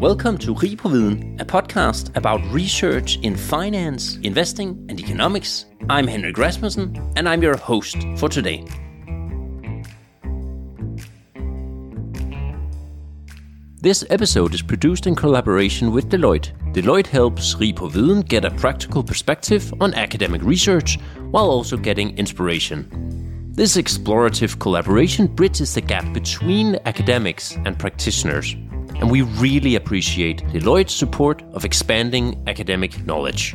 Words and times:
Welcome 0.00 0.36
to 0.38 0.54
Rig 0.54 0.78
på 0.78 0.88
Viden, 0.88 1.40
a 1.40 1.44
podcast 1.44 2.14
about 2.16 2.42
research 2.52 3.18
in 3.22 3.34
finance, 3.34 4.18
investing, 4.22 4.86
and 4.90 5.00
economics. 5.00 5.64
I'm 5.88 6.06
Henrik 6.06 6.36
Rasmussen, 6.36 6.94
and 7.16 7.26
I'm 7.26 7.42
your 7.42 7.56
host 7.56 7.96
for 8.18 8.28
today. 8.28 8.62
This 13.80 14.04
episode 14.10 14.52
is 14.52 14.60
produced 14.60 15.06
in 15.06 15.14
collaboration 15.14 15.94
with 15.94 16.10
Deloitte. 16.10 16.52
Deloitte 16.74 17.06
helps 17.06 17.54
Rig 17.58 17.76
på 17.76 17.88
Viden 17.88 18.22
get 18.22 18.44
a 18.44 18.50
practical 18.50 19.02
perspective 19.02 19.72
on 19.80 19.94
academic 19.94 20.42
research 20.42 20.98
while 21.30 21.48
also 21.48 21.78
getting 21.78 22.18
inspiration. 22.18 22.84
This 23.56 23.78
explorative 23.78 24.58
collaboration 24.58 25.26
bridges 25.26 25.72
the 25.72 25.80
gap 25.80 26.12
between 26.12 26.78
academics 26.84 27.56
and 27.64 27.78
practitioners 27.78 28.56
and 29.00 29.10
we 29.10 29.22
really 29.22 29.74
appreciate 29.74 30.44
Deloitte's 30.52 30.94
support 30.94 31.42
of 31.52 31.64
expanding 31.64 32.42
academic 32.46 33.04
knowledge. 33.06 33.54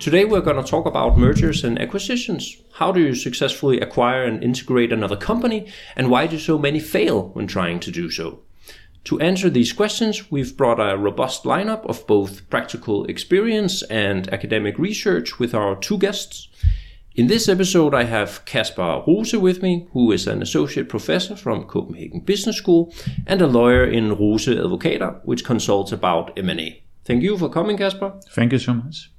Today 0.00 0.24
we're 0.24 0.40
going 0.40 0.56
to 0.56 0.62
talk 0.62 0.86
about 0.86 1.18
mergers 1.18 1.62
and 1.62 1.78
acquisitions. 1.78 2.56
How 2.72 2.90
do 2.90 3.00
you 3.00 3.14
successfully 3.14 3.80
acquire 3.80 4.24
and 4.24 4.42
integrate 4.42 4.92
another 4.92 5.16
company, 5.16 5.70
and 5.94 6.08
why 6.08 6.26
do 6.26 6.38
so 6.38 6.58
many 6.58 6.80
fail 6.80 7.28
when 7.34 7.46
trying 7.46 7.80
to 7.80 7.90
do 7.90 8.10
so? 8.10 8.40
To 9.04 9.18
answer 9.20 9.48
these 9.48 9.72
questions, 9.72 10.30
we've 10.30 10.56
brought 10.56 10.78
a 10.78 10.96
robust 10.96 11.44
lineup 11.44 11.86
of 11.86 12.06
both 12.06 12.48
practical 12.50 13.04
experience 13.06 13.82
and 13.84 14.28
academic 14.32 14.78
research 14.78 15.38
with 15.38 15.54
our 15.54 15.76
two 15.76 15.98
guests. 15.98 16.48
In 17.14 17.26
this 17.26 17.48
episode, 17.48 17.92
I 17.94 18.04
have 18.04 18.44
Caspar 18.44 19.02
Rose 19.06 19.32
with 19.32 19.62
me, 19.62 19.88
who 19.92 20.12
is 20.12 20.26
an 20.26 20.42
associate 20.42 20.88
professor 20.88 21.34
from 21.34 21.64
Copenhagen 21.64 22.20
Business 22.20 22.56
School 22.56 22.94
and 23.26 23.42
a 23.42 23.46
lawyer 23.46 23.84
in 23.84 24.10
Rose 24.10 24.46
Advokater, 24.46 25.20
which 25.24 25.44
consults 25.44 25.92
about 25.92 26.38
M&A. 26.38 26.82
Thank 27.04 27.22
you 27.22 27.36
for 27.36 27.48
coming, 27.48 27.76
Caspar. 27.78 28.20
Thank 28.30 28.52
you 28.52 28.58
so 28.58 28.74
much. 28.74 29.10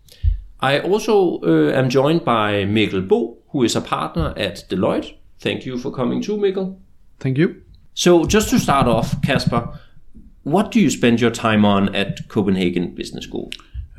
I 0.61 0.80
also 0.80 1.39
uh, 1.42 1.72
am 1.73 1.89
joined 1.89 2.23
by 2.23 2.66
Mikkel 2.66 3.08
Boe, 3.08 3.38
who 3.50 3.64
is 3.64 3.75
a 3.75 3.81
partner 3.81 4.33
at 4.38 4.64
Deloitte. 4.70 5.16
Thank 5.39 5.66
you 5.66 5.77
for 5.77 5.92
coming 5.92 6.22
too, 6.22 6.38
Mikkel. 6.38 6.77
Thank 7.20 7.38
you. 7.38 7.61
So, 7.94 8.25
just 8.25 8.50
to 8.50 8.59
start 8.59 8.88
off, 8.88 9.22
Caspar, 9.22 9.78
what 10.44 10.72
do 10.72 10.80
you 10.80 10.89
spend 10.89 11.20
your 11.20 11.31
time 11.31 11.66
on 11.66 11.94
at 11.94 12.28
Copenhagen 12.30 12.95
Business 12.95 13.25
School? 13.25 13.52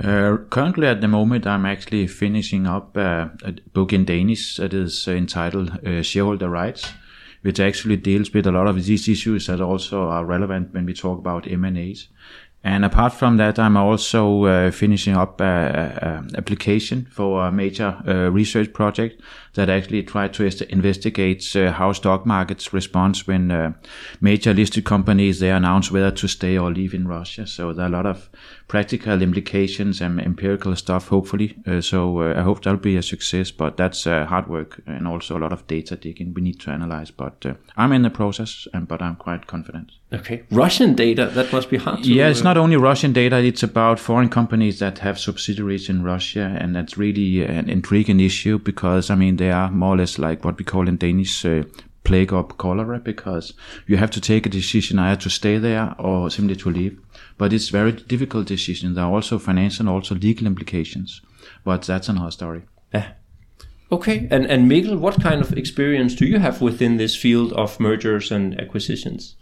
Uh, 0.03 0.39
currently, 0.51 0.87
at 0.87 1.01
the 1.01 1.09
moment, 1.09 1.47
I'm 1.47 1.67
actually 1.67 2.07
finishing 2.07 2.67
up 2.67 2.97
uh, 2.97 3.29
a 3.45 3.53
book 3.73 3.93
in 3.93 4.05
Danish 4.05 4.57
that 4.57 4.75
is 4.75 5.07
entitled 5.07 5.87
uh, 5.87 6.03
Shareholder 6.03 6.49
Rights, 6.49 6.91
which 7.43 7.61
actually 7.61 7.97
deals 7.97 8.33
with 8.33 8.47
a 8.47 8.53
lot 8.53 8.67
of 8.67 8.83
these 8.83 9.09
issues 9.09 9.47
that 9.47 9.61
also 9.61 10.09
are 10.09 10.25
relevant 10.25 10.73
when 10.73 10.87
we 10.87 10.95
talk 10.95 11.19
about 11.19 11.51
M&As. 11.51 12.09
And 12.65 12.85
apart 12.85 13.13
from 13.13 13.39
that, 13.39 13.59
I'm 13.59 13.77
also 13.77 14.45
uh, 14.45 14.71
finishing 14.71 15.17
up 15.17 15.41
an 15.41 16.31
application 16.37 17.09
for 17.11 17.47
a 17.47 17.51
major 17.51 17.97
uh, 18.07 18.31
research 18.31 18.73
project 18.73 19.21
that 19.55 19.69
actually 19.69 20.05
tried 20.05 20.33
to 20.35 20.73
investigate 20.73 21.57
uh, 21.57 21.73
how 21.73 21.93
stock 21.93 22.25
markets 22.25 22.73
respond 22.73 23.17
when 23.27 23.51
uh, 23.51 23.73
major 24.21 24.55
listed 24.55 24.85
companies 24.85 25.41
they 25.41 25.51
announce 25.51 25.91
whether 25.91 26.13
to 26.13 26.29
stay 26.29 26.57
or 26.57 26.71
leave 26.71 26.95
in 26.95 27.09
Russia. 27.09 27.47
So 27.47 27.73
there 27.73 27.87
are 27.87 27.89
a 27.89 27.93
lot 27.93 28.07
of 28.07 28.31
practical 28.73 29.21
implications 29.21 30.01
and 30.01 30.19
empirical 30.19 30.75
stuff, 30.75 31.09
hopefully. 31.09 31.55
Uh, 31.67 31.83
so 31.83 32.23
uh, 32.23 32.35
I 32.39 32.41
hope 32.41 32.63
that'll 32.63 32.81
be 32.81 32.97
a 32.97 33.03
success. 33.03 33.51
But 33.51 33.77
that's 33.77 34.05
hard 34.05 34.49
work 34.49 34.81
and 34.87 35.07
also 35.07 35.37
a 35.37 35.41
lot 35.41 35.53
of 35.53 35.67
data 35.67 35.95
digging 35.95 36.33
we 36.33 36.41
need 36.41 36.59
to 36.61 36.71
analyze. 36.71 37.11
But 37.11 37.45
I'm 37.77 37.93
in 37.93 38.01
the 38.01 38.09
process, 38.09 38.67
and 38.73 38.89
but 38.89 39.03
I'm 39.03 39.17
quite 39.17 39.47
confident. 39.47 39.93
Okay, 40.11 40.45
Russian 40.51 40.95
data 40.95 41.27
that 41.27 41.53
must 41.53 41.69
be 41.69 41.77
hard. 41.77 42.03
To, 42.03 42.15
yeah, 42.15 42.29
it's 42.29 42.43
not 42.43 42.57
only 42.57 42.77
Russian 42.77 43.13
data; 43.13 43.37
it's 43.45 43.63
about 43.63 44.01
foreign 44.01 44.31
companies 44.31 44.79
that 44.79 45.01
have 45.01 45.19
subsidiaries 45.19 45.91
in 45.91 46.03
Russia, 46.03 46.57
and 46.59 46.75
that's 46.75 46.97
really 46.97 47.45
an 47.45 47.69
intriguing 47.69 48.21
issue 48.21 48.59
because 48.59 49.11
I 49.11 49.17
mean 49.17 49.37
they 49.37 49.51
are 49.51 49.71
more 49.71 49.95
or 49.95 49.99
less 49.99 50.19
like 50.19 50.47
what 50.47 50.57
we 50.57 50.65
call 50.65 50.89
in 50.89 50.97
Danish. 50.97 51.45
Uh, 51.45 51.65
plague 52.05 52.33
or 52.33 52.43
cholera 52.45 52.99
because 52.99 53.55
you 53.87 53.97
have 53.97 54.11
to 54.11 54.21
take 54.21 54.45
a 54.45 54.49
decision 54.49 54.99
either 54.99 55.21
to 55.21 55.31
stay 55.31 55.57
there 55.59 55.95
or 56.01 56.29
simply 56.31 56.57
to 56.57 56.69
leave 56.69 56.99
but 57.43 57.53
it's 57.53 57.71
very 57.71 57.91
difficult 57.91 58.47
decision. 58.47 58.95
There 58.95 59.03
are 59.03 59.11
also 59.11 59.37
financial 59.37 59.83
and 59.83 59.89
also 59.89 60.15
legal 60.15 60.47
implications. 60.47 61.21
But 61.65 61.83
that's 61.83 62.09
another 62.09 62.31
story. 62.31 62.63
Yeah. 62.95 63.15
Okay, 63.91 64.29
and 64.31 64.47
and 64.47 65.01
what 65.01 65.21
kind 65.21 65.41
of 65.41 65.53
experience 65.59 66.15
do 66.15 66.25
you 66.25 66.39
have 66.39 66.63
within 66.63 66.99
this 66.99 67.17
field 67.17 67.53
of 67.55 67.81
mergers 67.81 68.31
and 68.31 68.61
acquisitions? 68.61 69.35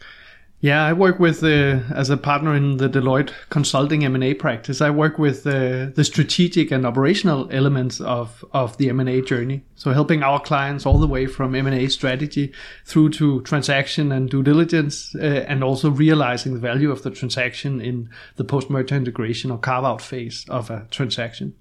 Yeah, 0.62 0.84
I 0.84 0.92
work 0.92 1.18
with 1.18 1.42
uh, 1.42 1.80
as 1.94 2.10
a 2.10 2.18
partner 2.18 2.54
in 2.54 2.76
the 2.76 2.88
Deloitte 2.88 3.32
consulting 3.48 4.04
M&A 4.04 4.34
practice. 4.34 4.82
I 4.82 4.90
work 4.90 5.18
with 5.18 5.46
uh, 5.46 5.86
the 5.94 6.04
strategic 6.04 6.70
and 6.70 6.84
operational 6.84 7.48
elements 7.50 7.98
of 7.98 8.44
of 8.52 8.76
the 8.76 8.90
M&A 8.90 9.22
journey. 9.22 9.62
So 9.74 9.92
helping 9.92 10.22
our 10.22 10.38
clients 10.38 10.84
all 10.84 10.98
the 10.98 11.06
way 11.06 11.24
from 11.24 11.54
M&A 11.54 11.88
strategy 11.88 12.52
through 12.84 13.10
to 13.10 13.40
transaction 13.40 14.12
and 14.12 14.28
due 14.28 14.42
diligence, 14.42 15.14
uh, 15.14 15.46
and 15.48 15.64
also 15.64 15.90
realizing 15.90 16.52
the 16.52 16.60
value 16.60 16.90
of 16.90 17.04
the 17.04 17.10
transaction 17.10 17.80
in 17.80 18.10
the 18.36 18.44
post-merger 18.44 18.96
integration 18.96 19.50
or 19.50 19.58
carve-out 19.58 20.02
phase 20.02 20.44
of 20.50 20.68
a 20.68 20.86
transaction. 20.90 21.54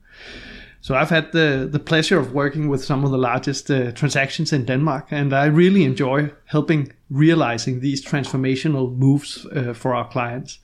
So 0.82 0.96
I've 0.96 1.10
had 1.10 1.32
the, 1.32 1.68
the 1.70 1.80
pleasure 1.80 2.18
of 2.18 2.34
working 2.34 2.70
with 2.70 2.84
some 2.84 3.04
of 3.04 3.12
the 3.12 3.18
largest 3.18 3.70
uh, 3.70 3.92
transactions 3.92 4.54
in 4.54 4.66
Denmark, 4.66 5.08
and 5.12 5.34
I 5.34 5.46
really 5.46 5.84
enjoy 5.84 6.32
helping 6.46 6.94
realizing 7.10 7.80
these 7.80 8.06
transformational 8.06 8.96
moves 8.96 9.46
uh, 9.46 9.74
for 9.74 9.94
our 9.94 10.08
clients. 10.08 10.60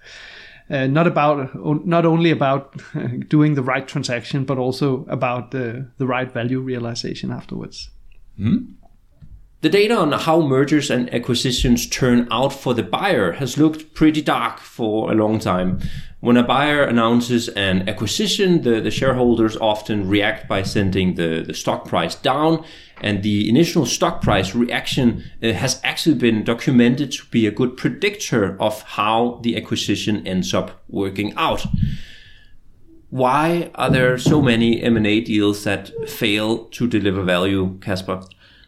Uh, 0.70 0.88
not 0.88 1.06
about 1.06 1.54
not 1.86 2.06
only 2.06 2.32
about 2.32 2.82
doing 3.30 3.56
the 3.56 3.62
right 3.62 3.88
transaction, 3.88 4.46
but 4.46 4.58
also 4.58 5.06
about 5.10 5.52
the 5.52 5.86
the 5.98 6.08
right 6.08 6.32
value 6.34 6.60
realization 6.60 7.32
afterwards. 7.32 7.92
Mm-hmm. 8.40 8.85
The 9.66 9.72
data 9.72 9.96
on 9.96 10.12
how 10.12 10.42
mergers 10.42 10.92
and 10.92 11.12
acquisitions 11.12 11.88
turn 11.88 12.28
out 12.30 12.54
for 12.54 12.76
the 12.76 12.84
buyer 12.84 13.32
has 13.32 13.58
looked 13.58 13.96
pretty 13.96 14.22
dark 14.22 14.60
for 14.60 15.12
a 15.12 15.16
long 15.16 15.40
time. 15.40 15.80
When 16.20 16.38
a 16.38 16.44
buyer 16.44 16.84
announces 16.84 17.50
an 17.50 17.90
acquisition, 17.90 18.62
the, 18.62 18.80
the 18.80 18.92
shareholders 18.92 19.58
often 19.58 20.08
react 20.08 20.48
by 20.48 20.62
sending 20.62 21.16
the, 21.16 21.44
the 21.48 21.56
stock 21.56 21.86
price 21.88 22.14
down. 22.14 22.64
And 23.02 23.24
the 23.24 23.50
initial 23.50 23.88
stock 23.88 24.22
price 24.22 24.54
reaction 24.54 25.24
uh, 25.42 25.54
has 25.54 25.82
actually 25.84 26.20
been 26.20 26.44
documented 26.44 27.12
to 27.14 27.26
be 27.32 27.48
a 27.48 27.52
good 27.52 27.76
predictor 27.76 28.62
of 28.62 28.84
how 28.84 29.40
the 29.42 29.58
acquisition 29.58 30.28
ends 30.28 30.54
up 30.54 30.84
working 30.90 31.34
out. 31.38 31.66
Why 33.10 33.72
are 33.74 33.90
there 33.90 34.20
so 34.20 34.44
many 34.44 34.84
M&A 34.84 35.22
deals 35.22 35.64
that 35.64 35.90
fail 36.08 36.66
to 36.66 36.86
deliver 36.86 37.24
value, 37.24 37.80
Caspar? 37.80 38.22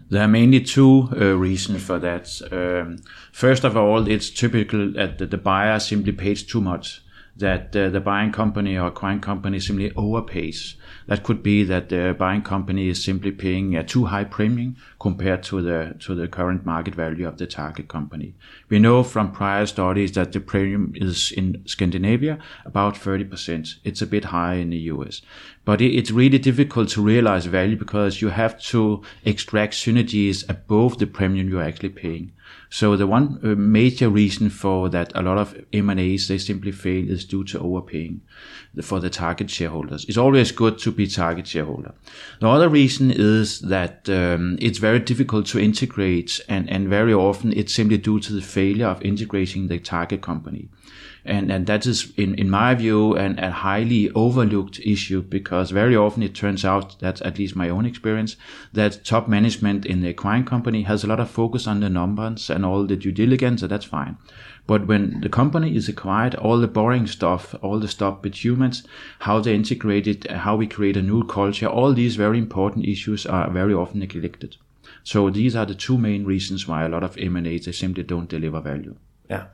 There 0.09 0.23
are 0.23 0.28
mainly 0.28 0.62
two 0.62 1.09
uh, 1.12 1.35
reasons 1.35 1.84
for 1.84 2.00
that. 2.00 2.41
Um, 2.51 3.00
first 3.34 3.66
of 3.66 3.75
all, 3.75 4.07
it's 4.07 4.29
typical 4.29 4.94
that 4.94 5.18
the 5.18 5.38
buyer 5.38 5.79
simply 5.79 6.13
pays 6.13 6.44
too 6.44 6.62
much 6.62 7.01
that 7.35 7.75
uh, 7.75 7.90
the 7.90 8.00
buying 8.00 8.31
company 8.31 8.78
or 8.78 8.88
acquiring 8.88 9.19
company 9.19 9.59
simply 9.59 9.91
overpays. 9.91 10.75
That 11.07 11.23
could 11.23 11.41
be 11.41 11.63
that 11.63 11.90
the 11.90 12.16
buying 12.18 12.41
company 12.41 12.90
is 12.90 13.03
simply 13.03 13.31
paying 13.31 13.75
a 13.75 13.84
too 13.84 14.06
high 14.06 14.25
premium 14.25 14.75
compared 15.00 15.41
to 15.44 15.62
the 15.62 15.95
to 16.00 16.16
the 16.16 16.28
current 16.28 16.66
market 16.66 16.95
value 16.95 17.28
of 17.28 17.38
the 17.38 17.47
target 17.47 17.88
company. 17.88 18.35
We 18.69 18.79
know 18.79 19.03
from 19.03 19.31
prior 19.31 19.66
studies 19.66 20.12
that 20.13 20.34
the 20.34 20.41
premium 20.41 20.94
is 20.95 21.31
in 21.31 21.63
Scandinavia 21.66 22.40
about 22.66 22.95
30%. 22.95 23.75
It's 23.84 24.01
a 24.01 24.07
bit 24.07 24.25
higher 24.25 24.59
in 24.59 24.69
the 24.69 24.92
US. 24.94 25.21
But 25.63 25.81
it's 25.81 26.12
really 26.12 26.39
difficult 26.39 26.89
to 26.89 27.01
realize 27.01 27.45
value 27.45 27.77
because 27.77 28.21
you 28.21 28.30
have 28.30 28.62
to 28.63 29.01
extract 29.25 29.74
synergies 29.74 30.48
above 30.50 30.98
the 30.98 31.07
premium 31.07 31.50
you're 31.50 31.63
actually 31.63 31.89
paying. 31.89 32.31
So 32.69 32.96
the 32.98 33.08
one 33.08 33.40
uh, 33.44 33.48
major 33.56 34.10
reason 34.10 34.50
for 34.50 34.90
that 34.90 35.12
a 35.16 35.22
lot 35.22 35.38
of 35.38 35.58
M&As 35.72 36.28
they 36.28 36.38
simply 36.38 36.72
fail 36.72 37.10
is 37.10 37.25
due 37.25 37.44
to 37.46 37.60
overpaying 37.60 38.22
for 38.81 39.00
the 39.00 39.10
target 39.10 39.50
shareholders. 39.50 40.06
It's 40.06 40.18
always 40.18 40.52
good 40.52 40.78
to 40.80 40.92
be 40.92 41.08
target 41.08 41.48
shareholder. 41.48 41.94
The 42.40 42.50
other 42.50 42.69
reason 42.69 43.12
is 43.12 43.62
that 43.62 44.10
um, 44.10 44.58
it's 44.62 44.80
very 44.80 45.00
difficult 45.00 45.46
to 45.48 45.60
integrate 45.60 46.42
and, 46.50 46.69
and 46.69 46.88
very 46.88 47.14
often 47.14 47.54
it's 47.54 47.74
simply 47.74 47.98
due 47.98 48.19
to 48.19 48.34
the 48.34 48.42
failure 48.42 48.88
of 48.88 49.02
integrating 49.02 49.68
the 49.68 49.80
target 49.80 50.22
company 50.22 50.70
and 51.27 51.51
and 51.51 51.68
that 51.68 51.85
is 51.85 52.13
in 52.18 52.35
in 52.35 52.50
my 52.50 52.74
view 52.74 53.18
a 53.18 53.51
highly 53.51 54.09
overlooked 54.12 54.79
issue 54.79 55.21
because 55.21 55.71
very 55.71 55.95
often 55.95 56.24
it 56.24 56.33
turns 56.33 56.65
out 56.65 57.00
that 57.00 57.21
at 57.21 57.38
least 57.38 57.56
my 57.56 57.69
own 57.69 57.85
experience 57.85 58.35
that 58.74 59.03
top 59.03 59.27
management 59.27 59.85
in 59.85 60.01
the 60.01 60.09
acquiring 60.09 60.45
company 60.45 60.83
has 60.83 61.03
a 61.03 61.07
lot 61.07 61.19
of 61.19 61.29
focus 61.29 61.68
on 61.68 61.79
the 61.79 61.89
numbers 61.89 62.50
and 62.50 62.65
all 62.65 62.85
the 62.85 62.95
due 62.95 63.12
diligence 63.12 63.62
and 63.62 63.71
that's 63.71 63.85
fine 63.85 64.18
But 64.68 64.85
when 64.85 65.21
the 65.21 65.29
company 65.29 65.75
is 65.77 65.88
acquired, 65.88 66.35
all 66.35 66.59
the 66.59 66.68
boring 66.68 67.07
stuff, 67.07 67.56
all 67.62 67.79
the 67.79 67.88
stuff 67.88 68.21
with 68.21 68.44
humans, 68.44 68.83
how 69.19 69.39
they 69.39 69.56
integrate 69.56 70.07
it, 70.07 70.29
how 70.29 70.57
we 70.57 70.68
create 70.68 70.97
a 70.97 71.01
new 71.01 71.24
culture, 71.24 71.68
all 71.68 71.94
these 71.94 72.18
very 72.18 72.38
important 72.38 72.85
issues 72.85 73.25
are 73.25 73.50
very 73.50 73.74
often 73.74 74.01
neglected. 74.01 74.57
So 75.03 75.29
these 75.29 75.56
are 75.56 75.65
the 75.65 75.74
two 75.74 75.97
main 75.97 76.25
reasons 76.25 76.68
why 76.68 76.83
a 76.83 76.89
lot 76.89 77.03
of 77.03 77.18
M&As 77.18 77.65
they 77.65 77.71
simply 77.71 78.03
don't 78.03 78.27
deliver 78.27 78.59
value. 78.59 78.95
Yeah. 79.29 79.45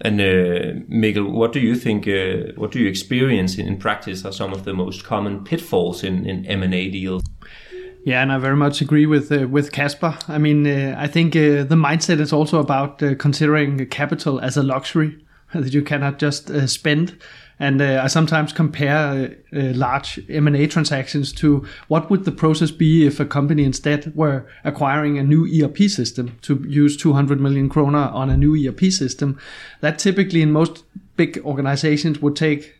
And 0.00 0.20
uh, 0.20 0.84
Mikkel, 0.90 1.30
what 1.30 1.52
do 1.52 1.60
you 1.60 1.74
think? 1.74 2.06
Uh, 2.06 2.52
what 2.56 2.70
do 2.70 2.78
you 2.78 2.88
experience 2.88 3.56
in, 3.56 3.66
in, 3.66 3.78
practice 3.78 4.26
are 4.26 4.32
some 4.32 4.52
of 4.52 4.64
the 4.64 4.74
most 4.74 5.04
common 5.04 5.42
pitfalls 5.42 6.04
in, 6.04 6.26
in 6.26 6.44
M 6.44 6.62
and 6.62 6.74
A 6.74 6.90
deals? 6.90 7.22
Yeah, 8.04 8.22
and 8.22 8.30
I 8.30 8.38
very 8.38 8.56
much 8.56 8.80
agree 8.80 9.06
with 9.06 9.32
uh, 9.32 9.48
with 9.48 9.72
Caspar. 9.72 10.18
I 10.28 10.38
mean, 10.38 10.66
uh, 10.66 10.94
I 10.98 11.08
think 11.08 11.34
uh, 11.34 11.64
the 11.64 11.76
mindset 11.76 12.20
is 12.20 12.32
also 12.32 12.60
about 12.60 13.02
uh, 13.02 13.14
considering 13.14 13.84
capital 13.88 14.38
as 14.38 14.56
a 14.56 14.62
luxury 14.62 15.24
that 15.54 15.72
you 15.72 15.82
cannot 15.82 16.18
just 16.18 16.48
spend. 16.68 17.18
And 17.58 17.80
uh, 17.80 18.00
I 18.04 18.08
sometimes 18.08 18.52
compare 18.52 19.34
uh, 19.52 19.58
uh, 19.58 19.72
large 19.74 20.20
M&A 20.28 20.66
transactions 20.66 21.32
to 21.34 21.66
what 21.88 22.10
would 22.10 22.24
the 22.24 22.32
process 22.32 22.70
be 22.70 23.06
if 23.06 23.18
a 23.18 23.24
company 23.24 23.64
instead 23.64 24.14
were 24.14 24.46
acquiring 24.64 25.18
a 25.18 25.22
new 25.22 25.46
ERP 25.46 25.78
system 25.88 26.36
to 26.42 26.62
use 26.68 26.96
200 26.96 27.40
million 27.40 27.68
kroner 27.68 28.10
on 28.12 28.28
a 28.28 28.36
new 28.36 28.68
ERP 28.68 28.92
system. 28.92 29.38
That 29.80 29.98
typically 29.98 30.42
in 30.42 30.52
most 30.52 30.84
big 31.16 31.38
organizations 31.44 32.20
would 32.20 32.36
take 32.36 32.74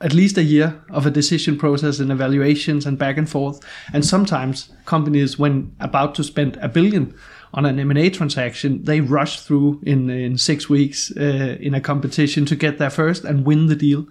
at 0.00 0.14
least 0.14 0.38
a 0.38 0.42
year 0.42 0.82
of 0.90 1.06
a 1.06 1.10
decision 1.10 1.58
process 1.58 1.98
and 1.98 2.10
evaluations 2.10 2.86
and 2.86 2.98
back 2.98 3.16
and 3.16 3.28
forth. 3.28 3.60
And 3.92 4.04
sometimes 4.04 4.70
companies, 4.86 5.38
when 5.38 5.74
about 5.80 6.14
to 6.16 6.24
spend 6.24 6.56
a 6.62 6.68
billion 6.68 7.14
on 7.52 7.66
an 7.66 7.78
M&A 7.78 8.10
transaction, 8.10 8.84
they 8.84 9.00
rush 9.00 9.40
through 9.40 9.80
in, 9.84 10.08
in 10.08 10.38
six 10.38 10.68
weeks 10.68 11.12
uh, 11.16 11.56
in 11.60 11.74
a 11.74 11.80
competition 11.80 12.46
to 12.46 12.56
get 12.56 12.78
there 12.78 12.90
first 12.90 13.24
and 13.24 13.44
win 13.44 13.66
the 13.66 13.76
deal. 13.76 14.06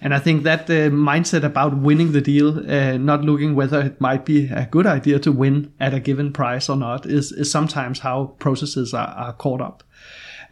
And 0.00 0.14
I 0.14 0.20
think 0.20 0.44
that 0.44 0.70
uh, 0.70 0.90
mindset 0.90 1.42
about 1.42 1.76
winning 1.76 2.12
the 2.12 2.20
deal, 2.20 2.58
uh, 2.70 2.96
not 2.98 3.22
looking 3.22 3.56
whether 3.56 3.80
it 3.80 4.00
might 4.00 4.24
be 4.24 4.48
a 4.48 4.68
good 4.70 4.86
idea 4.86 5.18
to 5.20 5.32
win 5.32 5.72
at 5.80 5.92
a 5.92 5.98
given 5.98 6.32
price 6.32 6.68
or 6.68 6.76
not, 6.76 7.04
is, 7.04 7.32
is 7.32 7.50
sometimes 7.50 7.98
how 7.98 8.26
processes 8.38 8.94
are, 8.94 9.08
are 9.08 9.32
caught 9.32 9.60
up. 9.60 9.82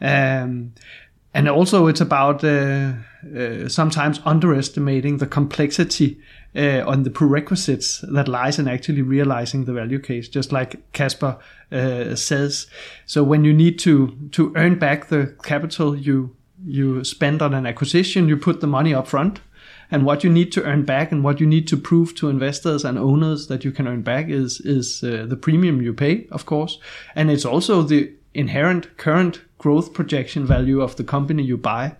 Um, 0.01 0.73
and 1.37 1.47
also 1.47 1.85
it's 1.85 2.01
about 2.01 2.43
uh, 2.43 2.93
uh, 3.37 3.69
sometimes 3.69 4.19
underestimating 4.25 5.17
the 5.17 5.27
complexity 5.27 6.19
uh, 6.55 6.83
on 6.87 7.03
the 7.03 7.11
prerequisites 7.11 8.03
that 8.11 8.27
lies 8.27 8.57
in 8.57 8.67
actually 8.67 9.03
realizing 9.03 9.65
the 9.65 9.73
value 9.73 9.99
case, 9.99 10.27
just 10.27 10.51
like 10.51 10.91
Caspar 10.93 11.37
uh, 11.71 12.15
says. 12.15 12.65
So 13.05 13.23
when 13.23 13.43
you 13.45 13.53
need 13.53 13.77
to 13.79 14.17
to 14.31 14.51
earn 14.55 14.79
back 14.79 15.09
the 15.09 15.35
capital 15.43 15.95
you 15.95 16.35
you 16.65 17.03
spend 17.03 17.43
on 17.43 17.53
an 17.53 17.67
acquisition, 17.67 18.27
you 18.27 18.37
put 18.37 18.59
the 18.59 18.67
money 18.67 18.95
up 18.95 19.07
front. 19.07 19.39
And 19.91 20.05
what 20.05 20.23
you 20.23 20.29
need 20.29 20.51
to 20.53 20.63
earn 20.63 20.83
back 20.85 21.11
and 21.11 21.23
what 21.23 21.39
you 21.39 21.47
need 21.47 21.67
to 21.67 21.77
prove 21.77 22.13
to 22.15 22.29
investors 22.29 22.83
and 22.83 22.97
owners 22.97 23.47
that 23.47 23.63
you 23.63 23.71
can 23.71 23.87
earn 23.87 24.01
back 24.01 24.27
is 24.27 24.59
is 24.61 25.03
uh, 25.03 25.27
the 25.29 25.37
premium 25.37 25.83
you 25.83 25.93
pay, 25.93 26.25
of 26.31 26.45
course, 26.45 26.79
and 27.15 27.29
it's 27.29 27.45
also 27.45 27.83
the 27.83 28.11
inherent 28.33 28.97
current 28.97 29.41
growth 29.57 29.93
projection 29.93 30.45
value 30.45 30.81
of 30.81 30.95
the 30.95 31.03
company 31.03 31.43
you 31.43 31.57
buy 31.57 31.95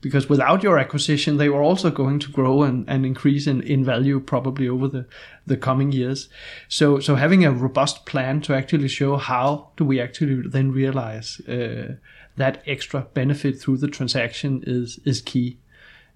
because 0.00 0.28
without 0.28 0.62
your 0.62 0.78
acquisition 0.78 1.36
they 1.36 1.48
were 1.48 1.62
also 1.62 1.90
going 1.90 2.18
to 2.18 2.30
grow 2.30 2.62
and, 2.62 2.88
and 2.88 3.06
increase 3.06 3.46
in, 3.46 3.62
in 3.62 3.84
value 3.84 4.20
probably 4.20 4.68
over 4.68 4.88
the, 4.88 5.06
the 5.46 5.56
coming 5.56 5.90
years. 5.92 6.28
So 6.68 7.00
so 7.00 7.14
having 7.14 7.44
a 7.44 7.52
robust 7.52 8.06
plan 8.06 8.40
to 8.42 8.54
actually 8.54 8.88
show 8.88 9.16
how 9.16 9.70
do 9.76 9.84
we 9.84 10.00
actually 10.00 10.48
then 10.48 10.70
realize 10.70 11.40
uh, 11.48 11.96
that 12.36 12.62
extra 12.66 13.00
benefit 13.14 13.58
through 13.58 13.78
the 13.78 13.88
transaction 13.88 14.62
is 14.66 15.00
is 15.04 15.20
key. 15.20 15.58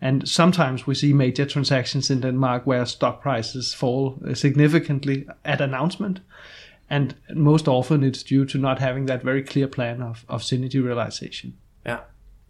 And 0.02 0.26
sometimes 0.26 0.86
we 0.86 0.94
see 0.94 1.12
major 1.12 1.44
transactions 1.44 2.10
in 2.10 2.20
Denmark 2.20 2.66
where 2.66 2.86
stock 2.86 3.20
prices 3.20 3.74
fall 3.74 4.18
significantly 4.34 5.26
at 5.44 5.60
announcement 5.60 6.20
and 6.90 7.14
most 7.34 7.68
often 7.68 8.02
it's 8.02 8.22
due 8.24 8.44
to 8.44 8.58
not 8.58 8.80
having 8.80 9.06
that 9.06 9.22
very 9.22 9.42
clear 9.42 9.68
plan 9.68 10.02
of, 10.02 10.26
of 10.28 10.42
synergy 10.42 10.84
realization. 10.84 11.56
Yeah. 11.86 12.00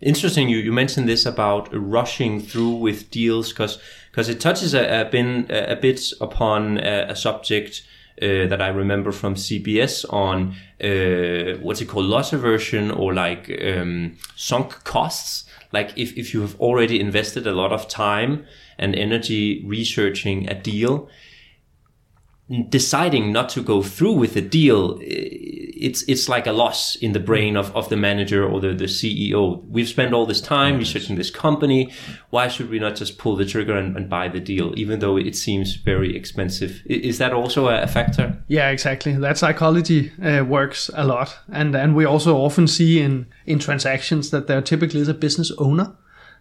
Interesting. 0.00 0.48
You, 0.48 0.56
you 0.56 0.72
mentioned 0.72 1.06
this 1.06 1.26
about 1.26 1.68
rushing 1.72 2.40
through 2.40 2.76
with 2.76 3.10
deals 3.10 3.50
because 3.50 3.78
because 4.10 4.30
it 4.30 4.40
touches 4.40 4.74
a, 4.74 5.02
a, 5.02 5.04
been, 5.04 5.46
a, 5.50 5.76
bit 5.76 6.00
upon 6.20 6.78
a, 6.78 7.10
a 7.10 7.16
subject 7.16 7.86
uh, 8.20 8.46
that 8.48 8.60
I 8.60 8.68
remember 8.68 9.12
from 9.12 9.34
CBS 9.34 10.04
on 10.10 10.56
uh, 10.82 11.60
what's 11.62 11.80
it 11.80 11.86
called 11.86 12.06
loss 12.06 12.32
aversion 12.32 12.90
or 12.90 13.14
like 13.14 13.50
um, 13.62 14.16
sunk 14.36 14.82
costs. 14.84 15.44
Like 15.72 15.96
if, 15.96 16.16
if 16.16 16.34
you 16.34 16.40
have 16.40 16.58
already 16.58 16.98
invested 16.98 17.46
a 17.46 17.52
lot 17.52 17.72
of 17.72 17.86
time 17.86 18.46
and 18.78 18.96
energy 18.96 19.62
researching 19.66 20.48
a 20.48 20.54
deal, 20.54 21.08
deciding 22.68 23.32
not 23.32 23.48
to 23.50 23.62
go 23.62 23.82
through 23.82 24.14
with 24.14 24.34
the 24.34 24.40
deal, 24.40 24.98
it's 25.00 26.02
it's 26.02 26.28
like 26.28 26.46
a 26.46 26.52
loss 26.52 26.96
in 26.96 27.12
the 27.12 27.20
brain 27.20 27.56
of, 27.56 27.74
of 27.76 27.88
the 27.88 27.96
manager 27.96 28.44
or 28.44 28.60
the, 28.60 28.74
the 28.74 28.84
CEO. 28.84 29.64
We've 29.68 29.88
spent 29.88 30.12
all 30.12 30.26
this 30.26 30.40
time 30.40 30.76
researching 30.76 31.16
this 31.16 31.30
company. 31.30 31.92
Why 32.30 32.48
should 32.48 32.68
we 32.68 32.78
not 32.78 32.96
just 32.96 33.18
pull 33.18 33.36
the 33.36 33.44
trigger 33.44 33.76
and, 33.76 33.96
and, 33.96 34.10
buy 34.10 34.28
the 34.28 34.40
deal, 34.40 34.76
even 34.76 34.98
though 34.98 35.16
it 35.16 35.36
seems 35.36 35.76
very 35.76 36.16
expensive? 36.16 36.82
Is 36.86 37.18
that 37.18 37.32
also 37.32 37.68
a 37.68 37.86
factor? 37.86 38.42
Yeah, 38.48 38.70
exactly. 38.70 39.14
That 39.14 39.38
psychology 39.38 40.12
uh, 40.22 40.44
works 40.44 40.90
a 40.94 41.04
lot, 41.04 41.38
and 41.52 41.74
and 41.74 41.94
we 41.94 42.04
also 42.04 42.36
often 42.36 42.66
see 42.66 43.00
in 43.00 43.26
in 43.46 43.58
transactions 43.58 44.30
that 44.30 44.48
there 44.48 44.60
typically 44.60 45.00
is 45.00 45.08
a 45.08 45.14
business 45.14 45.52
owner 45.58 45.94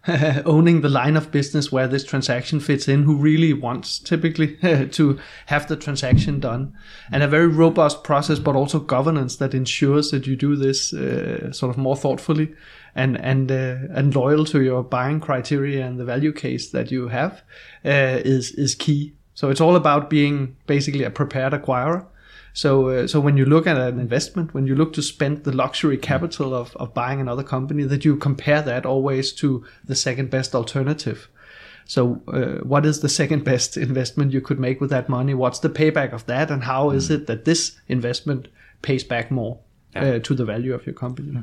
owning 0.46 0.80
the 0.80 0.88
line 0.88 1.16
of 1.16 1.30
business 1.30 1.70
where 1.70 1.86
this 1.86 2.04
transaction 2.04 2.58
fits 2.60 2.88
in, 2.88 3.02
who 3.02 3.16
really 3.16 3.52
wants 3.52 3.98
typically 3.98 4.56
to 4.90 5.18
have 5.46 5.68
the 5.68 5.76
transaction 5.76 6.40
done, 6.40 6.72
and 7.12 7.22
a 7.22 7.28
very 7.28 7.46
robust 7.46 8.02
process, 8.02 8.38
but 8.38 8.56
also 8.56 8.78
governance 8.78 9.36
that 9.36 9.54
ensures 9.54 10.10
that 10.10 10.26
you 10.26 10.36
do 10.36 10.56
this 10.56 10.92
uh, 10.92 11.52
sort 11.52 11.70
of 11.70 11.76
more 11.76 11.96
thoughtfully 11.96 12.54
and 12.94 13.18
and 13.18 13.52
uh, 13.52 13.76
and 13.94 14.14
loyal 14.14 14.44
to 14.44 14.62
your 14.62 14.82
buying 14.82 15.20
criteria 15.20 15.86
and 15.86 15.98
the 15.98 16.04
value 16.04 16.32
case 16.32 16.70
that 16.70 16.90
you 16.90 17.08
have 17.08 17.42
uh, 17.84 18.20
is 18.24 18.52
is 18.52 18.74
key. 18.74 19.14
So 19.34 19.50
it's 19.50 19.60
all 19.60 19.76
about 19.76 20.10
being 20.10 20.56
basically 20.66 21.04
a 21.04 21.10
prepared 21.10 21.52
acquirer 21.52 22.06
so, 22.52 22.88
uh, 22.88 23.06
so 23.06 23.20
when 23.20 23.36
you 23.36 23.44
look 23.44 23.66
at 23.66 23.76
an 23.76 24.00
investment, 24.00 24.54
when 24.54 24.66
you 24.66 24.74
look 24.74 24.92
to 24.94 25.02
spend 25.02 25.44
the 25.44 25.52
luxury 25.52 25.96
capital 25.96 26.54
of, 26.54 26.76
of 26.76 26.92
buying 26.94 27.20
another 27.20 27.42
company, 27.42 27.84
that 27.84 28.04
you 28.04 28.16
compare 28.16 28.62
that 28.62 28.84
always 28.84 29.32
to 29.34 29.64
the 29.84 29.94
second 29.94 30.30
best 30.30 30.54
alternative. 30.54 31.28
So, 31.84 32.22
uh, 32.28 32.64
what 32.64 32.86
is 32.86 33.00
the 33.00 33.08
second 33.08 33.44
best 33.44 33.76
investment 33.88 34.32
you 34.32 34.40
could 34.40 34.60
make 34.60 34.80
with 34.80 34.90
that 34.90 35.08
money? 35.08 35.34
What's 35.34 35.60
the 35.60 35.70
payback 35.70 36.12
of 36.12 36.26
that, 36.26 36.50
and 36.50 36.64
how 36.64 36.90
is 36.90 37.08
mm. 37.08 37.16
it 37.16 37.26
that 37.26 37.44
this 37.44 37.76
investment 37.88 38.48
pays 38.82 39.04
back 39.04 39.30
more 39.30 39.58
yeah. 39.94 40.02
uh, 40.02 40.18
to 40.20 40.34
the 40.34 40.44
value 40.44 40.74
of 40.74 40.86
your 40.86 40.94
company? 40.94 41.32
Yeah, 41.32 41.42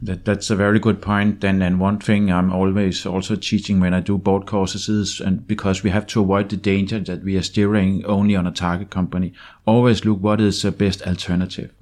that, 0.00 0.24
that's 0.24 0.48
a 0.48 0.56
very 0.56 0.78
good 0.78 1.02
point. 1.02 1.44
And 1.44 1.62
and 1.62 1.78
one 1.78 1.98
thing 1.98 2.32
I'm 2.32 2.52
always 2.52 3.04
also 3.04 3.36
teaching 3.36 3.78
when 3.78 3.92
I 3.92 4.00
do 4.00 4.16
board 4.16 4.46
courses 4.46 4.88
is, 4.88 5.20
and 5.20 5.46
because 5.46 5.82
we 5.82 5.90
have 5.90 6.06
to 6.08 6.22
avoid 6.22 6.48
the 6.48 6.56
danger 6.56 6.98
that 6.98 7.22
we 7.22 7.36
are 7.36 7.42
steering 7.42 8.04
only 8.06 8.34
on 8.34 8.46
a 8.46 8.52
target 8.52 8.90
company, 8.90 9.34
always 9.66 10.04
look 10.04 10.20
what 10.20 10.40
is 10.40 10.62
the 10.62 10.72
best 10.72 11.02
alternative. 11.02 11.72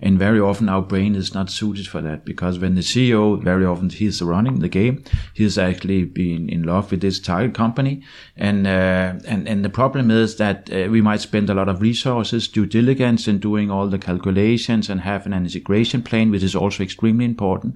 And 0.00 0.18
very 0.18 0.40
often 0.40 0.68
our 0.68 0.82
brain 0.82 1.14
is 1.14 1.34
not 1.34 1.50
suited 1.50 1.88
for 1.88 2.00
that 2.02 2.24
because 2.24 2.58
when 2.58 2.74
the 2.74 2.82
CEO, 2.82 3.42
very 3.42 3.64
often 3.64 3.90
he's 3.90 4.22
running 4.22 4.60
the 4.60 4.68
game, 4.68 5.02
he's 5.34 5.58
actually 5.58 6.04
been 6.04 6.48
in 6.48 6.62
love 6.62 6.90
with 6.90 7.00
this 7.00 7.18
target 7.18 7.54
company. 7.54 8.02
And, 8.36 8.66
uh, 8.66 9.14
and, 9.26 9.48
and 9.48 9.64
the 9.64 9.70
problem 9.70 10.10
is 10.10 10.36
that 10.36 10.70
uh, 10.72 10.88
we 10.90 11.00
might 11.00 11.20
spend 11.20 11.50
a 11.50 11.54
lot 11.54 11.68
of 11.68 11.80
resources, 11.80 12.46
due 12.48 12.66
diligence 12.66 13.26
and 13.26 13.40
doing 13.40 13.70
all 13.70 13.88
the 13.88 13.98
calculations 13.98 14.88
and 14.88 15.00
having 15.00 15.32
an 15.32 15.44
integration 15.44 16.02
plan, 16.02 16.30
which 16.30 16.42
is 16.42 16.54
also 16.54 16.82
extremely 16.82 17.24
important. 17.24 17.74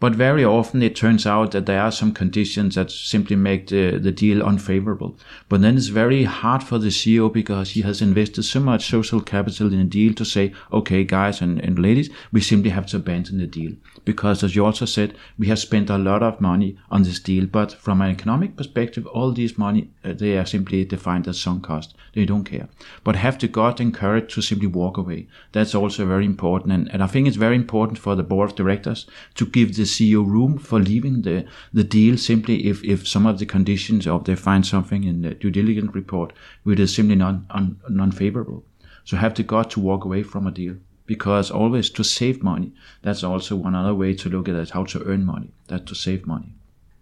But 0.00 0.14
very 0.14 0.42
often 0.46 0.82
it 0.82 0.96
turns 0.96 1.26
out 1.26 1.52
that 1.52 1.66
there 1.66 1.82
are 1.82 1.92
some 1.92 2.12
conditions 2.12 2.74
that 2.74 2.90
simply 2.90 3.36
make 3.36 3.66
the, 3.66 3.98
the 3.98 4.10
deal 4.10 4.42
unfavorable. 4.42 5.18
But 5.50 5.60
then 5.60 5.76
it's 5.76 5.88
very 5.88 6.24
hard 6.24 6.62
for 6.62 6.78
the 6.78 6.88
CEO 6.88 7.30
because 7.30 7.72
he 7.72 7.82
has 7.82 8.00
invested 8.00 8.44
so 8.44 8.60
much 8.60 8.88
social 8.88 9.20
capital 9.20 9.70
in 9.70 9.78
a 9.78 9.84
deal 9.84 10.14
to 10.14 10.24
say, 10.24 10.54
okay, 10.72 11.04
guys 11.04 11.42
and, 11.42 11.59
and 11.60 11.78
ladies, 11.78 12.10
we 12.32 12.40
simply 12.40 12.70
have 12.70 12.86
to 12.86 12.96
abandon 12.96 13.38
the 13.38 13.46
deal. 13.46 13.72
Because 14.04 14.42
as 14.42 14.56
you 14.56 14.64
also 14.64 14.84
said, 14.84 15.14
we 15.38 15.48
have 15.48 15.58
spent 15.58 15.90
a 15.90 15.98
lot 15.98 16.22
of 16.22 16.40
money 16.40 16.76
on 16.90 17.02
this 17.02 17.20
deal. 17.20 17.46
But 17.46 17.72
from 17.72 18.00
an 18.00 18.10
economic 18.10 18.56
perspective, 18.56 19.06
all 19.06 19.32
these 19.32 19.58
money, 19.58 19.90
uh, 20.04 20.12
they 20.12 20.38
are 20.38 20.46
simply 20.46 20.84
defined 20.84 21.28
as 21.28 21.40
sunk 21.40 21.64
cost. 21.64 21.94
They 22.14 22.24
don't 22.24 22.44
care. 22.44 22.68
But 23.04 23.16
have 23.16 23.38
the 23.38 23.48
gut 23.48 23.80
and 23.80 23.94
courage 23.94 24.34
to 24.34 24.42
simply 24.42 24.66
walk 24.66 24.96
away. 24.96 25.28
That's 25.52 25.74
also 25.74 26.06
very 26.06 26.26
important. 26.26 26.72
And, 26.72 26.92
and 26.92 27.02
I 27.02 27.06
think 27.06 27.28
it's 27.28 27.36
very 27.36 27.56
important 27.56 27.98
for 27.98 28.14
the 28.14 28.22
board 28.22 28.50
of 28.50 28.56
directors 28.56 29.06
to 29.34 29.46
give 29.46 29.76
the 29.76 29.82
CEO 29.82 30.26
room 30.26 30.58
for 30.58 30.78
leaving 30.78 31.22
the, 31.22 31.44
the 31.72 31.84
deal 31.84 32.16
simply 32.16 32.66
if, 32.66 32.82
if 32.84 33.06
some 33.06 33.26
of 33.26 33.38
the 33.38 33.46
conditions 33.46 34.06
or 34.06 34.20
they 34.20 34.36
find 34.36 34.66
something 34.66 35.04
in 35.04 35.22
the 35.22 35.34
due 35.34 35.50
diligence 35.50 35.94
report 35.94 36.32
which 36.62 36.80
is 36.80 36.94
simply 36.94 37.16
non, 37.16 37.46
un, 37.50 37.80
non-favorable. 37.88 38.64
So 39.04 39.16
have 39.16 39.34
the 39.34 39.42
gut 39.42 39.70
to 39.70 39.80
walk 39.80 40.04
away 40.04 40.22
from 40.22 40.46
a 40.46 40.50
deal 40.50 40.76
because 41.10 41.50
always 41.50 41.90
to 41.90 42.04
save 42.04 42.40
money. 42.40 42.72
That's 43.02 43.24
also 43.24 43.56
one 43.56 43.74
other 43.74 43.96
way 43.96 44.14
to 44.14 44.28
look 44.28 44.48
at 44.48 44.54
it, 44.54 44.70
how 44.70 44.84
to 44.84 45.02
earn 45.02 45.24
money. 45.24 45.50
That 45.66 45.84
to 45.86 45.96
save 45.96 46.24
money. 46.24 46.54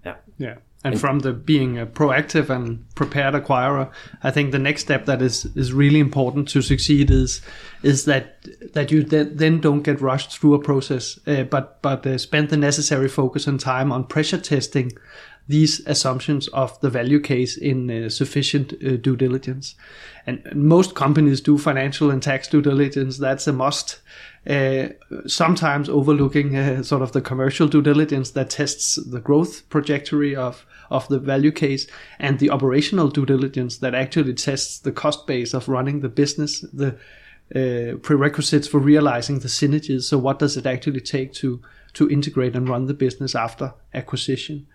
Yeah. 0.02 0.16
Yeah. 0.38 0.54
And 0.82 0.98
from 0.98 1.18
the 1.18 1.34
being 1.34 1.78
a 1.78 1.84
proactive 1.84 2.48
and 2.48 2.86
prepared 2.94 3.34
acquirer, 3.34 3.90
I 4.22 4.30
think 4.30 4.52
the 4.52 4.58
next 4.58 4.80
step 4.80 5.04
that 5.04 5.20
is, 5.20 5.44
is 5.56 5.74
really 5.74 6.00
important 6.00 6.48
to 6.48 6.62
succeed 6.62 7.10
is 7.10 7.42
is 7.82 8.06
that 8.06 8.46
that 8.72 8.90
you 8.90 9.02
then, 9.02 9.36
then 9.36 9.60
don't 9.60 9.82
get 9.82 10.00
rushed 10.00 10.38
through 10.38 10.54
a 10.54 10.58
process, 10.58 11.18
uh, 11.26 11.42
but 11.42 11.82
but 11.82 12.06
uh, 12.06 12.16
spend 12.16 12.48
the 12.48 12.56
necessary 12.56 13.08
focus 13.08 13.46
and 13.46 13.60
time 13.60 13.92
on 13.92 14.04
pressure 14.04 14.38
testing 14.38 14.92
these 15.49 15.81
assumptions 15.87 16.47
of 16.49 16.78
the 16.81 16.90
value 16.90 17.21
case 17.21 17.57
in 17.57 17.90
uh, 17.90 18.09
sufficient 18.11 18.75
uh, 18.75 18.97
due 18.97 19.17
diligence. 19.17 19.75
And 20.26 20.43
most 20.55 20.95
companies 20.95 21.40
do 21.40 21.57
financial 21.57 22.11
and 22.11 22.23
tax 22.23 22.49
due 22.49 22.61
diligence. 22.61 23.17
That's 23.17 23.47
a 23.47 23.52
must. 23.52 24.00
Uh, 24.47 24.88
sometimes 25.26 25.88
overlooking 25.88 26.55
uh, 26.55 26.83
sort 26.83 27.02
of 27.02 27.12
the 27.12 27.21
commercial 27.21 27.67
due 27.67 27.83
diligence 27.83 28.31
that 28.33 28.50
tests 28.50 28.97
the 28.97 29.21
growth 29.21 29.69
trajectory 29.69 30.37
of 30.37 30.64
of 30.90 31.07
the 31.09 31.19
value 31.19 31.52
case 31.52 31.87
and 32.19 32.38
the 32.38 32.49
operational 32.49 33.09
due 33.09 33.26
diligence 33.26 33.78
that 33.78 33.95
actually 33.95 34.33
tests 34.33 34.78
the 34.78 34.93
cost 34.93 35.26
base 35.26 35.52
of 35.52 35.69
running 35.69 36.00
the 36.00 36.09
business, 36.09 36.62
the 36.73 36.97
uh, 37.55 37.97
prerequisites 37.99 38.67
for 38.67 38.78
realizing 38.78 39.40
the 39.40 39.49
synergies. 39.49 40.02
So 40.02 40.17
what 40.19 40.38
does 40.38 40.57
it 40.57 40.67
actually 40.67 41.00
take 41.00 41.33
to 41.35 41.61
to 41.95 42.09
integrate 42.11 42.55
and 42.55 42.69
run 42.69 42.87
the 42.87 42.95
business 42.95 43.35
after 43.35 43.75
acquisition? 43.93 44.67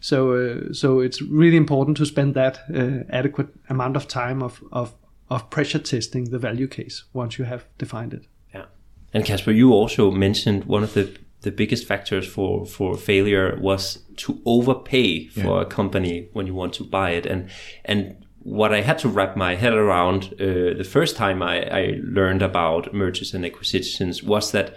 So 0.00 0.32
uh, 0.32 0.72
so 0.72 1.00
it's 1.00 1.22
really 1.22 1.56
important 1.56 1.96
to 1.98 2.06
spend 2.06 2.34
that 2.34 2.60
uh, 2.74 3.04
adequate 3.10 3.48
amount 3.68 3.96
of 3.96 4.06
time 4.06 4.42
of, 4.42 4.62
of 4.72 4.94
of 5.28 5.50
pressure 5.50 5.78
testing 5.80 6.30
the 6.30 6.38
value 6.38 6.68
case 6.68 7.04
once 7.12 7.38
you 7.38 7.44
have 7.44 7.66
defined 7.78 8.14
it. 8.14 8.26
Yeah, 8.54 8.66
and 9.12 9.24
Caspar, 9.24 9.52
you 9.52 9.72
also 9.72 10.10
mentioned 10.10 10.64
one 10.64 10.82
of 10.82 10.94
the 10.94 11.16
the 11.42 11.50
biggest 11.50 11.86
factors 11.86 12.26
for 12.26 12.66
for 12.66 12.96
failure 12.96 13.58
was 13.60 14.04
to 14.16 14.40
overpay 14.44 15.28
for 15.28 15.56
yeah. 15.56 15.62
a 15.62 15.64
company 15.64 16.28
when 16.32 16.46
you 16.46 16.54
want 16.54 16.74
to 16.74 16.84
buy 16.84 17.10
it, 17.10 17.26
and 17.26 17.48
and 17.84 18.16
what 18.46 18.72
I 18.72 18.80
had 18.80 18.98
to 19.00 19.08
wrap 19.08 19.36
my 19.36 19.56
head 19.56 19.74
around 19.74 20.32
uh, 20.34 20.78
the 20.78 20.88
first 20.88 21.16
time 21.16 21.42
I, 21.42 21.64
I 21.64 22.00
learned 22.04 22.42
about 22.42 22.94
mergers 22.94 23.34
and 23.34 23.44
acquisitions 23.44 24.22
was 24.22 24.52
that 24.52 24.76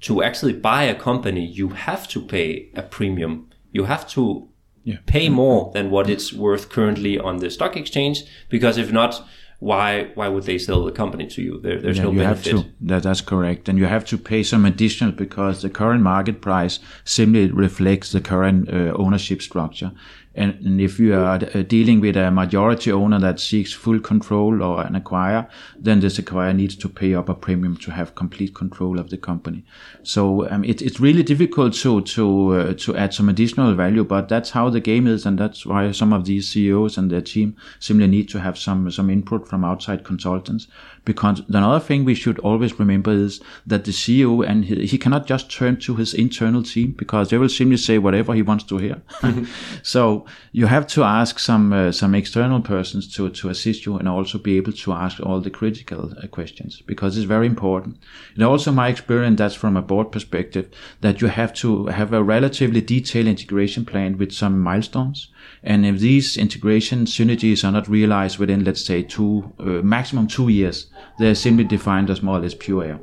to 0.00 0.22
actually 0.22 0.52
buy 0.52 0.82
a 0.82 0.94
company, 0.94 1.44
you 1.44 1.70
have 1.70 2.06
to 2.08 2.20
pay 2.20 2.70
a 2.74 2.82
premium. 2.82 3.48
You 3.78 3.84
have 3.84 4.08
to 4.16 4.48
yeah. 4.82 4.96
pay 5.06 5.28
more 5.28 5.70
than 5.74 5.90
what 5.90 6.10
it's 6.10 6.32
worth 6.32 6.68
currently 6.68 7.14
on 7.28 7.36
the 7.38 7.48
stock 7.50 7.76
exchange 7.76 8.24
because 8.48 8.76
if 8.76 8.90
not, 8.92 9.12
why 9.60 10.10
why 10.14 10.28
would 10.28 10.44
they 10.44 10.58
sell 10.58 10.84
the 10.84 10.92
company 10.92 11.26
to 11.26 11.42
you? 11.42 11.60
There, 11.60 11.80
there's 11.80 11.98
yeah, 11.98 12.04
no 12.04 12.12
you 12.12 12.18
benefit. 12.18 12.52
Have 12.52 12.64
to. 12.64 12.70
That, 12.80 13.02
that's 13.02 13.20
correct, 13.20 13.68
and 13.68 13.78
you 13.78 13.86
have 13.86 14.04
to 14.06 14.18
pay 14.18 14.42
some 14.42 14.64
additional 14.64 15.12
because 15.12 15.62
the 15.62 15.70
current 15.70 16.02
market 16.02 16.40
price 16.40 16.80
simply 17.04 17.50
reflects 17.50 18.12
the 18.12 18.20
current 18.20 18.68
uh, 18.68 18.92
ownership 19.04 19.42
structure. 19.42 19.92
And, 20.38 20.54
and 20.64 20.80
if 20.80 21.00
you 21.00 21.14
are 21.14 21.34
uh, 21.34 21.62
dealing 21.62 22.00
with 22.00 22.16
a 22.16 22.30
majority 22.30 22.92
owner 22.92 23.18
that 23.18 23.40
seeks 23.40 23.72
full 23.72 23.98
control 23.98 24.62
or 24.62 24.82
an 24.82 24.94
acquirer, 24.94 25.48
then 25.76 25.98
this 25.98 26.18
acquirer 26.18 26.54
needs 26.54 26.76
to 26.76 26.88
pay 26.88 27.12
up 27.14 27.28
a 27.28 27.34
premium 27.34 27.76
to 27.78 27.90
have 27.90 28.14
complete 28.14 28.54
control 28.54 29.00
of 29.00 29.10
the 29.10 29.16
company. 29.18 29.64
So 30.04 30.48
um, 30.48 30.62
it, 30.62 30.80
it's 30.80 31.00
really 31.00 31.24
difficult 31.24 31.74
to 31.82 32.02
to 32.02 32.54
uh, 32.54 32.74
to 32.74 32.96
add 32.96 33.14
some 33.14 33.28
additional 33.28 33.74
value, 33.74 34.04
but 34.04 34.28
that's 34.28 34.50
how 34.50 34.70
the 34.70 34.80
game 34.80 35.08
is, 35.08 35.26
and 35.26 35.36
that's 35.38 35.66
why 35.66 35.90
some 35.90 36.12
of 36.12 36.24
these 36.24 36.48
CEOs 36.48 36.96
and 36.96 37.10
their 37.10 37.20
team 37.20 37.56
simply 37.80 38.06
need 38.06 38.28
to 38.28 38.38
have 38.38 38.56
some 38.56 38.90
some 38.92 39.10
input 39.10 39.48
from 39.48 39.64
outside 39.64 40.04
consultants. 40.04 40.68
Because 41.08 41.40
another 41.48 41.80
thing 41.80 42.04
we 42.04 42.14
should 42.14 42.38
always 42.40 42.78
remember 42.78 43.12
is 43.12 43.40
that 43.66 43.84
the 43.84 43.92
CEO 43.92 44.46
and 44.46 44.66
he, 44.66 44.86
he 44.86 44.98
cannot 44.98 45.26
just 45.26 45.50
turn 45.50 45.78
to 45.78 45.96
his 45.96 46.12
internal 46.12 46.62
team 46.62 46.90
because 46.98 47.30
they 47.30 47.38
will 47.38 47.48
simply 47.48 47.78
say 47.78 47.96
whatever 47.96 48.34
he 48.34 48.42
wants 48.42 48.64
to 48.64 48.76
hear. 48.76 49.00
so 49.82 50.26
you 50.52 50.66
have 50.66 50.86
to 50.88 51.02
ask 51.02 51.38
some 51.38 51.72
uh, 51.72 51.92
some 51.92 52.14
external 52.14 52.60
persons 52.60 53.10
to 53.14 53.30
to 53.30 53.48
assist 53.48 53.86
you 53.86 53.96
and 53.96 54.06
also 54.06 54.36
be 54.36 54.58
able 54.58 54.72
to 54.72 54.92
ask 54.92 55.18
all 55.20 55.40
the 55.40 55.56
critical 55.60 56.12
uh, 56.22 56.26
questions 56.26 56.82
because 56.82 57.16
it's 57.16 57.24
very 57.24 57.46
important. 57.46 57.96
And 58.34 58.44
also 58.44 58.70
my 58.70 58.88
experience 58.88 59.38
that's 59.38 59.54
from 59.54 59.78
a 59.78 59.82
board 59.82 60.12
perspective 60.12 60.68
that 61.00 61.22
you 61.22 61.28
have 61.28 61.54
to 61.62 61.86
have 61.86 62.12
a 62.12 62.22
relatively 62.22 62.82
detailed 62.82 63.28
integration 63.28 63.86
plan 63.86 64.18
with 64.18 64.32
some 64.32 64.60
milestones. 64.60 65.28
And 65.62 65.86
if 65.86 65.98
these 66.00 66.36
integration 66.36 67.06
synergies 67.06 67.64
are 67.64 67.72
not 67.72 67.88
realized 67.88 68.38
within, 68.38 68.64
let's 68.64 68.84
say, 68.84 69.02
two 69.02 69.52
uh, 69.58 69.82
maximum 69.82 70.26
two 70.26 70.48
years, 70.48 70.86
they're 71.18 71.34
simply 71.34 71.64
defined 71.64 72.10
as 72.10 72.22
more 72.22 72.38
or 72.38 72.40
less 72.40 72.54
pure 72.54 72.84
air. 72.84 73.00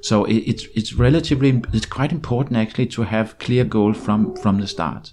So 0.00 0.24
it, 0.24 0.38
it's 0.38 0.66
it's 0.74 0.92
relatively 0.94 1.62
it's 1.72 1.86
quite 1.86 2.12
important 2.12 2.56
actually 2.56 2.86
to 2.86 3.02
have 3.02 3.38
clear 3.38 3.64
goals 3.64 3.96
from 3.96 4.34
from 4.36 4.60
the 4.60 4.66
start. 4.66 5.12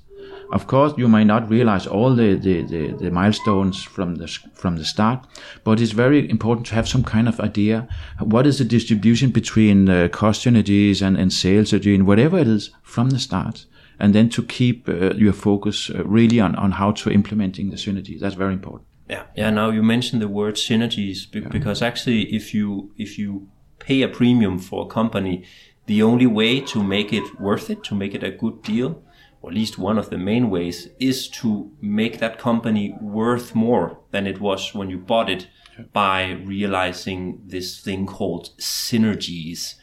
Of 0.49 0.65
course, 0.65 0.93
you 0.97 1.09
may 1.09 1.25
not 1.25 1.49
realize 1.49 1.85
all 1.85 2.15
the, 2.15 2.35
the, 2.35 2.61
the, 2.61 2.93
the, 2.93 3.11
milestones 3.11 3.83
from 3.83 4.15
the 4.15 4.27
from 4.53 4.77
the 4.77 4.85
start, 4.85 5.27
but 5.65 5.81
it's 5.81 5.91
very 5.91 6.29
important 6.29 6.67
to 6.67 6.75
have 6.75 6.87
some 6.87 7.03
kind 7.03 7.27
of 7.27 7.41
idea. 7.41 7.87
What 8.19 8.47
is 8.47 8.57
the 8.57 8.63
distribution 8.63 9.31
between 9.31 9.89
uh, 9.89 10.07
cost 10.07 10.45
synergies 10.45 11.01
and, 11.01 11.17
and 11.17 11.33
sales 11.33 11.71
synergy, 11.71 12.01
whatever 12.01 12.39
it 12.39 12.47
is, 12.47 12.71
from 12.81 13.09
the 13.09 13.19
start, 13.19 13.65
and 13.99 14.15
then 14.15 14.29
to 14.29 14.43
keep 14.43 14.87
uh, 14.87 15.13
your 15.15 15.33
focus 15.33 15.89
uh, 15.89 16.03
really 16.05 16.39
on, 16.39 16.55
on 16.55 16.71
how 16.71 16.91
to 16.91 17.11
implementing 17.11 17.69
the 17.69 17.77
synergies. 17.77 18.21
That's 18.21 18.35
very 18.35 18.53
important. 18.53 18.86
Yeah, 19.09 19.23
yeah. 19.35 19.49
Now 19.49 19.69
you 19.69 19.83
mentioned 19.83 20.21
the 20.21 20.27
word 20.27 20.55
synergies 20.55 21.29
be- 21.31 21.39
yeah. 21.39 21.47
because 21.49 21.81
actually, 21.81 22.23
if 22.35 22.53
you 22.53 22.91
if 22.97 23.17
you 23.17 23.47
pay 23.79 24.01
a 24.01 24.07
premium 24.07 24.59
for 24.59 24.85
a 24.85 24.89
company, 24.89 25.43
the 25.85 26.03
only 26.03 26.27
way 26.27 26.59
to 26.59 26.83
make 26.83 27.13
it 27.13 27.39
worth 27.39 27.69
it, 27.69 27.83
to 27.85 27.95
make 27.95 28.13
it 28.13 28.23
a 28.23 28.31
good 28.31 28.61
deal, 28.61 29.01
or 29.41 29.51
at 29.51 29.55
least 29.55 29.77
one 29.77 29.97
of 29.97 30.09
the 30.09 30.17
main 30.17 30.49
ways, 30.49 30.89
is 30.99 31.29
to 31.29 31.71
make 31.81 32.19
that 32.19 32.37
company 32.37 32.95
worth 33.01 33.55
more 33.55 33.99
than 34.11 34.27
it 34.27 34.41
was 34.41 34.73
when 34.73 34.89
you 34.89 34.97
bought 34.97 35.29
it 35.29 35.47
by 35.93 36.31
realizing 36.43 37.41
this 37.45 37.79
thing 37.79 38.05
called 38.05 38.49
synergies. 38.57 39.75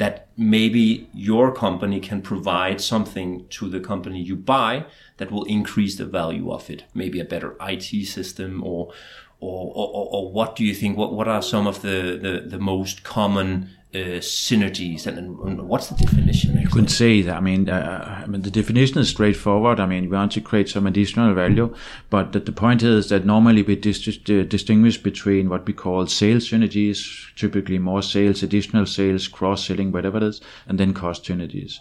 That 0.00 0.14
maybe 0.36 1.08
your 1.12 1.46
company 1.64 2.00
can 2.00 2.22
provide 2.22 2.80
something 2.80 3.46
to 3.56 3.68
the 3.68 3.80
company 3.80 4.20
you 4.30 4.36
buy 4.36 4.86
that 5.18 5.30
will 5.30 5.44
increase 5.44 5.94
the 5.96 6.06
value 6.06 6.50
of 6.50 6.70
it. 6.70 6.84
Maybe 6.94 7.20
a 7.20 7.24
better 7.34 7.50
IT 7.60 8.06
system 8.06 8.62
or 8.64 8.92
or, 9.40 9.72
or, 9.74 10.08
or 10.14 10.32
what 10.32 10.54
do 10.56 10.64
you 10.64 10.74
think? 10.74 10.98
What, 10.98 11.14
what 11.14 11.28
are 11.28 11.42
some 11.42 11.66
of 11.66 11.80
the, 11.80 12.18
the, 12.24 12.44
the 12.46 12.58
most 12.58 13.02
common 13.04 13.70
uh, 13.92 14.20
synergies 14.20 15.06
and, 15.06 15.18
and, 15.18 15.68
what's 15.68 15.88
the 15.88 15.96
definition? 15.96 16.50
Actually? 16.50 16.62
You 16.62 16.68
could 16.68 16.90
say 16.90 17.22
that. 17.22 17.36
I 17.36 17.40
mean, 17.40 17.68
uh, 17.68 18.22
I 18.22 18.26
mean, 18.26 18.42
the 18.42 18.50
definition 18.50 18.98
is 18.98 19.08
straightforward. 19.08 19.80
I 19.80 19.86
mean, 19.86 20.04
we 20.04 20.16
want 20.16 20.32
to 20.32 20.40
create 20.40 20.68
some 20.68 20.86
additional 20.86 21.34
value, 21.34 21.74
but 22.08 22.32
the, 22.32 22.38
the 22.38 22.52
point 22.52 22.84
is 22.84 23.08
that 23.08 23.26
normally 23.26 23.62
we 23.62 23.74
dis- 23.74 24.16
distinguish 24.18 24.98
between 24.98 25.48
what 25.48 25.66
we 25.66 25.72
call 25.72 26.06
sales 26.06 26.48
synergies, 26.48 27.34
typically 27.34 27.78
more 27.80 28.02
sales, 28.02 28.44
additional 28.44 28.86
sales, 28.86 29.26
cross 29.26 29.66
selling, 29.66 29.90
whatever 29.90 30.18
it 30.18 30.22
is, 30.22 30.40
and 30.68 30.78
then 30.78 30.94
cost 30.94 31.24
synergies 31.24 31.80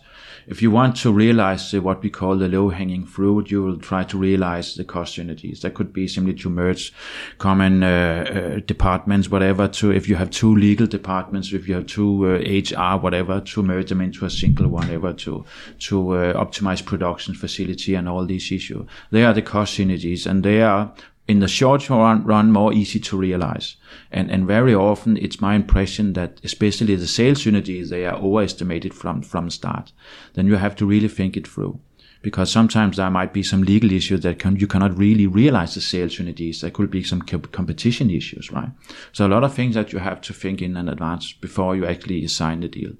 if 0.50 0.63
you 0.63 0.72
want 0.72 0.96
to 0.98 1.13
realize 1.13 1.74
what 1.74 2.01
we 2.01 2.10
call 2.10 2.36
the 2.36 2.48
low 2.48 2.70
hanging 2.70 3.06
fruit, 3.06 3.51
you 3.51 3.62
will 3.62 3.77
try 3.77 4.03
to 4.03 4.18
realize 4.18 4.74
the 4.74 4.84
cost 4.84 5.18
synergies. 5.18 5.62
That 5.62 5.75
could 5.75 5.94
be 5.94 6.08
simply 6.08 6.34
to 6.34 6.50
merge 6.50 6.91
common 7.38 7.84
uh, 7.84 7.88
uh, 7.88 8.60
departments, 8.65 9.29
whatever. 9.29 9.68
To 9.68 9.91
if 9.91 10.10
you 10.10 10.15
have 10.15 10.32
two 10.32 10.56
legal 10.56 10.88
departments, 10.88 11.53
if 11.53 11.68
you 11.68 11.75
have 11.75 11.86
two 11.86 12.25
uh, 12.25 12.39
HR, 12.39 13.00
whatever, 13.00 13.39
to 13.39 13.62
merge 13.62 13.89
them 13.89 14.01
into 14.01 14.25
a 14.25 14.29
single 14.29 14.68
one, 14.68 14.89
ever 14.89 15.13
to 15.13 15.46
to 15.79 16.12
uh, 16.15 16.34
optimize 16.34 16.84
production 16.84 17.36
facility 17.36 17.94
and 17.94 18.10
all 18.10 18.25
these 18.25 18.51
issues. 18.51 18.88
They 19.12 19.24
are 19.24 19.34
the 19.34 19.44
cost 19.44 19.77
synergies, 19.77 20.25
and 20.25 20.44
they 20.44 20.63
are 20.63 20.91
in 21.29 21.41
the 21.41 21.48
short 21.48 21.88
run, 21.91 22.24
run 22.24 22.51
more 22.51 22.74
easy 22.74 23.00
to 23.00 23.15
realize. 23.15 23.75
And, 24.12 24.31
and 24.31 24.48
very 24.48 24.74
often 24.74 25.15
it's 25.17 25.39
my 25.39 25.53
impression 25.53 26.13
that 26.13 26.41
especially 26.43 26.95
the 26.95 27.05
sales 27.07 27.43
synergies, 27.43 27.89
they 27.89 28.07
are 28.07 28.15
overestimated 28.15 28.95
from, 28.95 29.21
from 29.21 29.51
start. 29.51 29.91
Then 30.33 30.48
you 30.48 30.55
have 30.55 30.75
to 30.77 30.88
really 30.88 31.07
think 31.07 31.38
it 31.38 31.48
through. 31.48 31.79
Because 32.24 32.51
sometimes 32.51 32.98
there 32.98 33.12
might 33.12 33.31
be 33.31 33.43
some 33.43 33.62
legal 33.62 33.91
issues 33.91 34.21
that 34.21 34.39
can, 34.39 34.55
you 34.55 34.65
cannot 34.65 34.98
really 34.98 35.27
realize 35.27 35.75
the 35.75 35.81
sales 35.81 36.17
synergies. 36.17 36.62
There 36.62 36.71
could 36.71 36.89
be 36.89 37.03
some 37.03 37.21
competition 37.21 38.09
issues, 38.09 38.51
right? 38.51 38.71
So 39.13 39.25
a 39.25 39.29
lot 39.29 39.43
of 39.43 39.53
things 39.53 39.75
that 39.75 39.93
you 39.93 40.00
have 40.00 40.19
to 40.21 40.33
think 40.33 40.63
in 40.63 40.75
advance 40.75 41.31
before 41.31 41.75
you 41.75 41.86
actually 41.86 42.27
sign 42.27 42.62
the 42.62 42.67
deal. 42.67 42.93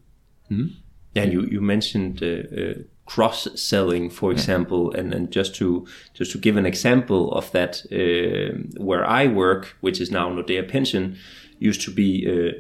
Mm-hmm. 0.51 0.67
Yeah, 1.15 1.24
you, 1.24 1.41
you 1.48 1.62
mentioned 1.62 2.21
uh, 2.21 2.27
uh 2.55 2.83
cross 3.10 3.48
selling, 3.56 4.08
for 4.12 4.32
example, 4.32 4.92
and, 4.94 5.13
and 5.16 5.32
just 5.32 5.56
to 5.56 5.88
just 6.13 6.32
to 6.32 6.38
give 6.38 6.58
an 6.58 6.66
example 6.66 7.32
of 7.32 7.51
that, 7.51 7.82
uh, 7.92 8.56
where 8.78 9.04
I 9.04 9.25
work, 9.25 9.75
which 9.82 10.00
is 10.00 10.12
now 10.12 10.30
Nordea 10.30 10.70
Pension, 10.70 11.18
used 11.58 11.82
to 11.82 11.92
be 11.92 12.10
uh, 12.28 12.51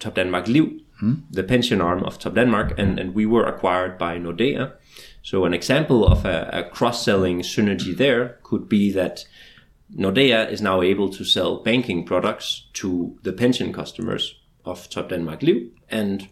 Topdanmark 0.00 0.48
Liv, 0.48 0.80
hmm? 0.98 1.14
the 1.30 1.44
pension 1.44 1.80
arm 1.80 2.02
of 2.02 2.18
Topdanmark, 2.18 2.76
and, 2.76 2.98
and 2.98 3.14
we 3.14 3.24
were 3.24 3.46
acquired 3.46 3.96
by 3.96 4.18
Nordea. 4.18 4.72
So 5.22 5.44
an 5.44 5.54
example 5.54 6.04
of 6.04 6.24
a, 6.24 6.50
a 6.52 6.62
cross-selling 6.64 7.42
synergy 7.42 7.96
there 7.96 8.40
could 8.42 8.68
be 8.68 8.90
that 8.92 9.24
Nordea 9.96 10.50
is 10.50 10.60
now 10.60 10.82
able 10.82 11.08
to 11.10 11.24
sell 11.24 11.62
banking 11.62 12.04
products 12.04 12.66
to 12.80 13.16
the 13.22 13.32
pension 13.32 13.72
customers 13.72 14.40
of 14.64 14.90
Topdanmark 14.90 15.42
Liv, 15.42 15.70
and 15.88 16.28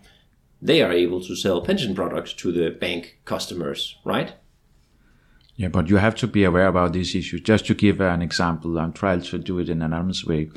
they 0.62 0.81
are 0.81 0.92
able 0.92 1.21
to 1.21 1.35
sell 1.35 1.61
pension 1.61 1.95
products 1.95 2.33
to 2.35 2.52
the 2.52 2.71
bank 2.71 3.19
customers, 3.25 3.99
right? 4.04 4.35
Yeah, 5.57 5.69
but 5.69 5.88
you 5.88 5.97
have 5.97 6.14
to 6.16 6.26
be 6.26 6.45
aware 6.45 6.66
about 6.66 6.92
these 6.95 7.14
issues. 7.14 7.42
Just 7.42 7.66
to 7.66 7.75
give 7.75 8.00
an 8.00 8.23
example, 8.23 8.78
I'm 8.78 8.92
trying 8.92 9.21
to 9.21 9.38
do 9.38 9.59
it 9.59 9.69
in 9.69 9.83
an 9.83 9.92
anonymous 9.92 10.25
way. 10.25 10.50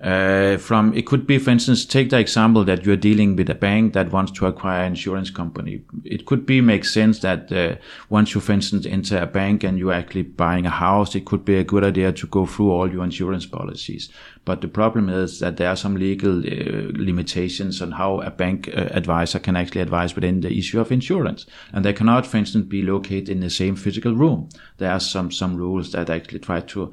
Uh, 0.00 0.56
from 0.58 0.94
it 0.94 1.06
could 1.06 1.26
be, 1.26 1.38
for 1.38 1.50
instance, 1.50 1.84
take 1.84 2.10
the 2.10 2.18
example 2.18 2.64
that 2.64 2.84
you're 2.84 2.96
dealing 2.96 3.34
with 3.34 3.50
a 3.50 3.54
bank 3.54 3.94
that 3.94 4.12
wants 4.12 4.30
to 4.30 4.46
acquire 4.46 4.84
an 4.84 4.92
insurance 4.92 5.28
company. 5.28 5.82
It 6.04 6.24
could 6.24 6.46
be 6.46 6.60
make 6.60 6.84
sense 6.84 7.18
that 7.20 7.50
uh, 7.50 7.76
once 8.08 8.32
you, 8.32 8.40
for 8.40 8.52
instance, 8.52 8.86
enter 8.86 9.18
a 9.18 9.26
bank 9.26 9.64
and 9.64 9.76
you're 9.76 9.92
actually 9.92 10.22
buying 10.22 10.66
a 10.66 10.70
house, 10.70 11.16
it 11.16 11.24
could 11.24 11.44
be 11.44 11.56
a 11.56 11.64
good 11.64 11.82
idea 11.82 12.12
to 12.12 12.26
go 12.28 12.46
through 12.46 12.70
all 12.70 12.90
your 12.90 13.02
insurance 13.02 13.44
policies. 13.44 14.08
But 14.44 14.60
the 14.60 14.68
problem 14.68 15.08
is 15.08 15.40
that 15.40 15.56
there 15.56 15.68
are 15.68 15.76
some 15.76 15.96
legal 15.96 16.38
uh, 16.38 16.92
limitations 16.94 17.82
on 17.82 17.90
how 17.92 18.20
a 18.20 18.30
bank 18.30 18.68
uh, 18.68 18.88
advisor 18.92 19.38
can 19.40 19.56
actually 19.56 19.82
advise 19.82 20.14
within 20.14 20.40
the 20.40 20.56
issue 20.56 20.80
of 20.80 20.92
insurance, 20.92 21.44
and 21.72 21.84
they 21.84 21.92
cannot, 21.92 22.24
for 22.24 22.36
instance, 22.38 22.66
be 22.66 22.82
located 22.82 23.28
in 23.28 23.40
the 23.40 23.50
same 23.50 23.76
physical 23.76 24.14
room. 24.14 24.48
There 24.78 24.90
are 24.90 25.00
some 25.00 25.30
some 25.30 25.56
rules 25.56 25.92
that 25.92 26.08
actually 26.08 26.38
try 26.38 26.60
to 26.60 26.92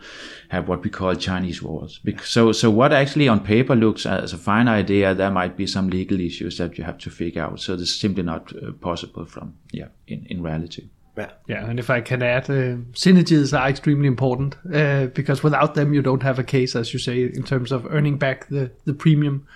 have 0.50 0.68
what 0.68 0.84
we 0.84 0.90
call 0.90 1.16
Chinese 1.16 1.62
walls. 1.62 2.02
So 2.24 2.52
so 2.52 2.70
what 2.70 2.92
actually 2.96 3.28
on 3.28 3.40
paper 3.40 3.76
looks 3.76 4.06
as 4.06 4.34
a 4.34 4.38
fine 4.38 4.68
idea, 4.68 5.14
there 5.14 5.32
might 5.32 5.56
be 5.56 5.68
some 5.68 5.90
legal 5.90 6.20
issues 6.20 6.58
that 6.58 6.78
you 6.78 6.84
have 6.84 6.98
to 7.00 7.10
figure 7.10 7.44
out. 7.44 7.60
So 7.60 7.76
this 7.76 7.90
is 7.90 8.00
simply 8.00 8.24
not 8.24 8.54
uh, 8.56 8.72
possible 8.74 9.26
from 9.26 9.56
yeah 9.72 9.88
in 10.08 10.26
in 10.30 10.42
reality. 10.42 10.90
Yeah. 11.18 11.32
yeah, 11.48 11.70
and 11.70 11.80
if 11.80 11.90
I 11.90 12.02
can 12.02 12.22
add, 12.22 12.50
uh, 12.50 12.76
synergies 12.92 13.58
are 13.58 13.70
extremely 13.70 14.08
important 14.08 14.58
uh, 14.74 15.06
because 15.06 15.44
without 15.44 15.74
them, 15.74 15.94
you 15.94 16.02
don't 16.02 16.24
have 16.24 16.40
a 16.40 16.44
case, 16.44 16.76
as 16.76 16.92
you 16.92 17.00
say, 17.00 17.24
in 17.24 17.44
terms 17.44 17.72
of 17.72 17.86
earning 17.90 18.18
back 18.18 18.48
the 18.50 18.72
the 18.86 18.94
premium. 18.94 19.48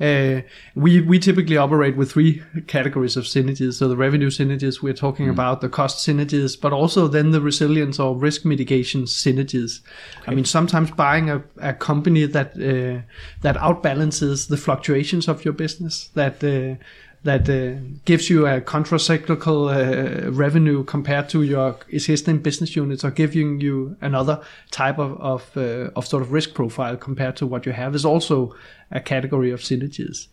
Uh, 0.00 0.42
we 0.74 1.00
we 1.00 1.18
typically 1.18 1.56
operate 1.56 1.96
with 1.96 2.12
three 2.12 2.42
categories 2.66 3.16
of 3.16 3.24
synergies. 3.24 3.74
So 3.74 3.88
the 3.88 3.96
revenue 3.96 4.30
synergies 4.30 4.82
we're 4.82 4.92
talking 4.92 5.26
mm. 5.26 5.30
about, 5.30 5.60
the 5.60 5.68
cost 5.68 6.06
synergies, 6.06 6.60
but 6.60 6.72
also 6.72 7.08
then 7.08 7.30
the 7.30 7.40
resilience 7.40 7.98
or 7.98 8.16
risk 8.16 8.44
mitigation 8.44 9.04
synergies. 9.04 9.80
Okay. 10.20 10.32
I 10.32 10.34
mean, 10.34 10.44
sometimes 10.44 10.90
buying 10.90 11.30
a, 11.30 11.42
a 11.58 11.72
company 11.72 12.26
that 12.26 12.52
uh, 12.56 13.02
that 13.42 13.56
outbalances 13.56 14.48
the 14.48 14.56
fluctuations 14.56 15.28
of 15.28 15.44
your 15.44 15.54
business, 15.54 16.10
that 16.14 16.42
uh, 16.42 16.82
that 17.24 17.48
uh, 17.48 17.80
gives 18.04 18.28
you 18.28 18.46
a 18.46 18.60
contracyclical 18.60 19.70
uh, 19.70 20.30
revenue 20.32 20.82
compared 20.84 21.28
to 21.28 21.42
your 21.42 21.76
existing 21.90 22.38
business 22.38 22.74
units 22.74 23.04
or 23.04 23.10
giving 23.10 23.60
you 23.60 23.96
another 24.00 24.40
type 24.70 24.98
of 24.98 25.20
of, 25.20 25.56
uh, 25.56 25.90
of 25.94 26.06
sort 26.06 26.22
of 26.22 26.32
risk 26.32 26.54
profile 26.54 26.96
compared 26.96 27.36
to 27.36 27.46
what 27.46 27.64
you 27.64 27.72
have 27.72 27.94
is 27.94 28.04
also 28.04 28.54
a 28.90 29.00
category 29.00 29.50
of 29.50 29.60
synergies. 29.60 30.26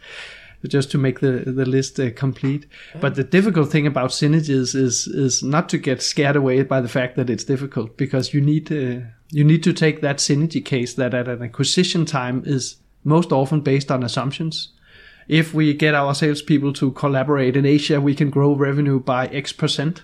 Just 0.68 0.92
to 0.92 0.98
make 0.98 1.22
the 1.22 1.44
the 1.46 1.66
list 1.66 2.00
uh, 2.02 2.12
complete. 2.12 2.66
But 3.00 3.16
the 3.16 3.24
difficult 3.24 3.72
thing 3.72 3.88
about 3.88 4.10
synergies 4.10 4.76
is 4.76 5.08
is 5.08 5.42
not 5.42 5.70
to 5.70 5.78
get 5.78 6.02
scared 6.02 6.36
away 6.36 6.64
by 6.64 6.82
the 6.82 6.90
fact 6.90 7.16
that 7.16 7.30
it's 7.30 7.46
difficult 7.46 7.96
because 7.96 8.34
you 8.34 8.42
need 8.42 8.70
uh, 8.72 9.06
you 9.32 9.46
need 9.46 9.64
to 9.64 9.74
take 9.74 10.02
that 10.02 10.18
synergy 10.18 10.64
case 10.64 10.96
that 10.96 11.14
at 11.14 11.30
an 11.30 11.44
acquisition 11.44 12.06
time 12.06 12.44
is 12.46 12.76
most 13.06 13.32
often 13.32 13.62
based 13.62 13.90
on 13.90 14.04
assumptions 14.04 14.74
if 15.30 15.54
we 15.54 15.74
get 15.74 15.96
our 15.96 16.14
salespeople 16.14 16.74
to 16.74 16.92
collaborate 16.92 17.56
in 17.56 17.66
Asia, 17.66 18.02
we 18.02 18.16
can 18.16 18.30
grow 18.30 18.54
revenue 18.54 19.00
by 19.00 19.28
X 19.28 19.54
percent. 19.54 20.04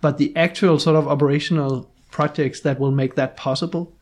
But 0.00 0.16
the 0.18 0.34
actual 0.36 0.78
sort 0.78 0.96
of 0.96 1.08
operational 1.08 1.90
projects 2.10 2.60
that 2.60 2.78
will 2.78 2.92
make 2.92 3.16
that 3.16 3.36
possible 3.36 3.92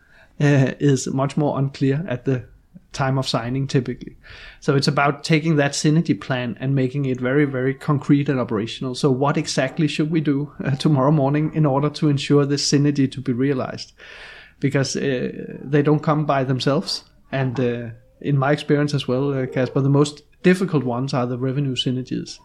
uh, 0.41 0.73
is 0.79 1.07
much 1.07 1.37
more 1.37 1.59
unclear 1.59 2.05
at 2.07 2.25
the 2.25 2.45
time 2.93 3.19
of 3.19 3.27
signing 3.27 3.67
typically. 3.67 4.17
So 4.61 4.77
it's 4.77 4.89
about 4.89 5.25
taking 5.25 5.57
that 5.57 5.73
synergy 5.73 6.21
plan 6.21 6.59
and 6.61 6.75
making 6.75 7.07
it 7.07 7.21
very, 7.21 7.47
very 7.47 7.73
concrete 7.73 8.29
and 8.29 8.39
operational. 8.39 8.95
So 8.95 9.11
what 9.11 9.39
exactly 9.39 9.89
should 9.89 10.11
we 10.11 10.21
do 10.21 10.53
uh, 10.63 10.77
tomorrow 10.77 11.11
morning 11.11 11.55
in 11.55 11.65
order 11.65 11.89
to 11.89 12.11
ensure 12.11 12.45
this 12.45 12.71
synergy 12.71 13.11
to 13.11 13.21
be 13.23 13.33
realized? 13.33 13.95
Because 14.61 14.95
uh, 14.97 15.31
they 15.63 15.81
don't 15.81 16.03
come 16.03 16.27
by 16.27 16.45
themselves. 16.45 17.05
And 17.31 17.59
uh, 17.59 17.91
in 18.21 18.37
my 18.37 18.53
experience 18.53 18.93
as 18.93 19.09
well, 19.09 19.33
uh, 19.33 19.47
Caspar, 19.47 19.81
the 19.81 19.89
most 19.89 20.23
difficult 20.43 20.85
ones 20.85 21.15
are 21.15 21.27
the 21.27 21.39
revenue 21.39 21.75
synergies. 21.75 22.39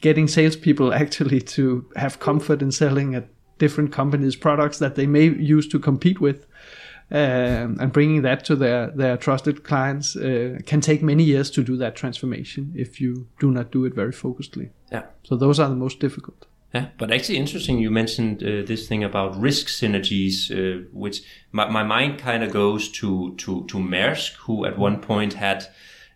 Getting 0.00 0.28
salespeople 0.28 0.92
actually 0.92 1.40
to 1.40 1.86
have 1.96 2.18
comfort 2.18 2.62
in 2.62 2.72
selling 2.72 3.14
at 3.14 3.28
different 3.58 3.92
companies' 3.92 4.36
products 4.36 4.78
that 4.78 4.94
they 4.94 5.06
may 5.06 5.24
use 5.24 5.68
to 5.68 5.78
compete 5.78 6.20
with, 6.20 6.46
um, 7.10 7.78
and 7.80 7.92
bringing 7.92 8.22
that 8.22 8.44
to 8.44 8.56
their 8.56 8.90
their 8.90 9.16
trusted 9.16 9.62
clients 9.62 10.16
uh, 10.16 10.58
can 10.66 10.80
take 10.80 11.02
many 11.02 11.22
years 11.22 11.50
to 11.50 11.62
do 11.62 11.76
that 11.76 11.96
transformation 11.96 12.72
if 12.74 13.00
you 13.00 13.28
do 13.38 13.50
not 13.50 13.70
do 13.70 13.84
it 13.84 13.94
very 13.94 14.12
focusedly. 14.12 14.70
Yeah. 14.90 15.04
So 15.22 15.36
those 15.36 15.60
are 15.60 15.68
the 15.68 15.76
most 15.76 16.00
difficult. 16.00 16.46
Yeah, 16.74 16.88
but 16.98 17.12
actually 17.12 17.38
interesting. 17.38 17.78
You 17.78 17.90
mentioned 17.90 18.42
uh, 18.42 18.66
this 18.66 18.88
thing 18.88 19.04
about 19.04 19.40
risk 19.40 19.68
synergies, 19.68 20.50
uh, 20.50 20.88
which 20.92 21.22
my, 21.52 21.70
my 21.70 21.84
mind 21.84 22.18
kind 22.18 22.42
of 22.42 22.50
goes 22.50 22.88
to 22.92 23.34
to 23.36 23.64
to 23.66 23.78
Maersk, 23.78 24.32
who 24.46 24.64
at 24.64 24.76
one 24.76 25.00
point 25.00 25.34
had 25.34 25.66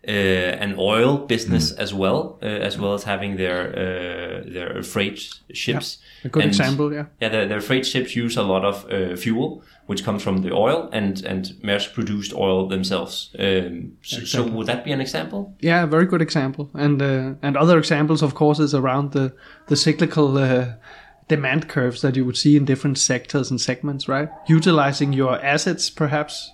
an 0.03 0.75
oil 0.77 1.17
business 1.17 1.73
mm. 1.73 1.77
as 1.77 1.93
well, 1.93 2.39
uh, 2.41 2.45
as 2.45 2.77
well 2.77 2.93
as 2.93 3.03
having 3.03 3.35
their 3.35 3.69
uh, 3.69 4.43
their 4.49 4.81
freight 4.81 5.19
ships. 5.53 5.97
Yeah, 6.21 6.27
a 6.27 6.29
good 6.29 6.43
and, 6.43 6.49
example, 6.51 6.93
yeah. 6.93 7.05
Yeah, 7.21 7.29
their, 7.29 7.47
their, 7.47 7.61
freight 7.61 7.85
ships 7.85 8.15
use 8.15 8.37
a 8.37 8.43
lot 8.43 8.63
of 8.63 8.89
uh, 8.91 9.15
fuel, 9.15 9.61
which 9.87 10.03
comes 10.03 10.23
from 10.23 10.41
the 10.41 10.53
oil, 10.53 10.89
and 10.93 11.23
and 11.25 11.45
Maersk 11.63 11.93
produced 11.93 12.33
oil 12.33 12.67
themselves. 12.67 13.35
Um, 13.37 13.97
so, 14.01 14.19
so, 14.21 14.43
would 14.43 14.67
that 14.67 14.85
be 14.85 14.91
an 14.91 15.01
example? 15.01 15.53
Yeah, 15.59 15.85
very 15.85 16.05
good 16.05 16.21
example, 16.21 16.69
and 16.73 17.01
uh, 17.01 17.33
and 17.41 17.57
other 17.57 17.77
examples, 17.77 18.21
of 18.21 18.35
course, 18.35 18.59
is 18.59 18.73
around 18.73 19.11
the 19.11 19.33
the 19.67 19.75
cyclical. 19.75 20.37
Uh, 20.37 20.73
demand 21.27 21.69
curves 21.69 22.01
that 22.01 22.15
you 22.15 22.25
would 22.25 22.35
see 22.35 22.57
in 22.57 22.65
different 22.65 22.97
sectors 22.97 23.51
and 23.51 23.61
segments, 23.61 24.09
right? 24.09 24.29
Utilizing 24.47 25.13
your 25.13 25.39
assets, 25.45 25.87
perhaps, 25.87 26.51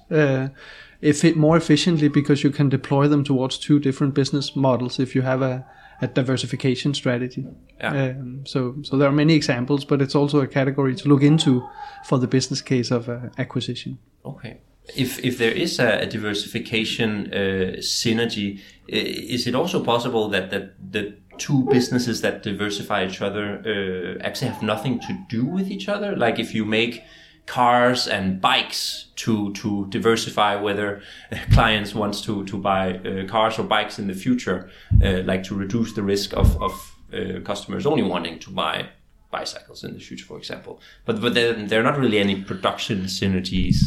it 1.02 1.36
more 1.36 1.58
efficiently 1.58 2.08
because 2.08 2.44
you 2.44 2.52
can 2.52 2.70
deploy 2.70 3.08
them 3.08 3.24
towards 3.24 3.58
two 3.58 3.80
different 3.80 4.14
business 4.14 4.56
models 4.56 5.00
if 5.00 5.16
you 5.16 5.22
have 5.22 5.42
a, 5.42 5.66
a 6.02 6.08
diversification 6.08 6.94
strategy. 6.94 7.46
Yeah. 7.80 7.92
Um, 7.92 8.46
so, 8.46 8.76
so 8.84 8.98
there 8.98 9.08
are 9.08 9.14
many 9.14 9.34
examples, 9.34 9.86
but 9.86 10.02
it's 10.02 10.16
also 10.16 10.42
a 10.42 10.48
category 10.48 10.96
to 10.96 11.10
look 11.10 11.22
into 11.22 11.68
for 12.04 12.18
the 12.18 12.28
business 12.28 12.62
case 12.62 12.92
of 12.92 13.10
uh, 13.10 13.20
acquisition. 13.38 13.98
Okay. 14.24 14.62
If 14.96 15.24
if 15.26 15.40
there 15.40 15.52
is 15.52 15.80
a, 15.80 16.02
a 16.02 16.06
diversification 16.06 17.34
uh, 17.34 17.78
synergy, 17.80 18.60
is 18.88 19.48
it 19.48 19.56
also 19.56 19.84
possible 19.84 20.30
that 20.30 20.52
that 20.52 20.76
the 20.92 21.16
two 21.38 21.64
businesses 21.72 22.22
that 22.22 22.44
diversify 22.44 23.06
each 23.06 23.22
other 23.22 23.62
uh, 23.66 24.24
actually 24.24 24.52
have 24.52 24.62
nothing 24.62 25.00
to 25.00 25.18
do 25.28 25.44
with 25.44 25.72
each 25.72 25.90
other? 25.90 26.16
Like 26.16 26.40
if 26.40 26.54
you 26.54 26.66
make 26.66 27.02
cars 27.46 28.08
and 28.08 28.42
bikes 28.42 29.08
to 29.16 29.54
to 29.54 29.86
diversify 29.90 30.56
whether 30.56 31.02
clients 31.52 31.94
wants 31.94 32.22
to 32.22 32.44
to 32.46 32.58
buy 32.58 32.98
uh, 32.98 33.28
cars 33.28 33.60
or 33.60 33.64
bikes 33.64 34.00
in 34.00 34.08
the 34.08 34.14
future 34.14 34.70
uh, 35.04 35.22
like 35.24 35.44
to 35.44 35.56
reduce 35.56 35.94
the 35.94 36.04
risk 36.04 36.34
of 36.34 36.62
of 36.62 36.96
uh, 37.14 37.40
customers 37.44 37.86
only 37.86 38.04
wanting 38.04 38.40
to 38.40 38.50
buy 38.50 38.88
bicycles 39.32 39.84
in 39.84 39.94
the 39.94 40.00
future 40.00 40.26
for 40.26 40.38
example. 40.38 40.82
But 41.06 41.22
but 41.22 41.34
there, 41.34 41.54
there 41.54 41.80
are 41.80 41.84
not 41.84 42.00
really 42.00 42.20
any 42.20 42.42
production 42.42 43.04
synergies 43.04 43.78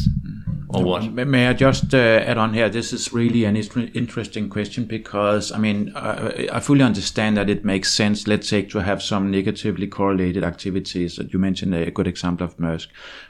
or 0.69 0.83
what? 0.83 1.11
May 1.11 1.47
I 1.47 1.53
just 1.53 1.93
uh, 1.93 1.97
add 1.97 2.37
on 2.37 2.53
here? 2.53 2.69
This 2.69 2.93
is 2.93 3.11
really 3.11 3.43
an 3.45 3.55
interesting 3.55 4.49
question 4.49 4.85
because 4.85 5.51
I 5.51 5.57
mean 5.57 5.89
uh, 5.95 6.47
I 6.51 6.59
fully 6.59 6.83
understand 6.83 7.37
that 7.37 7.49
it 7.49 7.65
makes 7.65 7.91
sense. 7.91 8.27
Let's 8.27 8.47
say 8.47 8.61
to 8.63 8.79
have 8.79 9.01
some 9.01 9.31
negatively 9.31 9.87
correlated 9.87 10.43
activities. 10.43 11.15
That 11.15 11.33
you 11.33 11.39
mentioned 11.39 11.73
a 11.73 11.89
good 11.89 12.07
example 12.07 12.45
of 12.45 12.57
Maersk, 12.57 12.87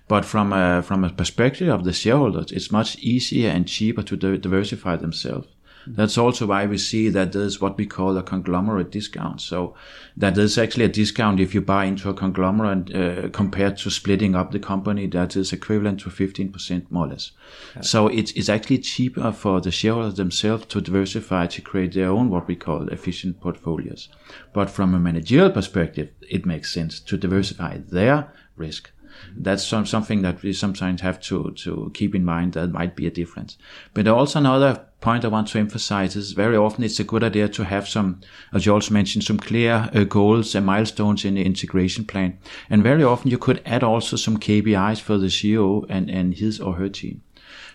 but 0.10 0.26
from 0.26 0.52
a 0.52 0.82
from 0.82 1.06
a 1.06 1.10
perspective 1.10 1.70
of 1.70 1.86
the 1.86 1.94
shareholders, 1.94 2.52
it's 2.52 2.72
much 2.72 2.98
easier 2.98 3.50
and 3.50 3.66
cheaper 3.68 4.04
to 4.04 4.38
diversify 4.38 4.98
themselves. 4.98 5.48
That's 5.92 6.20
also 6.20 6.46
why 6.46 6.68
we 6.68 6.78
see 6.78 7.10
that 7.10 7.32
there's 7.32 7.60
what 7.60 7.76
we 7.76 7.88
call 7.88 8.16
a 8.16 8.22
conglomerate 8.22 8.92
discount. 8.92 9.42
So 9.42 9.76
that 10.16 10.36
there's 10.36 10.58
actually 10.58 10.86
a 10.86 10.90
discount 10.90 11.40
if 11.40 11.56
you 11.56 11.62
buy 11.62 11.86
into 11.86 12.10
a 12.10 12.14
conglomerate 12.14 12.96
uh, 12.96 13.30
compared 13.30 13.78
to 13.78 13.90
splitting 13.90 14.36
up 14.36 14.52
the 14.52 14.60
company 14.60 15.08
that 15.08 15.36
is 15.36 15.52
equivalent 15.52 16.02
to 16.02 16.10
15% 16.10 16.92
more 16.92 17.06
or 17.06 17.10
less. 17.10 17.32
Okay. 17.72 17.82
So 17.82 18.08
it's, 18.08 18.32
it's 18.34 18.50
actually 18.50 18.80
cheaper 18.80 19.32
for 19.32 19.62
the 19.62 19.72
shareholders 19.72 20.16
themselves 20.16 20.68
to 20.68 20.80
diversify 20.80 21.48
to 21.48 21.62
create 21.62 21.94
their 21.94 22.10
own 22.10 22.30
what 22.30 22.48
we 22.48 22.56
call 22.56 22.88
efficient 22.90 23.40
portfolios. 23.42 24.10
But 24.54 24.70
from 24.70 24.94
a 24.94 25.00
managerial 25.00 25.50
perspective, 25.50 26.10
it 26.22 26.46
makes 26.46 26.72
sense 26.72 27.00
to 27.00 27.18
diversify 27.18 27.80
their 27.88 28.32
risk 28.56 28.92
that's 29.36 29.66
some, 29.66 29.86
something 29.86 30.22
that 30.22 30.42
we 30.42 30.54
sometimes 30.54 31.02
have 31.02 31.20
to, 31.22 31.52
to 31.52 31.92
keep 31.94 32.16
in 32.16 32.26
mind 32.26 32.54
that 32.54 32.72
might 32.72 32.96
be 32.96 33.08
a 33.08 33.12
difference. 33.12 33.58
But 33.94 34.08
also 34.08 34.40
another 34.40 34.86
point 35.02 35.24
I 35.24 35.30
want 35.30 35.48
to 35.50 35.60
emphasize 35.60 36.16
is 36.16 36.34
very 36.34 36.58
often 36.58 36.84
it's 36.84 37.00
a 37.00 37.04
good 37.04 37.24
idea 37.24 37.48
to 37.50 37.64
have 37.64 37.88
some, 37.88 38.22
as 38.54 38.66
you 38.66 38.74
also 38.74 38.94
mentioned, 38.94 39.24
some 39.24 39.40
clear 39.40 39.90
uh, 39.94 40.04
goals 40.04 40.56
and 40.56 40.66
milestones 40.66 41.26
in 41.26 41.36
the 41.36 41.46
integration 41.46 42.06
plan. 42.06 42.38
And 42.70 42.84
very 42.84 43.04
often 43.04 43.32
you 43.32 43.38
could 43.38 43.62
add 43.66 43.84
also 43.84 44.18
some 44.18 44.38
KPIs 44.38 45.00
for 45.02 45.18
the 45.18 45.28
CEO 45.28 45.86
and, 45.90 46.10
and 46.10 46.34
his 46.34 46.60
or 46.60 46.74
her 46.74 46.90
team. 46.90 47.22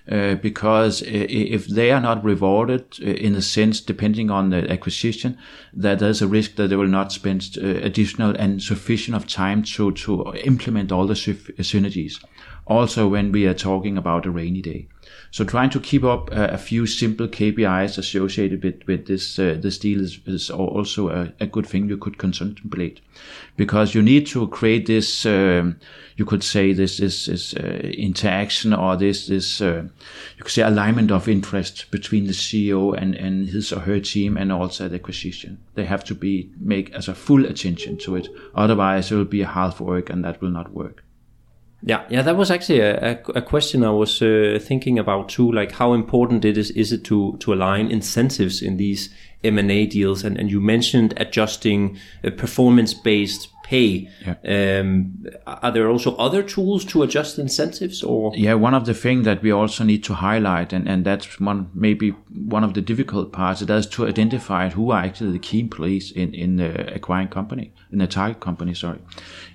Uh, 0.06 0.34
because 0.34 1.02
if 1.06 1.66
they 1.66 1.90
are 1.90 2.00
not 2.00 2.22
rewarded 2.22 2.84
uh, 3.00 3.06
in 3.06 3.34
a 3.34 3.40
sense, 3.40 3.80
depending 3.80 4.30
on 4.30 4.50
the 4.50 4.70
acquisition, 4.70 5.38
that 5.72 5.98
there's 5.98 6.20
a 6.20 6.28
risk 6.28 6.56
that 6.56 6.68
they 6.68 6.76
will 6.76 6.87
not 6.87 7.10
spend 7.10 7.56
uh, 7.56 7.66
additional 7.66 8.37
and 8.37 8.62
sufficient 8.62 9.16
of 9.16 9.26
time 9.26 9.62
to, 9.62 9.92
to 9.92 10.30
implement 10.44 10.92
all 10.92 11.06
the 11.06 11.14
synergies. 11.14 12.22
Also, 12.66 13.08
when 13.08 13.32
we 13.32 13.46
are 13.46 13.54
talking 13.54 13.96
about 13.96 14.26
a 14.26 14.30
rainy 14.30 14.60
day. 14.60 14.87
So 15.31 15.44
trying 15.44 15.70
to 15.70 15.81
keep 15.81 16.05
up 16.05 16.31
uh, 16.31 16.48
a 16.50 16.59
few 16.59 16.87
simple 16.87 17.27
KPIs 17.27 17.98
associated 17.98 18.62
with, 18.62 18.87
with 18.87 19.07
this 19.07 19.38
uh, 19.38 19.57
this 19.59 19.79
deal 19.79 20.00
is, 20.00 20.20
is 20.27 20.50
also 20.50 21.09
a, 21.09 21.33
a, 21.40 21.46
good 21.46 21.66
thing 21.66 21.88
you 21.88 21.96
could 21.96 22.18
contemplate, 22.18 23.00
because 23.57 23.94
you 23.94 24.03
need 24.03 24.27
to 24.29 24.46
create 24.48 24.87
this. 24.87 25.27
Um, 25.27 25.79
you 26.16 26.24
could 26.24 26.44
say 26.44 26.72
this 26.72 26.98
this, 26.98 27.27
this 27.27 27.55
uh, 27.55 27.81
interaction 27.98 28.72
or 28.72 28.96
this 28.96 29.27
this 29.27 29.61
uh, 29.61 29.83
you 30.37 30.42
could 30.44 30.53
say 30.53 30.62
alignment 30.62 31.11
of 31.11 31.29
interest 31.29 31.90
between 31.90 32.27
the 32.27 32.33
CEO 32.33 32.96
and, 32.96 33.14
and 33.14 33.48
his 33.48 33.72
or 33.72 33.81
her 33.81 34.00
team 34.00 34.37
and 34.37 34.53
also 34.53 34.88
the 34.88 34.96
acquisition. 34.96 35.59
They 35.74 35.85
have 35.85 36.05
to 36.05 36.14
be 36.14 36.50
make 36.61 36.92
as 36.92 37.09
a 37.09 37.14
full 37.14 37.44
attention 37.44 37.98
to 37.98 38.16
it. 38.16 38.29
Otherwise, 38.55 39.11
it 39.11 39.16
will 39.16 39.24
be 39.24 39.42
a 39.42 39.46
half 39.46 39.81
work 39.81 40.11
and 40.11 40.24
that 40.24 40.40
will 40.40 40.50
not 40.50 40.72
work. 40.72 41.03
Yeah, 41.86 42.04
yeah, 42.08 42.22
that 42.22 42.36
was 42.36 42.50
actually 42.50 42.80
a, 42.80 43.12
a, 43.12 43.18
a 43.34 43.42
question 43.42 43.84
I 43.84 43.90
was 43.90 44.22
uh, 44.22 44.58
thinking 44.60 44.98
about 44.98 45.28
too. 45.28 45.52
Like, 45.52 45.72
how 45.72 45.92
important 45.92 46.44
it 46.44 46.56
is 46.56 46.70
is 46.70 46.92
it 46.92 47.04
to 47.04 47.36
to 47.40 47.52
align 47.52 47.90
incentives 47.90 48.62
in 48.62 48.78
these 48.78 49.10
M 49.42 49.58
and 49.58 49.70
A 49.70 49.86
deals? 49.86 50.24
And 50.24 50.38
and 50.38 50.50
you 50.50 50.60
mentioned 50.60 51.12
adjusting 51.18 51.98
uh, 52.24 52.30
performance 52.30 52.94
based 52.94 53.48
pay. 53.64 54.08
Yeah. 54.24 54.80
Um, 54.80 55.24
are 55.46 55.72
there 55.72 55.88
also 55.88 56.14
other 56.16 56.42
tools 56.42 56.84
to 56.86 57.02
adjust 57.02 57.38
incentives 57.38 58.02
or? 58.02 58.32
Yeah, 58.34 58.54
one 58.54 58.74
of 58.74 58.84
the 58.84 58.94
things 58.94 59.24
that 59.24 59.42
we 59.42 59.50
also 59.50 59.84
need 59.84 60.04
to 60.04 60.14
highlight, 60.14 60.72
and, 60.72 60.88
and 60.88 61.04
that's 61.04 61.40
one 61.40 61.70
maybe 61.74 62.10
one 62.30 62.64
of 62.64 62.72
the 62.74 62.82
difficult 62.82 63.32
parts, 63.32 63.62
it 63.62 63.70
is 63.70 63.86
to 63.88 64.06
identify 64.06 64.68
who 64.70 64.90
are 64.90 65.02
actually 65.02 65.32
the 65.32 65.38
key 65.38 65.60
employees 65.60 66.12
in, 66.12 66.34
in 66.34 66.56
the 66.56 66.94
acquiring 66.94 67.28
company, 67.28 67.72
in 67.94 68.00
the 68.00 68.07
target 68.09 68.40
company, 68.40 68.74
sorry. 68.74 68.98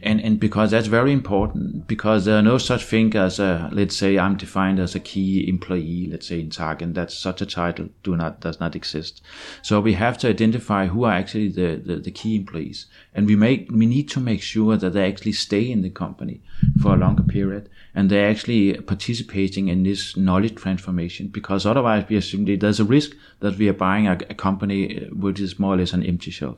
And, 0.02 0.21
and 0.21 0.39
because 0.39 0.71
that's 0.71 0.88
very 0.88 1.12
important, 1.12 1.88
because 1.88 2.23
there 2.23 2.38
are 2.38 2.41
no 2.41 2.58
such 2.58 2.86
thing 2.86 3.13
as 3.15 3.38
a, 3.38 3.69
let's 3.71 3.95
say 3.95 4.17
I'm 4.17 4.38
defined 4.38 4.80
as 4.80 4.95
a 4.95 4.99
key 4.99 5.47
employee, 5.47 6.08
let's 6.10 6.28
say 6.28 6.39
in 6.39 6.49
target, 6.49 6.93
that 6.93 7.12
such 7.12 7.41
a 7.41 7.45
title 7.45 7.89
do 8.02 8.15
not, 8.15 8.39
does 8.39 8.60
not 8.60 8.75
exist. 8.78 9.21
So 9.62 9.82
we 9.82 9.93
have 9.93 10.17
to 10.19 10.30
identify 10.30 10.88
who 10.88 11.04
are 11.04 11.13
actually 11.13 11.49
the, 11.49 11.75
the, 11.75 11.97
the 11.97 12.12
key 12.12 12.38
employees. 12.38 12.86
And 13.13 13.28
we 13.28 13.36
make, 13.36 13.69
we 13.71 13.86
need 13.86 14.10
to 14.12 14.21
make 14.21 14.41
sure 14.41 14.78
that 14.78 14.93
they 14.93 15.08
actually 15.08 15.34
stay 15.34 15.69
in 15.69 15.82
the 15.82 15.89
company 15.89 16.41
for 16.82 16.93
a 16.93 16.97
longer 16.97 17.23
period 17.23 17.69
and 17.93 18.10
they're 18.10 18.30
actually 18.30 18.73
participating 18.82 19.67
in 19.67 19.84
this 19.84 20.15
knowledge 20.15 20.56
transformation 20.56 21.28
because 21.28 21.65
otherwise 21.65 22.06
we 22.08 22.15
assume 22.15 22.45
there's 22.45 22.80
a 22.80 22.86
risk 22.86 23.12
that 23.41 23.58
we 23.58 23.67
are 23.67 23.73
buying 23.73 24.08
a, 24.08 24.13
a 24.30 24.34
company 24.34 25.06
uh, 25.06 25.06
which 25.13 25.41
is 25.41 25.60
more 25.60 25.73
or 25.73 25.78
less 25.78 25.91
an 25.91 26.04
empty 26.04 26.32
shelf. 26.32 26.58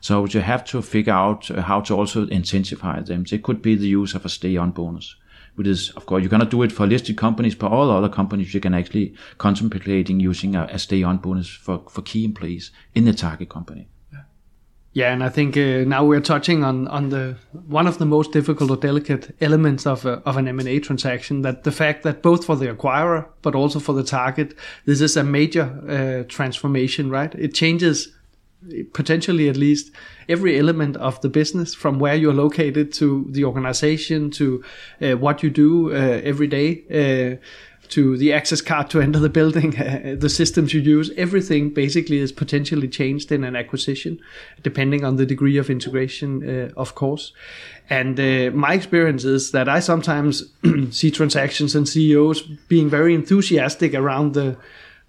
So 0.00 0.24
you 0.26 0.40
have 0.40 0.64
to 0.66 0.82
figure 0.82 1.12
out 1.12 1.50
uh, 1.50 1.62
how 1.62 1.80
to 1.82 1.94
also 1.94 2.26
incentivize 2.26 3.06
them. 3.06 3.24
It 3.30 3.42
could 3.42 3.62
be 3.62 3.74
the 3.74 3.88
use 3.88 4.14
of 4.14 4.24
a 4.24 4.28
stay 4.28 4.56
on 4.56 4.70
bonus 4.70 5.16
which 5.58 5.66
is, 5.66 5.90
of 5.96 6.06
course, 6.06 6.22
you 6.22 6.28
cannot 6.28 6.50
do 6.50 6.62
it 6.62 6.70
for 6.70 6.86
listed 6.86 7.16
companies, 7.16 7.56
but 7.56 7.72
all 7.72 7.90
other 7.90 8.08
companies 8.08 8.54
you 8.54 8.60
can 8.60 8.74
actually 8.74 9.12
contemplating 9.38 10.20
using 10.20 10.54
a, 10.54 10.68
a 10.70 10.78
stay 10.78 11.02
on 11.02 11.16
bonus 11.16 11.48
for, 11.48 11.82
for 11.90 12.00
key 12.02 12.24
employees 12.24 12.70
in 12.94 13.04
the 13.04 13.12
target 13.12 13.48
company. 13.48 13.88
Yeah, 14.92 15.12
and 15.12 15.22
I 15.22 15.28
think 15.28 15.56
uh, 15.56 15.84
now 15.84 16.04
we're 16.04 16.20
touching 16.20 16.64
on 16.64 16.88
on 16.88 17.10
the 17.10 17.36
one 17.66 17.86
of 17.86 17.98
the 17.98 18.06
most 18.06 18.32
difficult 18.32 18.70
or 18.70 18.76
delicate 18.76 19.36
elements 19.40 19.86
of 19.86 20.06
a, 20.06 20.14
of 20.24 20.36
an 20.36 20.48
M 20.48 20.58
and 20.58 20.68
A 20.68 20.80
transaction. 20.80 21.42
That 21.42 21.62
the 21.62 21.70
fact 21.70 22.02
that 22.02 22.22
both 22.22 22.46
for 22.46 22.56
the 22.56 22.74
acquirer 22.74 23.26
but 23.42 23.54
also 23.54 23.80
for 23.80 23.92
the 23.92 24.02
target, 24.02 24.54
this 24.86 25.00
is 25.00 25.16
a 25.16 25.22
major 25.22 25.66
uh, 25.88 26.26
transformation, 26.28 27.10
right? 27.10 27.32
It 27.34 27.54
changes 27.54 28.17
potentially 28.92 29.48
at 29.48 29.56
least 29.56 29.92
every 30.28 30.58
element 30.58 30.96
of 30.96 31.20
the 31.20 31.28
business 31.28 31.74
from 31.74 31.98
where 31.98 32.14
you're 32.14 32.34
located 32.34 32.92
to 32.92 33.26
the 33.30 33.44
organization 33.44 34.30
to 34.30 34.62
uh, 35.00 35.12
what 35.12 35.42
you 35.42 35.50
do 35.50 35.92
uh, 35.92 36.20
every 36.24 36.46
day 36.46 36.82
uh, 36.90 37.44
to 37.88 38.16
the 38.18 38.32
access 38.32 38.60
card 38.60 38.90
to 38.90 39.00
enter 39.00 39.18
the 39.18 39.28
building, 39.28 39.70
the 40.18 40.28
systems 40.28 40.74
you 40.74 40.80
use, 40.80 41.10
everything 41.16 41.70
basically 41.70 42.18
is 42.18 42.32
potentially 42.32 42.88
changed 42.88 43.32
in 43.32 43.44
an 43.44 43.56
acquisition, 43.56 44.18
depending 44.62 45.04
on 45.04 45.16
the 45.16 45.26
degree 45.26 45.56
of 45.56 45.70
integration, 45.70 46.48
uh, 46.48 46.70
of 46.76 46.94
course. 46.94 47.32
And 47.88 48.20
uh, 48.20 48.50
my 48.54 48.74
experience 48.74 49.24
is 49.24 49.52
that 49.52 49.68
I 49.68 49.80
sometimes 49.80 50.44
see 50.90 51.10
transactions 51.10 51.74
and 51.74 51.88
CEOs 51.88 52.42
being 52.68 52.90
very 52.90 53.14
enthusiastic 53.14 53.94
around 53.94 54.34
the 54.34 54.58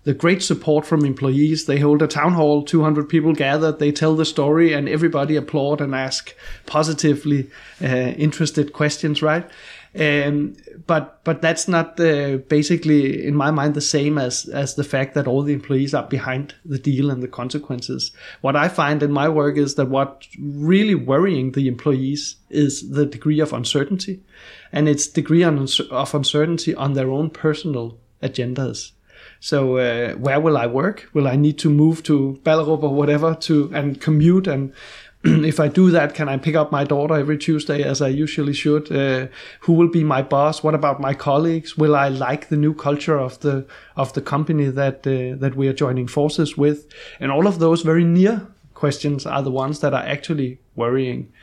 the 0.09 0.15
great 0.15 0.41
support 0.41 0.87
from 0.87 1.05
employees. 1.05 1.67
They 1.67 1.77
hold 1.77 2.01
a 2.01 2.07
town 2.07 2.33
hall, 2.33 2.63
200 2.63 3.07
people 3.07 3.33
gathered, 3.33 3.77
they 3.77 3.91
tell 3.91 4.15
the 4.15 4.25
story, 4.25 4.73
and 4.73 4.89
everybody 4.89 5.35
applaud 5.35 5.81
and 5.81 5.93
ask 5.93 6.33
positively 6.65 7.47
uh, 7.79 8.15
interested 8.17 8.73
questions, 8.73 9.21
right? 9.21 9.47
Um, 9.93 10.57
but 10.87 11.23
but 11.23 11.43
that's 11.43 11.67
not 11.67 11.99
uh, 11.99 12.37
basically, 12.37 13.23
in 13.23 13.35
my 13.35 13.51
mind, 13.51 13.75
the 13.75 13.81
same 13.81 14.17
as 14.17 14.49
as 14.49 14.73
the 14.73 14.83
fact 14.83 15.13
that 15.13 15.27
all 15.27 15.43
the 15.43 15.53
employees 15.53 15.93
are 15.93 16.07
behind 16.07 16.55
the 16.65 16.79
deal 16.79 17.11
and 17.11 17.21
the 17.21 17.27
consequences. 17.27 18.11
What 18.41 18.55
I 18.55 18.67
find 18.67 19.03
in 19.03 19.11
my 19.11 19.29
work 19.29 19.57
is 19.57 19.75
that 19.75 19.89
what 19.89 20.25
really 20.39 20.95
worrying 20.95 21.51
the 21.51 21.67
employees 21.67 22.35
is 22.49 22.89
the 22.89 23.05
degree 23.05 23.39
of 23.41 23.53
uncertainty, 23.53 24.23
and 24.71 24.89
its 24.89 25.05
degree 25.05 25.43
of 25.43 26.15
uncertainty 26.15 26.73
on 26.73 26.93
their 26.93 27.11
own 27.11 27.29
personal 27.29 27.99
agendas. 28.23 28.93
So 29.39 29.77
uh, 29.77 30.13
where 30.13 30.39
will 30.39 30.57
I 30.57 30.67
work? 30.67 31.09
Will 31.13 31.27
I 31.27 31.35
need 31.35 31.57
to 31.59 31.69
move 31.69 32.03
to 32.03 32.39
Ballerup 32.43 32.83
or 32.83 32.93
whatever 32.93 33.35
to 33.35 33.71
and 33.73 33.99
commute 34.01 34.47
and 34.47 34.73
if 35.23 35.59
I 35.59 35.67
do 35.67 35.91
that, 35.91 36.13
can 36.13 36.29
I 36.29 36.37
pick 36.37 36.55
up 36.55 36.71
my 36.71 36.85
daughter 36.85 37.13
every 37.15 37.37
Tuesday 37.37 37.83
as 37.83 38.01
I 38.01 38.07
usually 38.07 38.53
should? 38.53 38.89
Uh, 38.89 39.27
who 39.61 39.73
will 39.73 39.89
be 39.89 40.01
my 40.01 40.21
boss? 40.21 40.63
What 40.63 40.75
about 40.75 41.01
my 41.01 41.13
colleagues? 41.13 41.77
Will 41.77 41.93
I 41.93 42.07
like 42.07 42.47
the 42.47 42.55
new 42.55 42.73
culture 42.73 43.19
of 43.19 43.37
the 43.41 43.65
of 43.97 44.13
the 44.13 44.21
company 44.21 44.69
that 44.69 45.05
uh, 45.05 45.35
that 45.39 45.55
we 45.57 45.67
are 45.67 45.73
joining 45.73 46.07
forces 46.07 46.57
with? 46.57 46.87
And 47.19 47.33
all 47.33 47.47
of 47.47 47.59
those 47.59 47.81
very 47.81 48.05
near 48.05 48.47
questions 48.75 49.25
are 49.25 49.43
the 49.43 49.51
ones 49.51 49.81
that 49.81 49.93
are 49.93 50.05
actually 50.05 50.59
worrying. 50.77 51.33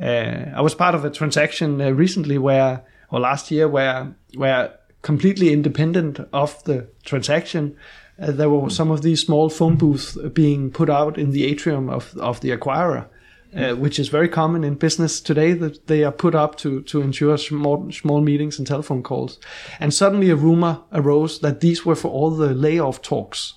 Uh, 0.00 0.50
I 0.56 0.60
was 0.60 0.74
part 0.74 0.96
of 0.96 1.04
a 1.04 1.10
transaction 1.10 1.80
uh, 1.80 1.90
recently 1.90 2.36
where, 2.36 2.82
or 3.10 3.20
last 3.20 3.52
year, 3.52 3.68
where 3.68 4.12
where 4.34 4.72
completely 5.02 5.52
independent 5.52 6.20
of 6.32 6.62
the 6.64 6.88
transaction, 7.04 7.76
uh, 8.20 8.30
there 8.32 8.50
were 8.50 8.70
some 8.70 8.90
of 8.90 9.02
these 9.02 9.20
small 9.20 9.48
phone 9.48 9.76
booths 9.76 10.16
being 10.34 10.70
put 10.70 10.90
out 10.90 11.18
in 11.18 11.30
the 11.30 11.44
atrium 11.44 11.88
of, 11.88 12.16
of 12.18 12.40
the 12.40 12.50
acquirer 12.50 13.08
uh, 13.54 13.74
which 13.74 13.98
is 13.98 14.08
very 14.08 14.28
common 14.28 14.64
in 14.64 14.74
business 14.74 15.20
today 15.20 15.52
that 15.52 15.86
they 15.86 16.04
are 16.04 16.12
put 16.12 16.34
up 16.34 16.56
to, 16.56 16.82
to 16.82 17.00
ensure 17.00 17.36
small, 17.36 17.90
small 17.90 18.20
meetings 18.20 18.58
and 18.58 18.66
telephone 18.66 19.02
calls. 19.02 19.38
And 19.78 19.92
suddenly 19.92 20.30
a 20.30 20.36
rumor 20.36 20.82
arose 20.92 21.40
that 21.40 21.60
these 21.60 21.84
were 21.84 21.96
for 21.96 22.08
all 22.08 22.30
the 22.30 22.54
layoff 22.54 23.02
talks. 23.02 23.54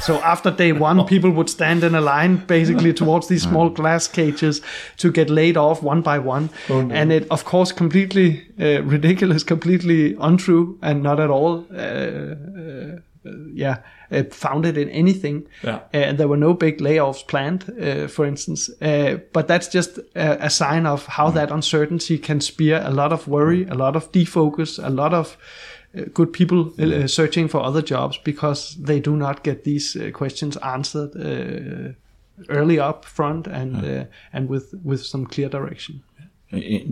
So 0.00 0.16
after 0.20 0.50
day 0.50 0.72
one, 0.72 1.04
people 1.06 1.30
would 1.30 1.50
stand 1.50 1.84
in 1.84 1.94
a 1.94 2.00
line 2.00 2.36
basically 2.46 2.92
towards 3.02 3.28
these 3.28 3.42
small 3.42 3.70
glass 3.70 4.08
cages 4.08 4.60
to 4.98 5.10
get 5.10 5.30
laid 5.30 5.56
off 5.56 5.82
one 5.82 6.02
by 6.02 6.18
one. 6.18 6.50
Oh, 6.68 6.82
no. 6.82 6.94
And 6.94 7.12
it, 7.12 7.26
of 7.30 7.44
course, 7.44 7.72
completely 7.72 8.46
uh, 8.60 8.82
ridiculous, 8.82 9.42
completely 9.42 10.16
untrue, 10.20 10.78
and 10.82 11.02
not 11.02 11.20
at 11.20 11.30
all, 11.30 11.66
uh, 11.72 11.76
uh, 11.76 12.98
yeah, 13.52 13.78
uh, 14.10 14.24
founded 14.30 14.76
in 14.76 14.88
anything. 14.90 15.46
Yeah. 15.62 15.80
Uh, 15.92 16.12
there 16.12 16.28
were 16.28 16.36
no 16.36 16.54
big 16.54 16.78
layoffs 16.78 17.26
planned, 17.26 17.64
uh, 17.80 18.06
for 18.08 18.26
instance. 18.26 18.70
Uh, 18.82 19.18
but 19.32 19.48
that's 19.48 19.68
just 19.68 19.98
a, 20.14 20.46
a 20.46 20.50
sign 20.50 20.86
of 20.86 21.06
how 21.06 21.30
mm. 21.30 21.34
that 21.34 21.50
uncertainty 21.50 22.18
can 22.18 22.40
spear 22.40 22.82
a 22.84 22.90
lot 22.90 23.12
of 23.12 23.26
worry, 23.26 23.64
a 23.66 23.74
lot 23.74 23.96
of 23.96 24.12
defocus, 24.12 24.84
a 24.84 24.90
lot 24.90 25.14
of 25.14 25.36
Uh, 25.96 26.04
good 26.12 26.32
people 26.32 26.72
uh, 26.78 27.06
searching 27.06 27.48
for 27.48 27.62
other 27.62 27.82
jobs 27.82 28.18
because 28.24 28.76
they 28.76 29.00
do 29.00 29.16
not 29.16 29.44
get 29.44 29.64
these 29.64 29.96
uh, 29.96 30.10
questions 30.10 30.56
answered 30.58 31.14
uh, 31.16 31.92
early 32.48 32.78
up 32.78 33.04
front 33.04 33.46
and 33.46 33.82
yeah. 33.82 34.04
and 34.32 34.48
with 34.48 34.74
with 34.82 35.04
some 35.04 35.26
clear 35.26 35.48
direction 35.48 36.02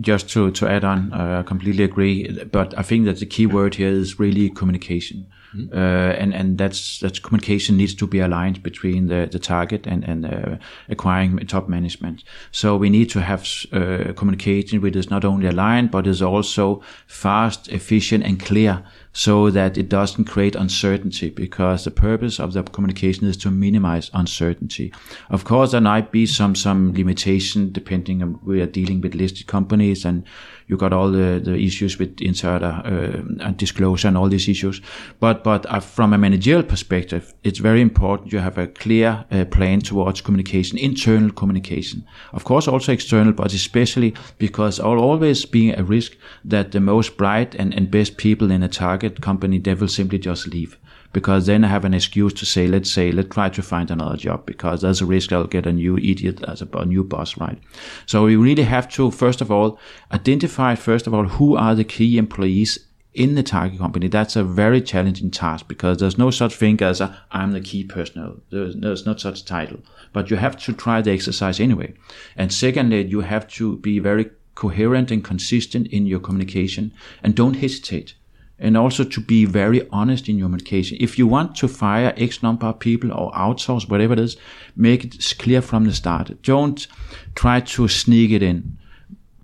just 0.01 0.29
to, 0.29 0.51
to 0.51 0.67
add 0.67 0.83
on, 0.83 1.13
I 1.13 1.43
completely 1.43 1.83
agree. 1.85 2.27
But 2.51 2.77
I 2.77 2.81
think 2.81 3.05
that 3.05 3.19
the 3.19 3.25
key 3.25 3.45
word 3.45 3.75
here 3.75 3.87
is 3.87 4.19
really 4.19 4.49
communication. 4.49 5.25
Mm-hmm. 5.55 5.77
Uh, 5.77 6.13
and 6.21 6.33
and 6.33 6.57
that's 6.57 6.99
that's 6.99 7.19
communication 7.19 7.77
needs 7.77 7.93
to 7.95 8.07
be 8.07 8.19
aligned 8.19 8.63
between 8.63 9.07
the, 9.07 9.27
the 9.31 9.39
target 9.39 9.85
and 9.87 10.03
and 10.03 10.25
uh, 10.25 10.57
acquiring 10.89 11.37
top 11.47 11.69
management. 11.69 12.23
So 12.51 12.75
we 12.75 12.89
need 12.89 13.09
to 13.11 13.21
have 13.21 13.47
uh, 13.71 14.13
communication 14.13 14.81
which 14.81 14.95
is 14.95 15.09
not 15.09 15.25
only 15.25 15.47
aligned 15.47 15.91
but 15.91 16.07
is 16.07 16.21
also 16.21 16.81
fast, 17.07 17.67
efficient, 17.69 18.23
and 18.23 18.39
clear 18.39 18.83
so 19.13 19.51
that 19.51 19.77
it 19.77 19.89
doesn't 19.89 20.25
create 20.25 20.55
uncertainty 20.55 21.29
because 21.29 21.83
the 21.83 21.91
purpose 21.91 22.39
of 22.39 22.53
the 22.53 22.63
communication 22.63 23.27
is 23.27 23.37
to 23.37 23.51
minimize 23.51 24.09
uncertainty. 24.13 24.91
Of 25.29 25.45
course, 25.45 25.71
there 25.71 25.81
might 25.81 26.11
be 26.11 26.25
some, 26.25 26.55
some 26.55 26.93
limitation 26.93 27.71
depending 27.71 28.23
on 28.23 28.39
we 28.43 28.59
are 28.61 28.65
dealing 28.65 29.01
with 29.01 29.13
listed 29.13 29.45
companies 29.45 30.03
and 30.03 30.23
you 30.67 30.77
got 30.77 30.93
all 30.93 31.11
the, 31.11 31.41
the 31.43 31.55
issues 31.55 31.99
with 31.99 32.21
insider 32.21 32.81
uh, 32.85 33.45
and 33.45 33.57
disclosure 33.57 34.07
and 34.07 34.17
all 34.17 34.29
these 34.29 34.47
issues. 34.47 34.81
But, 35.19 35.43
but 35.43 35.65
uh, 35.67 35.79
from 35.79 36.13
a 36.13 36.17
managerial 36.17 36.63
perspective, 36.63 37.33
it's 37.43 37.59
very 37.59 37.81
important 37.81 38.31
you 38.31 38.39
have 38.39 38.57
a 38.57 38.67
clear 38.67 39.25
uh, 39.31 39.45
plan 39.45 39.81
towards 39.81 40.21
communication, 40.21 40.77
internal 40.77 41.31
communication. 41.31 42.05
Of 42.31 42.43
course, 42.43 42.67
also 42.67 42.91
external, 42.91 43.33
but 43.33 43.53
especially 43.53 44.13
because 44.37 44.79
I'll 44.79 44.99
always 44.99 45.45
be 45.45 45.71
a 45.71 45.83
risk 45.83 46.13
that 46.45 46.71
the 46.71 46.79
most 46.79 47.17
bright 47.17 47.55
and, 47.55 47.73
and 47.73 47.91
best 47.91 48.17
people 48.17 48.51
in 48.51 48.63
a 48.63 48.69
target 48.69 49.21
company, 49.21 49.59
they 49.59 49.73
will 49.73 49.87
simply 49.87 50.19
just 50.19 50.47
leave 50.47 50.77
because 51.13 51.45
then 51.45 51.63
I 51.63 51.67
have 51.67 51.85
an 51.85 51.93
excuse 51.93 52.33
to 52.33 52.45
say, 52.45 52.67
let's 52.67 52.91
say, 52.91 53.11
let's 53.11 53.33
try 53.33 53.49
to 53.49 53.61
find 53.61 53.89
another 53.89 54.17
job 54.17 54.45
because 54.45 54.81
there's 54.81 54.99
a 54.99 55.05
risk 55.05 55.31
I'll 55.31 55.45
get 55.45 55.67
a 55.67 55.71
new 55.71 55.97
idiot 55.97 56.43
as 56.47 56.61
a, 56.61 56.67
a, 56.73 56.85
new 56.85 57.03
boss, 57.03 57.37
right? 57.37 57.59
So 58.07 58.25
we 58.25 58.35
really 58.35 58.63
have 58.63 58.89
to, 58.93 59.11
first 59.11 59.39
of 59.39 59.51
all, 59.51 59.79
identify, 60.11 60.75
first 60.75 61.05
of 61.05 61.13
all, 61.13 61.25
who 61.25 61.55
are 61.55 61.75
the 61.75 61.83
key 61.83 62.17
employees 62.17 62.79
in 63.13 63.35
the 63.35 63.43
target 63.43 63.79
company. 63.79 64.07
That's 64.07 64.35
a 64.35 64.43
very 64.43 64.81
challenging 64.81 65.29
task 65.29 65.67
because 65.67 65.99
there's 65.99 66.17
no 66.17 66.31
such 66.31 66.55
thing 66.55 66.81
as 66.81 66.99
i 66.99 67.15
am 67.31 67.51
the 67.51 67.61
key 67.61 67.83
personnel. 67.83 68.37
There's, 68.49 68.75
there's 68.75 69.05
not 69.05 69.21
such 69.21 69.45
title, 69.45 69.81
but 70.13 70.31
you 70.31 70.37
have 70.37 70.57
to 70.63 70.73
try 70.73 71.01
the 71.01 71.11
exercise 71.11 71.59
anyway. 71.59 71.93
And 72.35 72.51
secondly, 72.51 73.05
you 73.05 73.21
have 73.21 73.47
to 73.49 73.77
be 73.77 73.99
very 73.99 74.31
coherent 74.55 75.11
and 75.11 75.23
consistent 75.23 75.87
in 75.87 76.05
your 76.05 76.19
communication 76.19 76.93
and 77.21 77.35
don't 77.35 77.55
hesitate 77.55 78.15
and 78.59 78.77
also 78.77 79.03
to 79.03 79.21
be 79.21 79.45
very 79.45 79.87
honest 79.89 80.29
in 80.29 80.37
your 80.37 80.45
communication. 80.45 80.97
If 80.99 81.17
you 81.17 81.27
want 81.27 81.55
to 81.57 81.67
fire 81.67 82.13
X 82.15 82.43
number 82.43 82.67
of 82.67 82.79
people 82.79 83.11
or 83.11 83.31
outsource, 83.31 83.89
whatever 83.89 84.13
it 84.13 84.19
is, 84.19 84.37
make 84.75 85.03
it 85.03 85.35
clear 85.39 85.61
from 85.61 85.85
the 85.85 85.93
start. 85.93 86.41
Don't 86.43 86.87
try 87.35 87.59
to 87.59 87.87
sneak 87.87 88.31
it 88.31 88.43
in. 88.43 88.77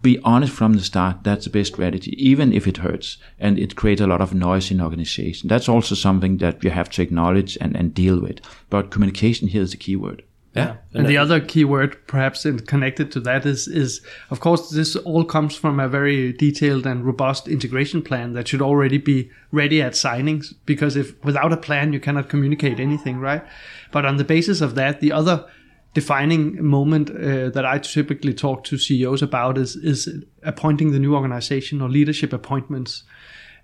Be 0.01 0.19
honest 0.23 0.53
from 0.53 0.73
the 0.73 0.83
start. 0.83 1.23
That's 1.23 1.43
the 1.43 1.51
best 1.51 1.73
strategy, 1.73 2.11
even 2.17 2.53
if 2.53 2.67
it 2.67 2.77
hurts 2.77 3.17
and 3.37 3.59
it 3.59 3.75
creates 3.75 3.99
a 3.99 4.07
lot 4.07 4.21
of 4.21 4.33
noise 4.33 4.71
in 4.71 4.79
organization. 4.79 5.49
That's 5.49 5.67
also 5.67 5.93
something 5.95 6.37
that 6.37 6.63
you 6.63 6.69
have 6.69 6.89
to 6.91 7.01
acknowledge 7.01 7.57
and, 7.59 7.75
and 7.75 7.93
deal 7.93 8.21
with. 8.21 8.39
But 8.69 8.91
communication 8.91 9.49
here 9.49 9.63
is 9.63 9.71
the 9.71 9.77
key 9.77 9.97
word. 9.97 10.23
Yeah. 10.59 10.75
And, 10.93 11.01
and 11.01 11.07
the 11.07 11.17
other 11.17 11.39
key 11.39 11.65
word, 11.65 11.97
perhaps 12.07 12.45
connected 12.67 13.11
to 13.11 13.19
that, 13.21 13.45
is 13.45 13.67
is 13.67 14.01
of 14.29 14.39
course 14.39 14.69
this 14.69 14.95
all 14.95 15.23
comes 15.23 15.55
from 15.55 15.79
a 15.79 15.87
very 15.87 16.33
detailed 16.33 16.85
and 16.85 17.05
robust 17.05 17.47
integration 17.47 18.01
plan 18.01 18.33
that 18.33 18.47
should 18.47 18.61
already 18.61 18.97
be 18.97 19.29
ready 19.51 19.81
at 19.81 19.93
signings. 19.93 20.53
Because 20.65 20.95
if 20.95 21.23
without 21.23 21.53
a 21.53 21.57
plan 21.57 21.93
you 21.93 21.99
cannot 21.99 22.29
communicate 22.29 22.79
anything, 22.79 23.19
right? 23.19 23.43
But 23.91 24.05
on 24.05 24.17
the 24.17 24.23
basis 24.23 24.61
of 24.61 24.75
that, 24.75 24.99
the 24.99 25.11
other 25.11 25.45
defining 25.93 26.63
moment 26.63 27.09
uh, 27.09 27.49
that 27.49 27.65
I 27.65 27.79
typically 27.79 28.33
talk 28.33 28.63
to 28.65 28.77
CEOs 28.77 29.21
about 29.21 29.57
is 29.57 29.75
is 29.75 30.07
appointing 30.43 30.91
the 30.91 30.99
new 30.99 31.15
organization 31.15 31.81
or 31.81 31.89
leadership 31.89 32.33
appointments. 32.33 33.03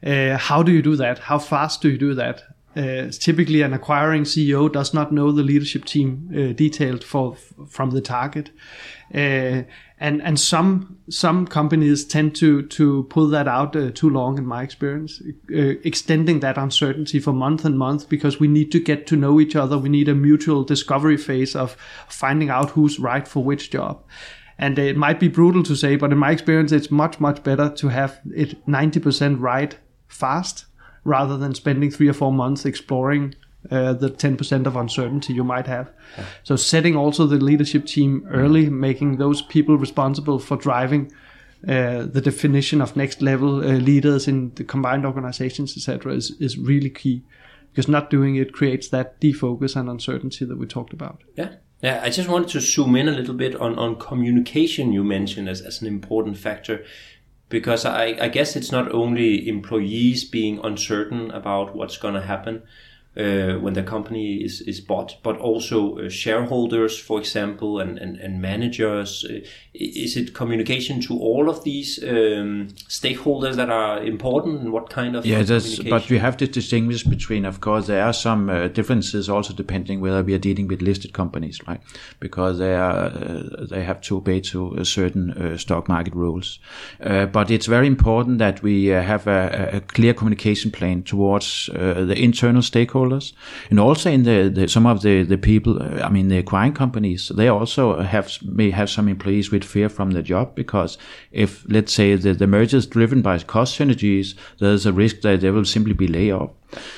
Uh, 0.06 0.38
how 0.38 0.64
do 0.64 0.72
you 0.72 0.82
do 0.82 0.96
that? 0.96 1.20
How 1.20 1.40
fast 1.40 1.82
do 1.82 1.90
you 1.90 1.98
do 1.98 2.14
that? 2.16 2.44
Uh, 2.76 3.10
typically, 3.10 3.62
an 3.62 3.74
acquiring 3.74 4.24
CEO 4.24 4.70
does 4.70 4.94
not 4.94 5.14
know 5.14 5.32
the 5.32 5.44
leadership 5.44 5.86
team 5.86 6.30
uh, 6.32 6.52
detailed 6.54 7.06
for 7.06 7.36
from 7.70 7.92
the 7.92 8.02
target, 8.02 8.50
uh, 9.14 9.64
and 9.98 10.22
and 10.22 10.38
some 10.38 10.98
some 11.10 11.48
companies 11.48 12.04
tend 12.04 12.36
to 12.36 12.64
to 12.64 13.04
pull 13.04 13.28
that 13.30 13.48
out 13.48 13.78
uh, 13.78 13.92
too 13.92 14.10
long. 14.10 14.38
In 14.38 14.46
my 14.46 14.62
experience, 14.62 15.22
uh, 15.22 15.80
extending 15.86 16.42
that 16.42 16.58
uncertainty 16.58 17.20
for 17.20 17.32
month 17.32 17.64
and 17.64 17.78
month 17.78 18.10
because 18.10 18.42
we 18.42 18.48
need 18.50 18.74
to 18.74 18.80
get 18.82 19.08
to 19.08 19.16
know 19.16 19.40
each 19.40 19.56
other. 19.56 19.78
We 19.78 19.90
need 19.90 20.10
a 20.10 20.16
mutual 20.16 20.66
discovery 20.66 21.18
phase 21.18 21.56
of 21.56 21.78
finding 22.10 22.50
out 22.50 22.72
who's 22.72 23.00
right 23.00 23.26
for 23.26 23.42
which 23.42 23.72
job. 23.72 24.04
And 24.58 24.78
it 24.78 24.98
might 24.98 25.20
be 25.20 25.30
brutal 25.30 25.64
to 25.64 25.76
say, 25.76 25.96
but 25.96 26.12
in 26.12 26.18
my 26.18 26.32
experience, 26.32 26.74
it's 26.74 26.92
much 26.92 27.22
much 27.22 27.42
better 27.42 27.70
to 27.70 27.88
have 27.88 28.20
it 28.36 28.68
ninety 28.68 29.00
percent 29.00 29.40
right 29.40 29.78
fast 30.10 30.66
rather 31.06 31.38
than 31.38 31.56
spending 31.56 31.90
three 31.90 32.10
or 32.10 32.14
four 32.14 32.34
months 32.34 32.66
exploring 32.66 33.34
uh, 33.72 33.94
the 33.94 34.10
10% 34.10 34.66
of 34.66 34.76
uncertainty 34.76 35.34
you 35.34 35.44
might 35.44 35.68
have. 35.68 35.92
Yeah. 36.18 36.26
So 36.44 36.56
setting 36.56 36.96
also 36.96 37.26
the 37.26 37.38
leadership 37.38 37.86
team 37.86 38.28
early, 38.30 38.66
mm-hmm. 38.66 38.80
making 38.80 39.18
those 39.18 39.42
people 39.42 39.78
responsible 39.78 40.40
for 40.40 40.58
driving 40.58 41.12
uh, 41.68 42.04
the 42.04 42.22
definition 42.22 42.82
of 42.82 42.96
next 42.96 43.22
level 43.22 43.64
uh, 43.64 43.78
leaders 43.78 44.28
in 44.28 44.54
the 44.56 44.64
combined 44.64 45.06
organizations, 45.06 45.76
etc., 45.76 46.14
is, 46.14 46.32
is 46.40 46.58
really 46.58 46.90
key. 46.90 47.24
Because 47.72 47.88
not 47.88 48.10
doing 48.10 48.36
it 48.36 48.54
creates 48.54 48.90
that 48.90 49.20
defocus 49.20 49.76
and 49.76 49.90
uncertainty 49.90 50.46
that 50.46 50.58
we 50.58 50.66
talked 50.66 50.94
about. 50.94 51.24
Yeah. 51.36 51.56
Yeah, 51.82 52.00
I 52.02 52.10
just 52.10 52.30
wanted 52.30 52.50
to 52.50 52.62
zoom 52.62 52.96
in 52.96 53.08
a 53.08 53.12
little 53.12 53.34
bit 53.36 53.56
on, 53.58 53.78
on 53.78 53.98
communication 53.98 54.94
you 54.94 55.04
mentioned 55.04 55.50
as, 55.50 55.62
as 55.62 55.82
an 55.82 55.88
important 55.88 56.38
factor 56.38 56.86
because 57.50 57.86
I, 57.86 58.18
I 58.20 58.28
guess 58.30 58.56
it's 58.56 58.72
not 58.72 58.92
only 58.92 59.48
employees 59.48 60.24
being 60.24 60.60
uncertain 60.64 61.32
about 61.32 61.76
what's 61.76 61.98
going 61.98 62.16
to 62.16 62.22
happen, 62.22 62.64
uh, 63.18 63.54
when 63.60 63.74
the 63.74 63.84
company 63.84 64.44
is, 64.44 64.60
is 64.62 64.82
bought, 64.82 65.16
but 65.24 65.38
also 65.38 66.00
uh, 66.00 66.10
shareholders, 66.10 67.00
for 67.00 67.18
example, 67.18 67.80
and, 67.80 67.98
and, 67.98 68.18
and 68.18 68.42
managers? 68.42 69.24
Uh, 69.24 69.40
is 69.74 70.18
it 70.18 70.34
communication 70.34 71.00
to 71.00 71.18
all 71.18 71.50
of 71.50 71.64
these 71.64 72.04
um, 72.04 72.68
stakeholders 72.90 73.56
that 73.56 73.70
are 73.70 74.04
important 74.04 74.62
and 74.62 74.72
what 74.72 74.90
kind 74.90 75.16
of 75.16 75.26
yeah 75.26 75.44
but 75.90 76.10
we 76.10 76.18
have 76.18 76.38
to 76.38 76.48
distinguish 76.48 77.04
between 77.04 77.44
of 77.44 77.60
course 77.60 77.88
there 77.88 78.04
are 78.04 78.14
some 78.14 78.50
uh, 78.50 78.70
differences 78.70 79.30
also 79.30 79.54
depending 79.54 80.00
whether 80.00 80.24
we 80.24 80.34
are 80.34 80.38
dealing 80.38 80.68
with 80.68 80.82
listed 80.82 81.12
companies 81.12 81.60
right? 81.68 81.82
Because 82.20 82.58
they 82.58 82.74
are 82.74 83.06
uh, 83.06 83.66
they 83.70 83.84
have 83.84 84.02
to 84.02 84.18
obey 84.18 84.40
to 84.42 84.84
certain 84.84 85.32
uh, 85.32 85.58
stock 85.58 85.90
market 85.90 86.16
rules. 86.16 86.60
But 87.00 87.52
it's 87.52 87.66
very 87.66 87.88
important 87.88 88.40
that 88.40 88.62
we 88.62 88.86
have 88.86 89.28
a, 89.28 89.70
a, 89.74 89.82
clear 89.82 90.14
communication 90.14 90.72
plan 90.72 91.04
towards 91.04 91.70
the 91.74 92.16
internal 92.18 92.62
stakeholders 92.62 93.05
stakeholders, 93.06 93.34
and 93.70 93.80
also 93.80 94.10
in 94.10 94.24
the, 94.24 94.50
the 94.50 94.68
some 94.68 94.86
of 94.86 95.02
the 95.02 95.24
the 95.24 95.38
people. 95.38 95.82
I 96.04 96.10
mean, 96.10 96.28
the 96.28 96.38
acquiring 96.38 96.74
companies 96.74 97.32
they 97.36 97.48
also 97.48 98.02
have 98.02 98.32
may 98.44 98.72
have 98.72 98.90
some 98.90 99.08
employees 99.08 99.52
with 99.52 99.64
fear 99.64 99.90
from 99.90 100.12
the 100.12 100.22
job 100.22 100.56
because 100.56 100.98
if 101.32 101.66
let's 101.70 101.94
say 101.94 102.16
the 102.16 102.34
the 102.34 102.48
merger 102.48 102.78
is 102.78 102.88
driven 102.88 103.22
by 103.22 103.40
cost 103.40 103.80
synergies, 103.80 104.36
there's 104.60 104.86
a 104.86 104.94
risk 104.94 105.22
that 105.22 105.42
they 105.42 105.52
will 105.52 105.66
simply 105.66 105.94
be 105.94 106.08
laid 106.08 106.32
off. 106.32 106.52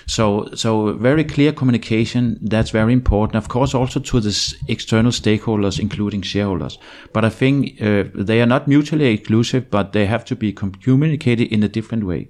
So, 0.07 0.49
so 0.55 0.93
very 0.93 1.23
clear 1.23 1.51
communication. 1.51 2.39
That's 2.41 2.71
very 2.71 2.93
important. 2.93 3.35
Of 3.35 3.49
course, 3.49 3.75
also 3.75 3.99
to 3.99 4.19
the 4.19 4.55
external 4.67 5.11
stakeholders, 5.11 5.79
including 5.79 6.23
shareholders. 6.23 6.79
But 7.13 7.25
I 7.25 7.29
think 7.29 7.79
uh, 7.79 8.05
they 8.15 8.41
are 8.41 8.47
not 8.47 8.67
mutually 8.67 9.05
exclusive, 9.13 9.69
but 9.69 9.91
they 9.91 10.07
have 10.07 10.25
to 10.25 10.35
be 10.35 10.51
communicated 10.51 11.51
in 11.51 11.63
a 11.63 11.67
different 11.67 12.05
way 12.05 12.29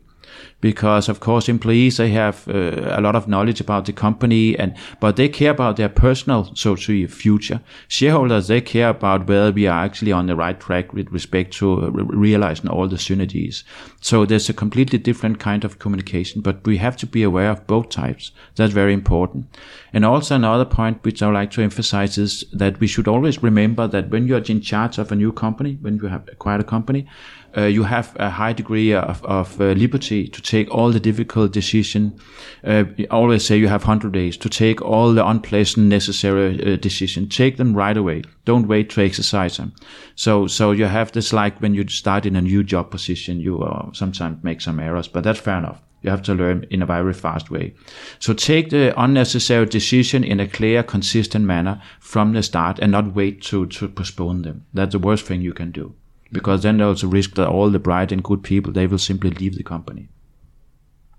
because 0.61 1.09
of 1.09 1.19
course 1.19 1.47
employees 1.49 1.97
they 1.97 2.09
have 2.09 2.47
uh, 2.47 2.97
a 2.97 3.01
lot 3.01 3.15
of 3.15 3.27
knowledge 3.27 3.61
about 3.61 3.85
the 3.85 3.93
company 3.93 4.57
and 4.57 4.75
but 4.99 5.15
they 5.15 5.29
care 5.29 5.51
about 5.51 5.77
their 5.77 5.89
personal 5.89 6.53
social 6.55 7.07
future. 7.07 7.61
Shareholders 7.87 8.47
they 8.47 8.61
care 8.61 8.89
about 8.89 9.27
whether 9.27 9.51
we 9.51 9.67
are 9.67 9.83
actually 9.83 10.11
on 10.11 10.27
the 10.27 10.35
right 10.35 10.59
track 10.59 10.93
with 10.93 11.11
respect 11.11 11.53
to 11.53 11.83
uh, 11.83 11.89
realizing 11.89 12.69
all 12.69 12.87
the 12.87 12.95
synergies. 12.95 13.63
So 14.01 14.25
there's 14.25 14.49
a 14.49 14.53
completely 14.53 14.99
different 14.99 15.39
kind 15.39 15.63
of 15.63 15.79
communication 15.79 16.41
but 16.41 16.65
we 16.65 16.77
have 16.77 16.97
to 16.97 17.05
be 17.05 17.23
aware 17.23 17.51
of 17.51 17.67
both 17.67 17.89
types. 17.89 18.31
That's 18.55 18.73
very 18.73 18.93
important. 18.93 19.47
And 19.93 20.05
also 20.05 20.35
another 20.35 20.65
point 20.65 21.03
which 21.03 21.21
i 21.21 21.27
would 21.27 21.33
like 21.33 21.51
to 21.51 21.61
emphasize 21.61 22.17
is 22.17 22.43
that 22.53 22.79
we 22.79 22.87
should 22.87 23.07
always 23.07 23.43
remember 23.43 23.87
that 23.87 24.09
when 24.09 24.27
you're 24.27 24.37
in 24.39 24.61
charge 24.61 24.97
of 24.97 25.11
a 25.11 25.15
new 25.15 25.31
company 25.31 25.77
when 25.81 25.97
you 25.97 26.07
have 26.07 26.27
acquired 26.31 26.61
a 26.61 26.63
company 26.63 27.07
uh, 27.55 27.61
you 27.63 27.83
have 27.83 28.15
a 28.19 28.29
high 28.29 28.53
degree 28.53 28.93
of, 28.93 29.23
of 29.23 29.59
uh, 29.61 29.65
liberty 29.71 30.27
to 30.27 30.41
take 30.41 30.69
all 30.69 30.91
the 30.91 30.99
difficult 30.99 31.51
decision. 31.51 32.19
Uh, 32.63 32.83
always 33.09 33.45
say 33.45 33.57
you 33.57 33.67
have 33.67 33.83
100 33.83 34.11
days 34.11 34.37
to 34.37 34.49
take 34.49 34.81
all 34.81 35.13
the 35.13 35.25
unpleasant 35.25 35.87
necessary 35.87 36.73
uh, 36.73 36.75
decision. 36.77 37.29
Take 37.29 37.57
them 37.57 37.73
right 37.73 37.95
away. 37.95 38.23
Don't 38.45 38.67
wait 38.67 38.89
to 38.91 39.01
exercise 39.01 39.57
them. 39.57 39.73
So, 40.15 40.47
so 40.47 40.71
you 40.71 40.85
have 40.85 41.11
this 41.11 41.31
like 41.33 41.61
when 41.61 41.73
you 41.73 41.87
start 41.87 42.25
in 42.25 42.35
a 42.35 42.41
new 42.41 42.63
job 42.63 42.91
position, 42.91 43.39
you 43.39 43.61
uh, 43.63 43.91
sometimes 43.93 44.43
make 44.43 44.61
some 44.61 44.79
errors, 44.79 45.07
but 45.07 45.23
that's 45.23 45.39
fair 45.39 45.57
enough. 45.57 45.81
You 46.03 46.11
have 46.11 46.21
to 46.23 46.35
learn 46.35 46.65
in 46.69 46.81
a 46.81 46.85
very 46.85 47.13
fast 47.13 47.49
way. 47.49 47.73
So 48.19 48.33
take 48.33 48.69
the 48.69 48.93
unnecessary 49.01 49.65
decision 49.65 50.23
in 50.23 50.39
a 50.39 50.47
clear, 50.47 50.83
consistent 50.83 51.45
manner 51.45 51.81
from 51.99 52.33
the 52.33 52.43
start 52.43 52.77
and 52.79 52.91
not 52.91 53.15
wait 53.15 53.41
to, 53.43 53.65
to 53.65 53.87
postpone 53.87 54.43
them. 54.43 54.65
That's 54.73 54.91
the 54.91 54.99
worst 54.99 55.25
thing 55.25 55.41
you 55.41 55.53
can 55.53 55.71
do 55.71 55.95
because 56.31 56.63
then 56.63 56.77
there's 56.77 57.03
a 57.03 57.07
risk 57.07 57.35
that 57.35 57.47
all 57.47 57.69
the 57.69 57.79
bright 57.79 58.11
and 58.11 58.23
good 58.23 58.43
people 58.43 58.71
they 58.71 58.87
will 58.87 58.97
simply 58.97 59.29
leave 59.31 59.55
the 59.55 59.63
company. 59.63 60.09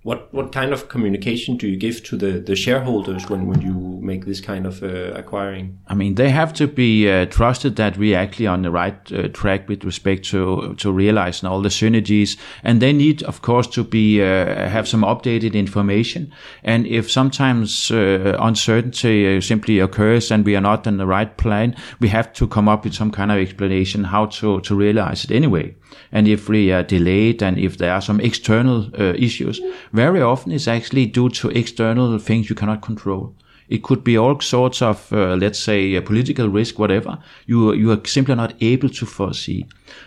What 0.03 0.33
what 0.33 0.53
kind 0.53 0.73
of 0.73 0.89
communication 0.89 1.57
do 1.57 1.67
you 1.67 1.77
give 1.77 2.05
to 2.05 2.17
the, 2.17 2.39
the 2.39 2.55
shareholders 2.55 3.29
when, 3.29 3.49
when 3.49 3.61
you 3.61 3.99
make 4.01 4.27
this 4.27 4.41
kind 4.41 4.65
of 4.65 4.81
uh, 4.83 5.13
acquiring? 5.15 5.81
I 5.89 5.95
mean, 5.95 6.15
they 6.15 6.31
have 6.31 6.53
to 6.55 6.69
be 6.69 7.11
uh, 7.11 7.27
trusted 7.27 7.75
that 7.77 7.99
we 7.99 8.15
actually 8.15 8.47
on 8.47 8.63
the 8.63 8.71
right 8.71 9.13
uh, 9.13 9.29
track 9.29 9.69
with 9.69 9.85
respect 9.85 10.25
to 10.27 10.75
to 10.77 10.93
realizing 10.93 11.49
all 11.49 11.61
the 11.63 11.69
synergies, 11.69 12.39
and 12.63 12.81
they 12.81 12.93
need, 12.93 13.25
of 13.25 13.43
course, 13.43 13.67
to 13.69 13.83
be 13.83 14.23
uh, 14.23 14.69
have 14.69 14.87
some 14.87 15.03
updated 15.03 15.55
information. 15.55 16.33
And 16.63 16.87
if 16.87 17.11
sometimes 17.11 17.91
uh, 17.91 18.37
uncertainty 18.39 19.37
uh, 19.37 19.41
simply 19.41 19.81
occurs 19.81 20.31
and 20.31 20.47
we 20.47 20.55
are 20.55 20.63
not 20.63 20.87
on 20.87 20.99
the 20.99 21.07
right 21.07 21.37
plan, 21.37 21.75
we 22.01 22.09
have 22.09 22.33
to 22.35 22.47
come 22.47 22.69
up 22.69 22.85
with 22.85 22.95
some 22.95 23.11
kind 23.11 23.33
of 23.33 23.39
explanation 23.39 24.05
how 24.05 24.27
to 24.27 24.61
to 24.61 24.77
realize 24.77 25.25
it 25.25 25.33
anyway. 25.33 25.75
And 26.13 26.27
if 26.27 26.49
we 26.49 26.73
are 26.73 26.83
delayed 26.83 27.43
and 27.43 27.59
if 27.59 27.77
there 27.77 27.93
are 27.93 28.01
some 28.01 28.21
external 28.21 28.91
issues, 28.95 29.61
very 29.93 30.23
often 30.23 30.53
it's 30.53 30.69
actually 30.69 31.07
due 31.07 31.29
to 31.31 31.51
external 31.51 32.19
things 32.19 32.49
you 32.49 32.57
cannot 32.57 32.83
control. 32.83 33.35
It 33.69 33.83
could 33.83 34.03
be 34.03 34.17
all 34.17 34.41
sorts 34.41 34.81
of, 34.81 35.13
uh, 35.13 35.37
let's 35.37 35.59
say, 35.59 35.95
uh, 35.95 36.01
political 36.01 36.49
risk, 36.49 36.79
whatever. 36.79 37.19
You 37.47 37.75
you 37.75 37.91
are 37.93 38.01
simply 38.07 38.35
not 38.35 38.55
able 38.61 38.89
to 38.89 39.07
foresee. 39.07 39.67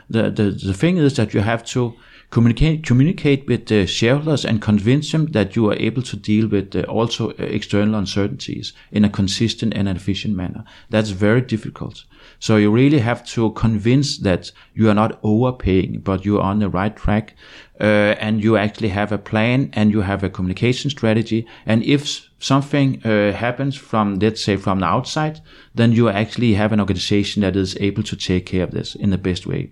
The, 0.10 0.32
the 0.32 0.52
the 0.52 0.74
thing 0.74 0.98
is 0.98 1.16
that 1.16 1.34
you 1.34 1.42
have 1.42 1.64
to 1.66 1.94
communicate 2.32 2.88
communicate 2.88 3.48
with 3.48 3.68
the 3.68 3.86
shareholders 3.86 4.46
and 4.46 4.62
convince 4.62 5.12
them 5.12 5.28
that 5.28 5.56
you 5.56 5.70
are 5.70 5.76
able 5.76 6.02
to 6.02 6.18
deal 6.18 6.48
with 6.48 6.76
uh, 6.76 6.82
also 6.88 7.30
uh, 7.30 7.34
external 7.38 7.96
uncertainties 7.96 8.74
in 8.92 9.06
a 9.06 9.10
consistent 9.10 9.74
and 9.76 9.88
efficient 9.88 10.36
manner. 10.36 10.64
That's 10.90 11.12
very 11.12 11.42
difficult. 11.42 12.06
So 12.42 12.58
you 12.58 12.72
really 12.72 12.98
have 12.98 13.24
to 13.34 13.52
convince 13.52 14.18
that 14.18 14.52
you 14.74 14.90
are 14.90 14.96
not 14.96 15.20
overpaying, 15.22 16.00
but 16.00 16.26
you 16.26 16.40
are 16.40 16.44
on 16.44 16.58
the 16.58 16.70
right 16.70 16.96
track, 16.96 17.36
uh, 17.82 18.16
and 18.20 18.44
you 18.44 18.58
actually 18.58 18.90
have 18.90 19.12
a 19.12 19.18
plan 19.18 19.72
and 19.74 19.92
you 19.92 20.02
have 20.02 20.24
a 20.24 20.30
communication 20.30 20.92
strategy. 20.92 21.48
And 21.66 21.84
if 21.84 22.30
something 22.38 23.02
uh, 23.04 23.32
happens 23.32 23.76
from, 23.76 24.20
let's 24.20 24.44
say, 24.44 24.56
from 24.56 24.80
the 24.80 24.86
outside, 24.86 25.42
then 25.74 25.92
you 25.92 26.08
actually 26.08 26.54
have 26.54 26.72
an 26.72 26.80
organization 26.80 27.42
that 27.42 27.56
is 27.56 27.76
able 27.80 28.04
to 28.04 28.16
take 28.16 28.46
care 28.46 28.64
of 28.64 28.72
this 28.72 28.94
in 28.94 29.10
the 29.10 29.18
best 29.18 29.48
way. 29.48 29.72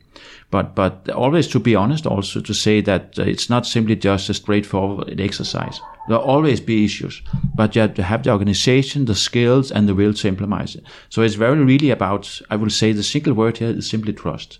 But 0.50 0.74
but 0.74 1.10
always 1.12 1.48
to 1.50 1.60
be 1.60 1.76
honest, 1.76 2.08
also 2.08 2.42
to 2.42 2.54
say 2.54 2.82
that 2.82 3.20
uh, 3.20 3.24
it's 3.24 3.50
not 3.50 3.68
simply 3.68 3.96
just 3.96 4.30
a 4.30 4.34
straightforward 4.34 5.22
exercise. 5.22 5.80
There'll 6.08 6.24
always 6.24 6.60
be 6.60 6.86
issues, 6.86 7.22
but 7.56 7.76
you 7.76 7.82
have 7.82 7.94
to 7.94 8.04
have 8.04 8.24
the 8.24 8.32
organization, 8.32 9.06
the 9.06 9.14
skills, 9.14 9.72
and 9.72 9.88
the 9.88 9.94
will 9.94 10.14
to 10.14 10.28
implement 10.28 10.76
it. 10.76 10.84
So 11.10 11.22
it's 11.22 11.36
very 11.36 11.64
really 11.64 11.92
about, 11.92 12.42
I 12.50 12.56
will 12.56 12.72
say, 12.72 12.92
the 12.92 13.04
single 13.04 13.34
word 13.34 13.58
here 13.58 13.70
is 13.78 13.88
simply 13.88 14.14
trust. 14.14 14.58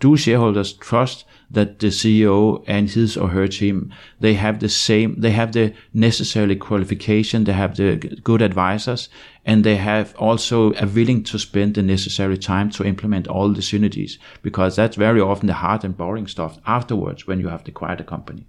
Do 0.00 0.16
shareholders 0.16 0.72
trust 0.72 1.24
that 1.50 1.78
the 1.78 1.86
CEO 1.86 2.62
and 2.66 2.90
his 2.90 3.16
or 3.16 3.28
her 3.28 3.48
team 3.48 3.92
they 4.20 4.34
have 4.34 4.60
the 4.60 4.68
same 4.68 5.20
they 5.20 5.30
have 5.30 5.52
the 5.52 5.72
necessary 5.94 6.56
qualification 6.56 7.44
they 7.44 7.52
have 7.52 7.76
the 7.76 7.96
good 8.22 8.42
advisors 8.42 9.08
and 9.46 9.64
they 9.64 9.76
have 9.76 10.14
also 10.16 10.72
a 10.74 10.86
willing 10.86 11.22
to 11.22 11.38
spend 11.38 11.74
the 11.74 11.82
necessary 11.82 12.36
time 12.36 12.68
to 12.70 12.84
implement 12.84 13.26
all 13.26 13.52
the 13.52 13.62
synergies 13.62 14.18
because 14.42 14.76
that's 14.76 14.96
very 14.96 15.20
often 15.20 15.46
the 15.46 15.54
hard 15.54 15.84
and 15.84 15.96
boring 15.96 16.26
stuff 16.26 16.58
afterwards 16.66 17.26
when 17.26 17.40
you 17.40 17.48
have 17.48 17.66
acquired 17.66 18.00
a 18.00 18.04
company. 18.04 18.46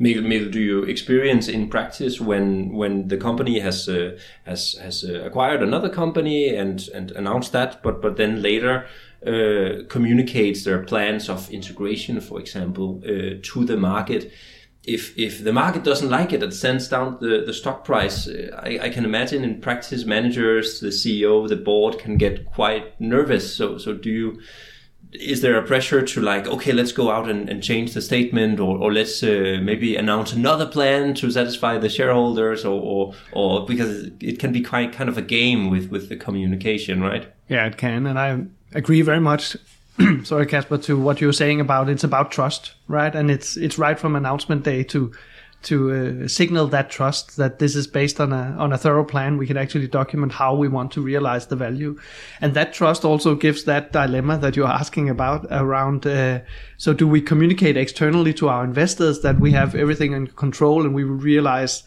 Do 0.00 0.60
you 0.60 0.84
experience 0.84 1.48
in 1.48 1.68
practice 1.68 2.20
when 2.20 2.72
when 2.72 3.08
the 3.08 3.16
company 3.16 3.58
has 3.58 3.88
uh, 3.88 4.16
has 4.44 4.74
has 4.80 5.04
uh, 5.04 5.24
acquired 5.24 5.60
another 5.60 5.88
company 5.88 6.54
and 6.54 6.88
and 6.94 7.10
announced 7.10 7.50
that, 7.52 7.82
but 7.82 8.00
but 8.00 8.16
then 8.16 8.40
later 8.40 8.86
uh, 9.26 9.84
communicates 9.88 10.64
their 10.64 10.82
plans 10.84 11.28
of 11.28 11.50
integration, 11.50 12.20
for 12.20 12.40
example, 12.40 13.02
uh, 13.04 13.36
to 13.42 13.64
the 13.64 13.76
market. 13.76 14.32
If 14.84 15.18
if 15.18 15.42
the 15.44 15.52
market 15.52 15.84
doesn't 15.84 16.08
like 16.08 16.32
it, 16.32 16.42
it 16.42 16.54
sends 16.54 16.88
down 16.88 17.18
the, 17.20 17.42
the 17.44 17.52
stock 17.52 17.84
price. 17.84 18.28
Uh, 18.28 18.58
I, 18.62 18.78
I 18.84 18.88
can 18.90 19.04
imagine 19.04 19.44
in 19.44 19.60
practice, 19.60 20.04
managers, 20.04 20.80
the 20.80 20.88
CEO, 20.88 21.48
the 21.48 21.56
board 21.56 21.98
can 21.98 22.16
get 22.16 22.46
quite 22.46 22.98
nervous. 23.00 23.54
So 23.54 23.78
so 23.78 23.92
do 23.94 24.10
you? 24.10 24.40
is 25.12 25.40
there 25.40 25.56
a 25.56 25.62
pressure 25.62 26.02
to 26.02 26.20
like 26.20 26.46
okay 26.46 26.72
let's 26.72 26.92
go 26.92 27.10
out 27.10 27.30
and, 27.30 27.48
and 27.48 27.62
change 27.62 27.94
the 27.94 28.02
statement 28.02 28.60
or, 28.60 28.76
or 28.76 28.92
let's 28.92 29.22
uh, 29.22 29.58
maybe 29.62 29.96
announce 29.96 30.32
another 30.32 30.66
plan 30.66 31.14
to 31.14 31.30
satisfy 31.30 31.78
the 31.78 31.88
shareholders 31.88 32.64
or, 32.64 32.80
or, 32.80 33.14
or 33.32 33.64
because 33.64 34.10
it 34.20 34.38
can 34.38 34.52
be 34.52 34.60
quite 34.60 34.92
kind 34.92 35.08
of 35.08 35.16
a 35.16 35.22
game 35.22 35.70
with 35.70 35.90
with 35.90 36.08
the 36.08 36.16
communication 36.16 37.00
right 37.00 37.32
yeah 37.48 37.64
it 37.66 37.78
can 37.78 38.06
and 38.06 38.18
i 38.18 38.38
agree 38.72 39.02
very 39.02 39.20
much 39.20 39.56
sorry 40.24 40.46
Caspar 40.46 40.78
to 40.78 40.98
what 40.98 41.20
you 41.20 41.26
were 41.26 41.32
saying 41.32 41.60
about 41.60 41.88
it's 41.88 42.04
about 42.04 42.30
trust 42.30 42.74
right? 42.88 43.14
And 43.14 43.30
it's 43.30 43.56
it's 43.56 43.78
right 43.78 43.98
from 43.98 44.16
announcement 44.16 44.64
day 44.64 44.82
to 44.84 45.12
to 45.60 46.22
uh, 46.24 46.28
signal 46.28 46.68
that 46.68 46.88
trust 46.88 47.36
that 47.36 47.58
this 47.58 47.74
is 47.74 47.86
based 47.86 48.20
on 48.20 48.32
a 48.32 48.54
on 48.58 48.72
a 48.72 48.78
thorough 48.78 49.04
plan. 49.04 49.38
We 49.38 49.46
can 49.46 49.56
actually 49.56 49.88
document 49.88 50.32
how 50.32 50.54
we 50.54 50.68
want 50.68 50.92
to 50.92 51.02
realize 51.02 51.46
the 51.46 51.56
value. 51.56 51.98
And 52.40 52.54
that 52.54 52.72
trust 52.72 53.04
also 53.04 53.34
gives 53.34 53.64
that 53.64 53.92
dilemma 53.92 54.38
that 54.38 54.56
you're 54.56 54.68
asking 54.68 55.10
about 55.10 55.46
around 55.50 56.06
uh, 56.06 56.40
so 56.76 56.92
do 56.92 57.06
we 57.06 57.20
communicate 57.20 57.76
externally 57.76 58.32
to 58.34 58.48
our 58.48 58.64
investors 58.64 59.20
that 59.20 59.40
we 59.40 59.52
have 59.52 59.74
everything 59.74 60.12
in 60.12 60.28
control 60.28 60.84
and 60.84 60.94
we 60.94 61.02
realize 61.02 61.82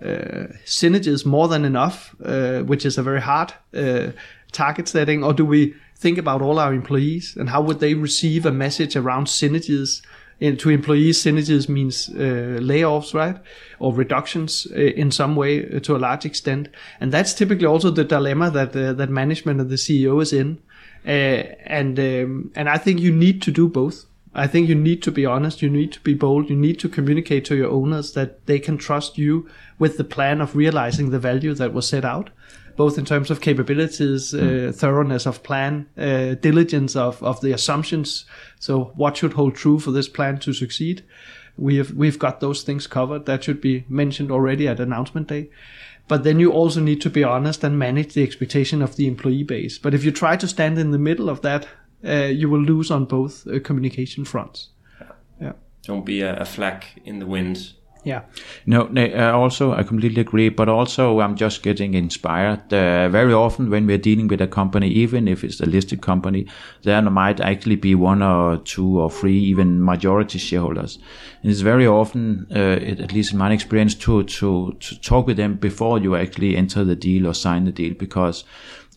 uh, 0.00 0.46
synergies 0.64 1.26
more 1.26 1.48
than 1.48 1.64
enough 1.64 2.14
uh, 2.24 2.60
which 2.60 2.86
is 2.86 2.98
a 2.98 3.02
very 3.02 3.20
hard 3.20 3.52
uh, 3.74 4.12
target 4.52 4.88
setting? 4.88 5.24
Or 5.24 5.32
do 5.32 5.44
we 5.44 5.74
think 5.98 6.18
about 6.18 6.42
all 6.42 6.58
our 6.58 6.72
employees 6.72 7.36
and 7.36 7.50
how 7.50 7.60
would 7.60 7.80
they 7.80 7.94
receive 7.94 8.46
a 8.46 8.52
message 8.52 8.96
around 8.96 9.26
synergies 9.26 10.00
and 10.40 10.58
to 10.60 10.70
employees, 10.70 11.22
synergies 11.22 11.68
means 11.68 12.08
uh, 12.10 12.58
layoffs, 12.60 13.12
right, 13.12 13.36
or 13.80 13.92
reductions 13.92 14.68
uh, 14.70 14.76
in 14.76 15.10
some 15.10 15.34
way 15.34 15.68
uh, 15.68 15.80
to 15.80 15.96
a 15.96 15.98
large 15.98 16.24
extent, 16.24 16.68
and 17.00 17.10
that's 17.10 17.34
typically 17.34 17.66
also 17.66 17.90
the 17.90 18.04
dilemma 18.04 18.50
that 18.50 18.76
uh, 18.76 18.92
that 18.92 19.10
management 19.10 19.60
and 19.60 19.68
the 19.68 19.74
CEO 19.76 20.22
is 20.22 20.32
in. 20.32 20.60
And 21.04 21.98
um, 21.98 22.52
and 22.54 22.68
I 22.68 22.78
think 22.78 23.00
you 23.00 23.12
need 23.12 23.42
to 23.42 23.50
do 23.50 23.68
both. 23.68 24.04
I 24.34 24.46
think 24.46 24.68
you 24.68 24.74
need 24.74 25.02
to 25.02 25.10
be 25.10 25.26
honest. 25.26 25.62
You 25.62 25.70
need 25.70 25.92
to 25.92 26.00
be 26.00 26.14
bold. 26.14 26.50
You 26.50 26.56
need 26.56 26.78
to 26.80 26.88
communicate 26.88 27.44
to 27.46 27.56
your 27.56 27.70
owners 27.70 28.12
that 28.12 28.46
they 28.46 28.60
can 28.60 28.78
trust 28.78 29.18
you 29.18 29.48
with 29.78 29.96
the 29.96 30.04
plan 30.04 30.40
of 30.40 30.54
realizing 30.54 31.10
the 31.10 31.18
value 31.18 31.54
that 31.54 31.72
was 31.72 31.88
set 31.88 32.04
out 32.04 32.30
both 32.78 32.96
in 32.96 33.04
terms 33.04 33.28
of 33.28 33.40
capabilities, 33.40 34.32
mm. 34.32 34.72
thoroughness 34.72 35.26
of 35.26 35.42
plan, 35.42 35.88
uh, 35.98 36.34
diligence 36.34 36.94
of, 36.94 37.20
of 37.24 37.40
the 37.40 37.50
assumptions. 37.50 38.24
So 38.60 38.92
what 38.94 39.16
should 39.16 39.32
hold 39.32 39.56
true 39.56 39.80
for 39.80 39.90
this 39.90 40.08
plan 40.08 40.38
to 40.38 40.52
succeed? 40.52 41.04
We 41.56 41.76
have 41.78 41.90
we've 41.94 42.20
got 42.20 42.38
those 42.38 42.62
things 42.62 42.86
covered. 42.86 43.26
That 43.26 43.42
should 43.42 43.60
be 43.60 43.84
mentioned 43.88 44.30
already 44.30 44.68
at 44.68 44.78
announcement 44.78 45.26
day. 45.26 45.50
But 46.06 46.22
then 46.22 46.38
you 46.38 46.52
also 46.52 46.80
need 46.80 47.00
to 47.00 47.10
be 47.10 47.24
honest 47.24 47.64
and 47.64 47.76
manage 47.76 48.14
the 48.14 48.22
expectation 48.22 48.80
of 48.80 48.94
the 48.94 49.08
employee 49.08 49.42
base. 49.42 49.76
But 49.76 49.92
if 49.92 50.04
you 50.04 50.12
try 50.12 50.36
to 50.36 50.46
stand 50.46 50.78
in 50.78 50.92
the 50.92 50.98
middle 50.98 51.28
of 51.28 51.42
that, 51.42 51.66
uh, 52.04 52.30
you 52.40 52.48
will 52.48 52.62
lose 52.62 52.92
on 52.92 53.06
both 53.06 53.44
uh, 53.48 53.58
communication 53.58 54.24
fronts. 54.24 54.68
Yeah. 55.00 55.12
yeah. 55.40 55.52
Don't 55.82 56.06
be 56.06 56.20
a, 56.20 56.36
a 56.36 56.44
flag 56.44 56.84
in 57.04 57.18
the 57.18 57.26
wind 57.26 57.72
yeah. 58.04 58.22
No, 58.66 58.88
uh, 58.96 59.32
also 59.32 59.72
I 59.72 59.82
completely 59.82 60.20
agree. 60.20 60.48
But 60.48 60.68
also 60.68 61.20
I'm 61.20 61.36
just 61.36 61.62
getting 61.62 61.94
inspired. 61.94 62.72
Uh, 62.72 63.08
very 63.08 63.32
often 63.32 63.70
when 63.70 63.86
we're 63.86 63.98
dealing 63.98 64.28
with 64.28 64.40
a 64.40 64.46
company, 64.46 64.88
even 64.88 65.28
if 65.28 65.44
it's 65.44 65.60
a 65.60 65.66
listed 65.66 66.00
company, 66.00 66.46
there 66.82 67.02
might 67.02 67.40
actually 67.40 67.76
be 67.76 67.94
one 67.94 68.22
or 68.22 68.58
two 68.58 69.00
or 69.00 69.10
three, 69.10 69.38
even 69.38 69.84
majority 69.84 70.38
shareholders. 70.38 70.98
And 71.42 71.50
it's 71.50 71.60
very 71.60 71.86
often, 71.86 72.46
uh, 72.54 72.78
it, 72.80 73.00
at 73.00 73.12
least 73.12 73.32
in 73.32 73.38
my 73.38 73.52
experience, 73.52 73.94
to 73.96 74.22
to 74.24 74.76
to 74.80 75.00
talk 75.00 75.26
with 75.26 75.36
them 75.36 75.54
before 75.54 75.98
you 75.98 76.16
actually 76.16 76.56
enter 76.56 76.84
the 76.84 76.96
deal 76.96 77.26
or 77.26 77.34
sign 77.34 77.64
the 77.64 77.72
deal, 77.72 77.94
because 77.94 78.44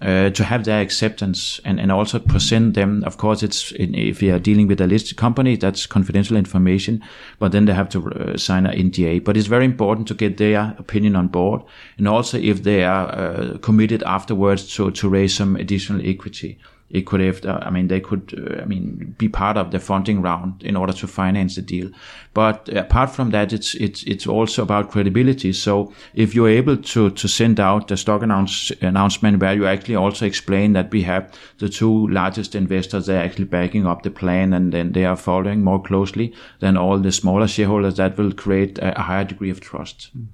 uh, 0.01 0.29
to 0.31 0.43
have 0.43 0.65
their 0.65 0.81
acceptance 0.81 1.59
and, 1.63 1.79
and 1.79 1.91
also 1.91 2.19
present 2.19 2.73
them. 2.73 3.03
Of 3.03 3.17
course, 3.17 3.43
it's 3.43 3.71
in, 3.71 3.93
if 3.93 4.21
you 4.21 4.33
are 4.33 4.39
dealing 4.39 4.67
with 4.67 4.81
a 4.81 4.87
listed 4.87 5.17
company, 5.17 5.55
that's 5.55 5.85
confidential 5.85 6.37
information, 6.37 7.03
but 7.39 7.51
then 7.51 7.65
they 7.65 7.73
have 7.73 7.89
to 7.89 8.11
uh, 8.11 8.37
sign 8.37 8.65
an 8.65 8.91
NDA. 8.91 9.23
But 9.23 9.37
it's 9.37 9.47
very 9.47 9.65
important 9.65 10.07
to 10.07 10.13
get 10.13 10.37
their 10.37 10.75
opinion 10.77 11.15
on 11.15 11.27
board, 11.27 11.61
and 11.97 12.07
also 12.07 12.37
if 12.37 12.63
they 12.63 12.83
are 12.83 13.09
uh, 13.09 13.57
committed 13.59 14.03
afterwards 14.03 14.73
to 14.75 14.91
to 14.91 15.09
raise 15.09 15.35
some 15.35 15.55
additional 15.55 16.01
equity 16.05 16.57
it 16.93 17.05
could 17.05 17.21
have, 17.21 17.45
I 17.45 17.69
mean, 17.69 17.87
they 17.87 17.99
could, 17.99 18.33
uh, 18.37 18.61
I 18.61 18.65
mean, 18.65 19.15
be 19.17 19.29
part 19.29 19.57
of 19.57 19.71
the 19.71 19.79
funding 19.79 20.21
round 20.21 20.63
in 20.63 20.75
order 20.75 20.93
to 20.93 21.07
finance 21.07 21.55
the 21.55 21.61
deal. 21.61 21.89
But 22.33 22.69
apart 22.69 23.09
from 23.09 23.31
that, 23.31 23.53
it's 23.53 23.75
it's 23.75 24.03
it's 24.03 24.27
also 24.27 24.63
about 24.63 24.91
credibility. 24.91 25.53
So 25.53 25.93
if 26.13 26.35
you're 26.35 26.49
able 26.49 26.77
to 26.77 27.09
to 27.09 27.27
send 27.27 27.59
out 27.59 27.87
the 27.87 27.97
stock 27.97 28.21
announce, 28.21 28.71
announcement 28.81 29.41
where 29.41 29.53
you 29.53 29.65
actually 29.67 29.95
also 29.95 30.25
explain 30.25 30.73
that 30.73 30.91
we 30.91 31.03
have 31.03 31.31
the 31.57 31.69
two 31.69 32.07
largest 32.07 32.55
investors, 32.55 33.05
they're 33.05 33.23
actually 33.23 33.45
backing 33.45 33.85
up 33.85 34.03
the 34.03 34.11
plan 34.11 34.53
and 34.53 34.71
then 34.71 34.91
they 34.91 35.05
are 35.05 35.17
following 35.17 35.63
more 35.63 35.81
closely 35.81 36.33
than 36.59 36.77
all 36.77 36.99
the 36.99 37.11
smaller 37.11 37.47
shareholders, 37.47 37.95
that 37.95 38.17
will 38.17 38.31
create 38.31 38.77
a, 38.79 38.97
a 38.97 39.01
higher 39.01 39.25
degree 39.25 39.49
of 39.49 39.59
trust. 39.59 40.09
Mm. 40.17 40.27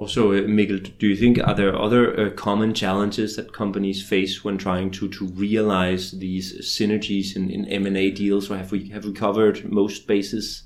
Also, 0.00 0.32
uh, 0.32 0.40
Mikkel, 0.46 0.96
do 0.96 1.08
you 1.08 1.14
think 1.14 1.38
are 1.46 1.54
there 1.54 1.78
other 1.78 2.18
uh, 2.18 2.30
common 2.30 2.72
challenges 2.72 3.36
that 3.36 3.52
companies 3.52 4.02
face 4.02 4.42
when 4.42 4.56
trying 4.56 4.90
to 4.92 5.10
to 5.10 5.26
realize 5.26 6.12
these 6.12 6.54
synergies 6.62 7.36
in, 7.36 7.50
in 7.50 7.66
M 7.66 7.84
and 7.84 7.98
A 7.98 8.10
deals, 8.10 8.50
or 8.50 8.56
have 8.56 8.72
we 8.72 8.88
have 8.88 9.04
we 9.04 9.12
covered 9.12 9.70
most 9.70 10.06
bases? 10.06 10.62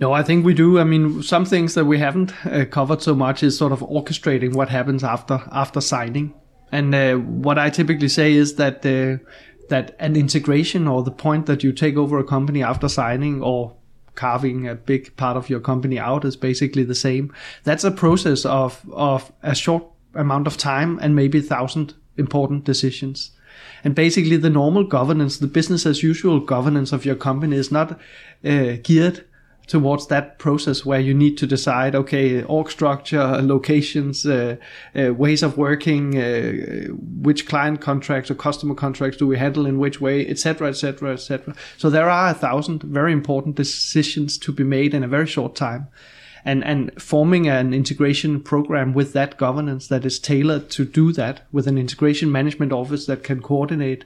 No, 0.00 0.12
I 0.12 0.24
think 0.24 0.44
we 0.44 0.52
do. 0.52 0.80
I 0.80 0.84
mean, 0.84 1.22
some 1.22 1.44
things 1.44 1.74
that 1.74 1.84
we 1.84 2.00
haven't 2.00 2.32
uh, 2.44 2.64
covered 2.64 3.02
so 3.02 3.14
much 3.14 3.44
is 3.44 3.56
sort 3.56 3.70
of 3.70 3.78
orchestrating 3.78 4.52
what 4.52 4.68
happens 4.68 5.04
after 5.04 5.40
after 5.52 5.80
signing. 5.80 6.34
And 6.72 6.92
uh, 6.92 7.14
what 7.14 7.56
I 7.56 7.70
typically 7.70 8.08
say 8.08 8.32
is 8.32 8.56
that 8.56 8.84
uh, 8.84 9.24
that 9.68 9.94
an 10.00 10.16
integration 10.16 10.88
or 10.88 11.04
the 11.04 11.12
point 11.12 11.46
that 11.46 11.62
you 11.62 11.72
take 11.72 11.96
over 11.96 12.18
a 12.18 12.24
company 12.24 12.64
after 12.64 12.88
signing 12.88 13.44
or 13.44 13.76
carving 14.14 14.68
a 14.68 14.74
big 14.74 15.16
part 15.16 15.36
of 15.36 15.50
your 15.50 15.60
company 15.60 15.98
out 15.98 16.24
is 16.24 16.36
basically 16.36 16.84
the 16.84 16.94
same. 16.94 17.32
That's 17.64 17.84
a 17.84 17.90
process 17.90 18.44
of 18.44 18.84
of 18.92 19.32
a 19.42 19.54
short 19.54 19.84
amount 20.14 20.46
of 20.46 20.56
time 20.56 20.98
and 21.02 21.14
maybe 21.14 21.38
a 21.38 21.42
thousand 21.42 21.94
important 22.16 22.64
decisions. 22.64 23.30
And 23.84 23.94
basically, 23.94 24.36
the 24.36 24.50
normal 24.50 24.84
governance, 24.84 25.38
the 25.38 25.46
business 25.46 25.86
as 25.86 26.02
usual 26.02 26.40
governance 26.40 26.92
of 26.92 27.04
your 27.04 27.16
company 27.16 27.56
is 27.56 27.70
not 27.70 27.92
uh, 28.44 28.76
geared 28.82 29.24
towards 29.66 30.08
that 30.08 30.38
process 30.38 30.84
where 30.84 31.00
you 31.00 31.14
need 31.14 31.38
to 31.38 31.46
decide, 31.46 31.94
okay, 31.94 32.42
org 32.42 32.70
structure, 32.70 33.40
locations, 33.40 34.26
uh, 34.26 34.56
uh, 34.94 35.14
ways 35.14 35.42
of 35.42 35.56
working, 35.56 36.18
uh, 36.18 36.88
which 37.22 37.46
client 37.46 37.80
contracts 37.80 38.30
or 38.30 38.34
customer 38.34 38.74
contracts 38.74 39.16
do 39.16 39.26
we 39.26 39.38
handle 39.38 39.66
in 39.66 39.78
which 39.78 40.00
way, 40.00 40.26
etc., 40.28 40.68
etc., 40.68 41.12
etc. 41.12 41.54
So 41.78 41.88
there 41.88 42.10
are 42.10 42.30
a 42.30 42.34
thousand 42.34 42.82
very 42.82 43.12
important 43.12 43.56
decisions 43.56 44.36
to 44.38 44.52
be 44.52 44.64
made 44.64 44.94
in 44.94 45.02
a 45.02 45.08
very 45.08 45.26
short 45.26 45.54
time. 45.56 45.88
And, 46.46 46.62
and 46.62 46.92
forming 47.00 47.48
an 47.48 47.72
integration 47.72 48.38
program 48.38 48.92
with 48.92 49.14
that 49.14 49.38
governance 49.38 49.88
that 49.88 50.04
is 50.04 50.18
tailored 50.18 50.68
to 50.72 50.84
do 50.84 51.10
that 51.12 51.40
with 51.52 51.66
an 51.66 51.78
integration 51.78 52.30
management 52.30 52.70
office 52.70 53.06
that 53.06 53.24
can 53.24 53.40
coordinate 53.40 54.04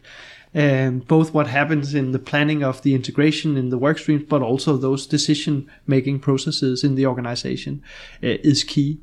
um, 0.54 1.00
both 1.00 1.34
what 1.34 1.46
happens 1.46 1.94
in 1.94 2.12
the 2.12 2.18
planning 2.18 2.62
of 2.62 2.82
the 2.82 2.94
integration 2.94 3.56
in 3.56 3.68
the 3.68 3.78
work 3.78 3.98
streams, 3.98 4.24
but 4.28 4.42
also 4.42 4.76
those 4.76 5.06
decision 5.06 5.70
making 5.86 6.20
processes 6.20 6.84
in 6.84 6.94
the 6.94 7.06
organization 7.06 7.82
uh, 8.22 8.40
is 8.42 8.64
key. 8.64 9.00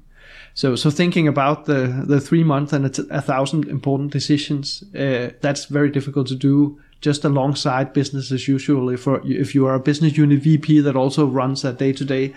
So, 0.54 0.76
so 0.76 0.90
thinking 0.90 1.28
about 1.28 1.66
the, 1.66 2.04
the 2.08 2.22
three 2.22 2.44
month 2.44 2.72
and 2.72 2.86
a, 2.86 2.90
t- 2.90 3.04
a 3.12 3.22
thousand 3.22 3.68
important 3.68 4.12
decisions, 4.12 4.84
uh, 4.96 5.32
that's 5.42 5.66
very 5.66 5.90
difficult 5.90 6.28
to 6.28 6.36
do 6.36 6.80
just 7.06 7.24
alongside 7.24 7.94
business 7.94 8.32
as 8.32 8.48
usual. 8.48 8.90
If, 8.90 9.08
if 9.08 9.54
you 9.54 9.68
are 9.68 9.76
a 9.76 9.80
business 9.80 10.18
unit 10.18 10.42
VP 10.42 10.80
that 10.80 10.96
also 10.96 11.28
runs 11.28 11.64
a 11.64 11.72
day 11.72 11.94
to 11.94 12.04
day 12.04 12.34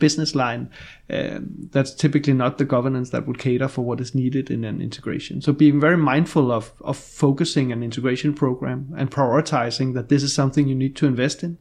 business 0.00 0.34
line, 0.34 0.68
um, 1.08 1.68
that's 1.70 1.94
typically 1.94 2.32
not 2.32 2.58
the 2.58 2.64
governance 2.64 3.10
that 3.10 3.28
would 3.28 3.38
cater 3.38 3.68
for 3.68 3.82
what 3.82 4.00
is 4.00 4.12
needed 4.12 4.50
in 4.50 4.64
an 4.64 4.82
integration. 4.82 5.40
So 5.40 5.52
being 5.52 5.78
very 5.78 5.96
mindful 5.96 6.50
of, 6.50 6.72
of 6.80 6.96
focusing 6.96 7.70
an 7.70 7.84
integration 7.84 8.34
program 8.34 8.92
and 8.98 9.08
prioritizing 9.08 9.94
that 9.94 10.08
this 10.08 10.24
is 10.24 10.34
something 10.34 10.66
you 10.66 10.74
need 10.74 10.96
to 10.96 11.06
invest 11.06 11.44
in 11.44 11.56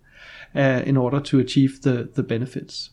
uh, 0.56 0.82
in 0.84 0.98
order 0.98 1.20
to 1.20 1.38
achieve 1.38 1.84
the, 1.84 2.10
the 2.16 2.24
benefits. 2.24 2.90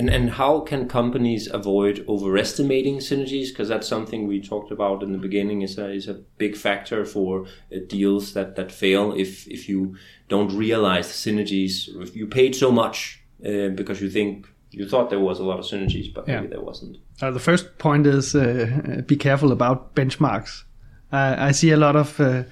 And 0.00 0.08
and 0.08 0.30
how 0.30 0.60
can 0.60 0.88
companies 0.88 1.46
avoid 1.52 2.06
overestimating 2.08 3.00
synergies? 3.00 3.48
Because 3.50 3.68
that's 3.68 3.86
something 3.86 4.26
we 4.26 4.40
talked 4.40 4.72
about 4.72 5.02
in 5.02 5.12
the 5.12 5.18
beginning. 5.18 5.60
is 5.60 5.76
a 5.76 5.90
is 5.90 6.08
a 6.08 6.14
big 6.38 6.56
factor 6.56 7.04
for 7.04 7.44
uh, 7.44 7.80
deals 7.86 8.32
that 8.32 8.56
that 8.56 8.72
fail 8.72 9.12
if 9.12 9.46
if 9.46 9.68
you 9.68 9.96
don't 10.28 10.56
realize 10.56 11.08
the 11.08 11.30
synergies. 11.30 11.74
If 12.06 12.16
you 12.16 12.26
paid 12.26 12.54
so 12.54 12.72
much 12.72 13.22
uh, 13.44 13.68
because 13.80 14.00
you 14.00 14.08
think 14.08 14.46
you 14.70 14.88
thought 14.88 15.10
there 15.10 15.26
was 15.30 15.38
a 15.38 15.44
lot 15.44 15.58
of 15.58 15.66
synergies, 15.66 16.14
but 16.14 16.26
yeah. 16.26 16.36
maybe 16.36 16.54
there 16.54 16.64
wasn't. 16.64 16.96
Uh, 17.20 17.30
the 17.30 17.44
first 17.50 17.76
point 17.76 18.06
is 18.06 18.34
uh, 18.34 19.02
be 19.06 19.16
careful 19.16 19.52
about 19.52 19.94
benchmarks. 19.94 20.64
I 21.12 21.52
see 21.52 21.72
a 21.72 21.76
lot 21.76 21.96
of 21.96 22.20
uh, 22.20 22.44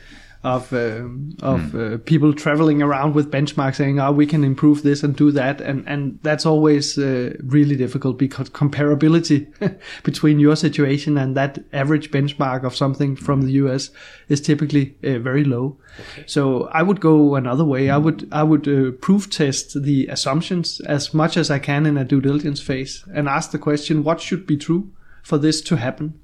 of 0.44 0.72
uh, 0.72 1.02
of 1.42 1.60
mm. 1.72 1.94
uh, 1.94 1.98
people 1.98 2.32
traveling 2.32 2.80
around 2.80 3.14
with 3.14 3.30
benchmarks 3.30 3.76
saying, 3.76 3.98
"Oh, 3.98 4.12
we 4.12 4.24
can 4.24 4.44
improve 4.44 4.82
this 4.82 5.02
and 5.02 5.16
do 5.16 5.32
that," 5.32 5.60
and 5.60 5.84
and 5.88 6.20
that's 6.22 6.46
always 6.46 6.96
uh, 6.96 7.34
really 7.42 7.74
difficult 7.74 8.18
because 8.18 8.48
comparability 8.50 9.48
between 10.04 10.38
your 10.38 10.54
situation 10.54 11.18
and 11.18 11.36
that 11.36 11.58
average 11.72 12.12
benchmark 12.12 12.62
of 12.62 12.76
something 12.76 13.16
from 13.16 13.42
the 13.42 13.52
US 13.52 13.90
is 14.28 14.40
typically 14.40 14.94
uh, 15.02 15.18
very 15.18 15.42
low. 15.42 15.76
Okay. 16.12 16.24
So 16.26 16.68
I 16.68 16.84
would 16.84 17.00
go 17.00 17.34
another 17.34 17.64
way. 17.64 17.90
I 17.90 17.98
would 17.98 18.28
I 18.30 18.44
would 18.44 18.68
uh, 18.68 18.92
proof 18.92 19.28
test 19.28 19.82
the 19.82 20.06
assumptions 20.06 20.80
as 20.82 21.12
much 21.12 21.36
as 21.36 21.50
I 21.50 21.58
can 21.58 21.84
in 21.84 21.98
a 21.98 22.04
due 22.04 22.20
diligence 22.20 22.60
phase 22.60 23.04
and 23.12 23.28
ask 23.28 23.50
the 23.50 23.58
question, 23.58 24.04
"What 24.04 24.20
should 24.20 24.46
be 24.46 24.56
true 24.56 24.92
for 25.24 25.36
this 25.36 25.60
to 25.62 25.76
happen?" 25.76 26.14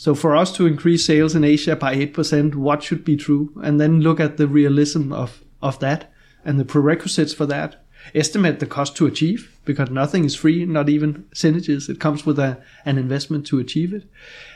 So 0.00 0.14
for 0.14 0.34
us 0.34 0.50
to 0.52 0.66
increase 0.66 1.04
sales 1.04 1.34
in 1.34 1.44
Asia 1.44 1.76
by 1.76 1.94
8%, 1.94 2.54
what 2.54 2.82
should 2.82 3.04
be 3.04 3.18
true? 3.18 3.52
And 3.62 3.78
then 3.78 4.00
look 4.00 4.18
at 4.18 4.38
the 4.38 4.48
realism 4.48 5.12
of, 5.12 5.44
of 5.60 5.78
that 5.80 6.10
and 6.42 6.58
the 6.58 6.64
prerequisites 6.64 7.34
for 7.34 7.44
that. 7.44 7.84
Estimate 8.14 8.60
the 8.60 8.66
cost 8.66 8.96
to 8.96 9.04
achieve 9.04 9.60
because 9.66 9.90
nothing 9.90 10.24
is 10.24 10.34
free, 10.34 10.64
not 10.64 10.88
even 10.88 11.26
synergies. 11.34 11.90
It 11.90 12.00
comes 12.00 12.24
with 12.24 12.38
a, 12.38 12.56
an 12.86 12.96
investment 12.96 13.46
to 13.48 13.58
achieve 13.58 13.92
it. 13.92 14.04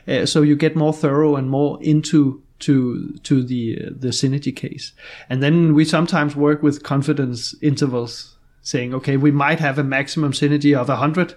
Uh, 0.08 0.24
so 0.24 0.40
you 0.40 0.56
get 0.56 0.76
more 0.76 0.94
thorough 0.94 1.36
and 1.36 1.50
more 1.50 1.78
into 1.82 2.42
to 2.60 3.18
to 3.24 3.42
the 3.42 3.78
uh, 3.78 3.90
the 3.94 4.08
synergy 4.08 4.56
case. 4.56 4.92
And 5.28 5.42
then 5.42 5.74
we 5.74 5.84
sometimes 5.84 6.34
work 6.34 6.62
with 6.62 6.82
confidence 6.82 7.54
intervals 7.60 8.38
saying, 8.62 8.94
okay, 8.94 9.18
we 9.18 9.30
might 9.30 9.60
have 9.60 9.78
a 9.78 9.84
maximum 9.84 10.32
synergy 10.32 10.74
of 10.74 10.88
100 10.88 11.34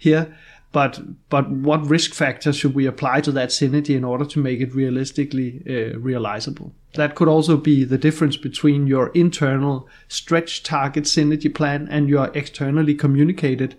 here, 0.00 0.34
but 0.72 1.00
but 1.28 1.50
what 1.50 1.86
risk 1.86 2.14
factors 2.14 2.56
should 2.56 2.74
we 2.74 2.86
apply 2.86 3.20
to 3.22 3.32
that 3.32 3.48
synergy 3.48 3.96
in 3.96 4.04
order 4.04 4.24
to 4.24 4.40
make 4.40 4.60
it 4.60 4.74
realistically 4.74 5.62
uh, 5.68 5.98
realizable? 5.98 6.72
That 6.94 7.14
could 7.14 7.28
also 7.28 7.56
be 7.56 7.84
the 7.84 7.98
difference 7.98 8.36
between 8.36 8.86
your 8.86 9.08
internal 9.08 9.88
stretch 10.08 10.62
target 10.62 11.04
synergy 11.04 11.52
plan 11.52 11.88
and 11.90 12.08
your 12.08 12.30
externally 12.34 12.94
communicated 12.94 13.76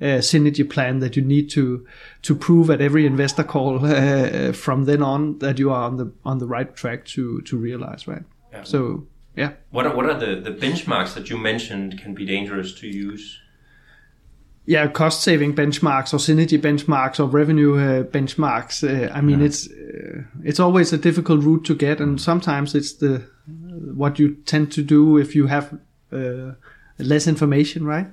uh, 0.00 0.18
synergy 0.18 0.68
plan 0.68 0.98
that 0.98 1.16
you 1.16 1.22
need 1.22 1.50
to 1.50 1.86
to 2.22 2.34
prove 2.34 2.68
at 2.68 2.80
every 2.80 3.06
investor 3.06 3.44
call 3.44 3.84
uh, 3.84 4.52
from 4.52 4.84
then 4.84 5.02
on 5.02 5.38
that 5.38 5.58
you 5.58 5.70
are 5.70 5.84
on 5.84 5.96
the 5.98 6.12
on 6.24 6.38
the 6.38 6.46
right 6.46 6.74
track 6.74 7.04
to 7.04 7.40
to 7.42 7.56
realize, 7.56 8.08
right? 8.08 8.24
Yeah. 8.52 8.64
So 8.64 9.06
yeah. 9.36 9.52
What 9.70 9.86
are, 9.86 9.96
what 9.96 10.06
are 10.06 10.18
the, 10.18 10.40
the 10.40 10.50
benchmarks 10.50 11.14
that 11.14 11.28
you 11.28 11.36
mentioned 11.36 12.00
can 12.00 12.14
be 12.14 12.24
dangerous 12.24 12.72
to 12.74 12.86
use? 12.86 13.40
Yeah, 14.66 14.86
cost 14.88 15.22
saving 15.22 15.54
benchmarks 15.54 16.14
or 16.14 16.18
synergy 16.18 16.58
benchmarks 16.58 17.20
or 17.20 17.26
revenue 17.26 17.76
uh, 17.76 18.02
benchmarks. 18.04 18.82
Uh, 18.82 19.12
I 19.12 19.20
mean, 19.20 19.40
yeah. 19.40 19.46
it's 19.46 19.68
uh, 19.70 20.22
it's 20.42 20.58
always 20.58 20.92
a 20.92 20.98
difficult 20.98 21.44
route 21.44 21.64
to 21.64 21.74
get, 21.74 22.00
and 22.00 22.20
sometimes 22.20 22.74
it's 22.74 22.94
the 22.94 23.26
what 23.94 24.18
you 24.18 24.36
tend 24.46 24.72
to 24.72 24.82
do 24.82 25.18
if 25.18 25.34
you 25.34 25.48
have 25.48 25.78
uh, 26.12 26.52
less 26.98 27.26
information, 27.26 27.84
right? 27.84 28.06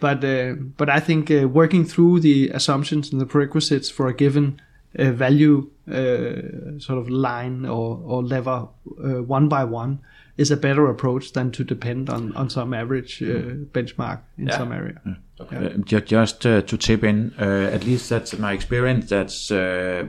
But 0.00 0.24
uh, 0.24 0.54
but 0.54 0.88
I 0.88 1.00
think 1.00 1.30
uh, 1.30 1.48
working 1.48 1.84
through 1.84 2.20
the 2.20 2.48
assumptions 2.48 3.12
and 3.12 3.20
the 3.20 3.26
prerequisites 3.26 3.90
for 3.90 4.08
a 4.08 4.14
given 4.14 4.60
value 4.94 5.70
sort 5.86 6.98
of 6.98 7.10
line 7.10 7.66
or 7.66 8.00
or 8.04 8.22
lever 8.22 8.68
one 8.86 9.48
by 9.48 9.64
one 9.64 10.00
is 10.36 10.50
a 10.50 10.56
better 10.56 10.88
approach 10.88 11.32
than 11.32 11.50
to 11.52 11.62
depend 11.62 12.08
on 12.08 12.34
on 12.34 12.48
some 12.48 12.72
average 12.72 13.20
benchmark 13.20 14.20
in 14.40 14.46
yeah. 14.48 14.56
some 14.56 14.72
area. 14.72 15.00
Yeah. 15.06 15.14
Okay. 15.40 15.56
Uh, 15.56 16.00
just 16.00 16.44
uh, 16.44 16.60
to 16.60 16.76
tip 16.76 17.02
in, 17.02 17.32
uh, 17.40 17.70
at 17.72 17.84
least 17.84 18.10
that's 18.10 18.38
my 18.38 18.52
experience. 18.52 19.08
That's 19.08 19.50
uh, 19.50 20.04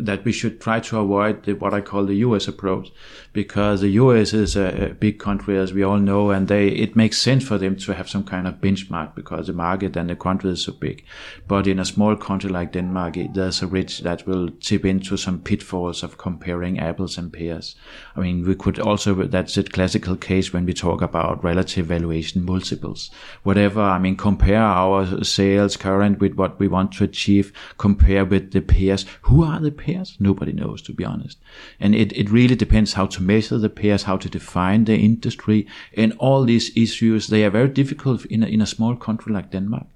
that 0.00 0.24
we 0.24 0.32
should 0.32 0.60
try 0.60 0.80
to 0.80 0.98
avoid 0.98 1.44
the, 1.44 1.52
what 1.52 1.72
I 1.72 1.80
call 1.80 2.04
the 2.04 2.16
U.S. 2.26 2.48
approach, 2.48 2.90
because 3.32 3.80
the 3.80 3.90
U.S. 3.90 4.32
is 4.32 4.56
a, 4.56 4.90
a, 4.90 4.94
big 4.94 5.20
country, 5.20 5.56
as 5.56 5.72
we 5.72 5.84
all 5.84 5.98
know, 5.98 6.30
and 6.30 6.48
they 6.48 6.66
it 6.66 6.96
makes 6.96 7.18
sense 7.18 7.44
for 7.44 7.58
them 7.58 7.76
to 7.76 7.94
have 7.94 8.08
some 8.08 8.24
kind 8.24 8.48
of 8.48 8.60
benchmark 8.60 9.14
because 9.14 9.46
the 9.46 9.52
market 9.52 9.96
and 9.96 10.10
the 10.10 10.16
country 10.16 10.50
is 10.50 10.64
so 10.64 10.72
big. 10.72 11.04
But 11.46 11.68
in 11.68 11.78
a 11.78 11.84
small 11.84 12.16
country 12.16 12.50
like 12.50 12.72
Denmark, 12.72 13.16
there's 13.34 13.62
a 13.62 13.68
risk 13.68 14.02
that 14.02 14.26
will 14.26 14.50
tip 14.60 14.84
into 14.84 15.16
some 15.16 15.38
pitfalls 15.38 16.02
of 16.02 16.18
comparing 16.18 16.80
apples 16.80 17.16
and 17.18 17.32
pears. 17.32 17.76
I 18.16 18.20
mean, 18.20 18.44
we 18.44 18.56
could 18.56 18.80
also 18.80 19.14
that's 19.14 19.56
a 19.56 19.62
classical 19.62 20.16
case 20.16 20.52
when 20.52 20.66
we 20.66 20.72
talk 20.72 21.02
about 21.02 21.44
relative 21.44 21.86
valuation 21.86 22.44
multiples, 22.44 23.12
whatever. 23.44 23.71
I 23.80 23.98
mean, 23.98 24.16
compare 24.16 24.62
our 24.62 25.24
sales 25.24 25.76
current 25.76 26.20
with 26.20 26.34
what 26.34 26.58
we 26.58 26.68
want 26.68 26.92
to 26.92 27.04
achieve 27.04 27.52
compare 27.78 28.24
with 28.24 28.52
the 28.52 28.60
peers. 28.60 29.04
Who 29.22 29.42
are 29.44 29.60
the 29.60 29.70
peers? 29.70 30.16
Nobody 30.20 30.52
knows, 30.52 30.82
to 30.82 30.92
be 30.92 31.04
honest. 31.04 31.38
And 31.80 31.94
it, 31.94 32.12
it 32.12 32.30
really 32.30 32.54
depends 32.54 32.92
how 32.92 33.06
to 33.06 33.22
measure 33.22 33.58
the 33.58 33.68
peers, 33.68 34.04
how 34.04 34.16
to 34.18 34.28
define 34.28 34.84
the 34.84 34.96
industry, 34.96 35.66
and 35.96 36.12
all 36.18 36.44
these 36.44 36.76
issues. 36.76 37.26
They 37.26 37.44
are 37.44 37.50
very 37.50 37.68
difficult 37.68 38.24
in 38.26 38.42
a, 38.42 38.46
in 38.46 38.60
a 38.60 38.66
small 38.66 38.96
country 38.96 39.32
like 39.32 39.50
Denmark. 39.50 39.86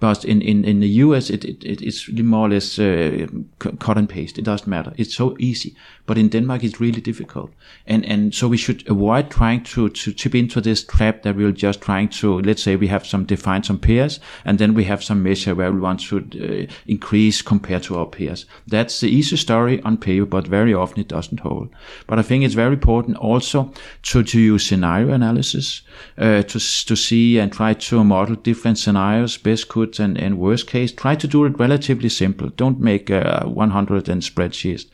But 0.00 0.24
in, 0.24 0.40
in, 0.42 0.64
in 0.64 0.80
the 0.80 0.88
US, 1.04 1.30
it, 1.30 1.44
it, 1.44 1.82
it's 1.82 2.08
more 2.08 2.46
or 2.46 2.50
less 2.50 2.78
uh, 2.78 3.26
cut 3.58 3.98
and 3.98 4.08
paste. 4.08 4.38
It 4.38 4.44
doesn't 4.44 4.68
matter. 4.68 4.92
It's 4.96 5.14
so 5.14 5.36
easy. 5.38 5.74
But 6.08 6.16
in 6.16 6.30
Denmark, 6.30 6.64
it's 6.64 6.80
really 6.80 7.02
difficult. 7.02 7.52
And, 7.86 8.02
and 8.06 8.34
so 8.34 8.48
we 8.48 8.56
should 8.56 8.88
avoid 8.88 9.30
trying 9.30 9.62
to, 9.64 9.90
to 9.90 10.12
tip 10.12 10.34
into 10.34 10.58
this 10.58 10.82
trap 10.82 11.22
that 11.22 11.36
we're 11.36 11.52
just 11.52 11.82
trying 11.82 12.08
to, 12.20 12.40
let's 12.40 12.62
say 12.62 12.76
we 12.76 12.86
have 12.86 13.06
some 13.06 13.26
define 13.26 13.62
some 13.62 13.78
peers 13.78 14.18
and 14.46 14.58
then 14.58 14.72
we 14.72 14.84
have 14.84 15.04
some 15.04 15.22
measure 15.22 15.54
where 15.54 15.70
we 15.70 15.78
want 15.78 16.00
to 16.00 16.16
uh, 16.16 16.72
increase 16.86 17.42
compared 17.42 17.82
to 17.82 17.98
our 17.98 18.06
peers. 18.06 18.46
That's 18.66 19.00
the 19.00 19.10
easy 19.10 19.36
story 19.36 19.82
on 19.82 19.98
paper, 19.98 20.24
but 20.24 20.46
very 20.46 20.72
often 20.72 21.00
it 21.00 21.08
doesn't 21.08 21.40
hold. 21.40 21.68
But 22.06 22.18
I 22.18 22.22
think 22.22 22.42
it's 22.42 22.54
very 22.54 22.72
important 22.72 23.18
also 23.18 23.70
to, 24.04 24.22
to 24.22 24.40
use 24.40 24.66
scenario 24.66 25.12
analysis, 25.12 25.82
uh, 26.16 26.42
to, 26.42 26.58
to 26.86 26.96
see 26.96 27.38
and 27.38 27.52
try 27.52 27.74
to 27.74 28.02
model 28.02 28.36
different 28.36 28.78
scenarios, 28.78 29.36
best 29.36 29.68
could 29.68 30.00
and, 30.00 30.16
and 30.16 30.38
worst 30.38 30.68
case. 30.68 30.90
Try 30.90 31.16
to 31.16 31.28
do 31.28 31.44
it 31.44 31.58
relatively 31.58 32.08
simple. 32.08 32.48
Don't 32.48 32.80
make 32.80 33.10
uh, 33.10 33.44
100 33.44 34.08
and 34.08 34.22
spreadsheets. 34.22 34.86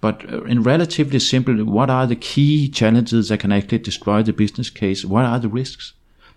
But 0.00 0.30
uh, 0.32 0.44
in 0.44 0.62
relatively 0.62 1.18
simple, 1.18 1.64
what 1.64 1.90
are 1.90 2.06
the 2.06 2.16
key 2.16 2.68
challenges 2.68 3.28
that 3.28 3.40
can 3.40 3.52
actually 3.52 3.78
destroy 3.78 4.22
the 4.22 4.32
business 4.32 4.70
case? 4.70 5.04
What 5.04 5.24
are 5.24 5.38
the 5.38 5.48
risks? 5.48 5.94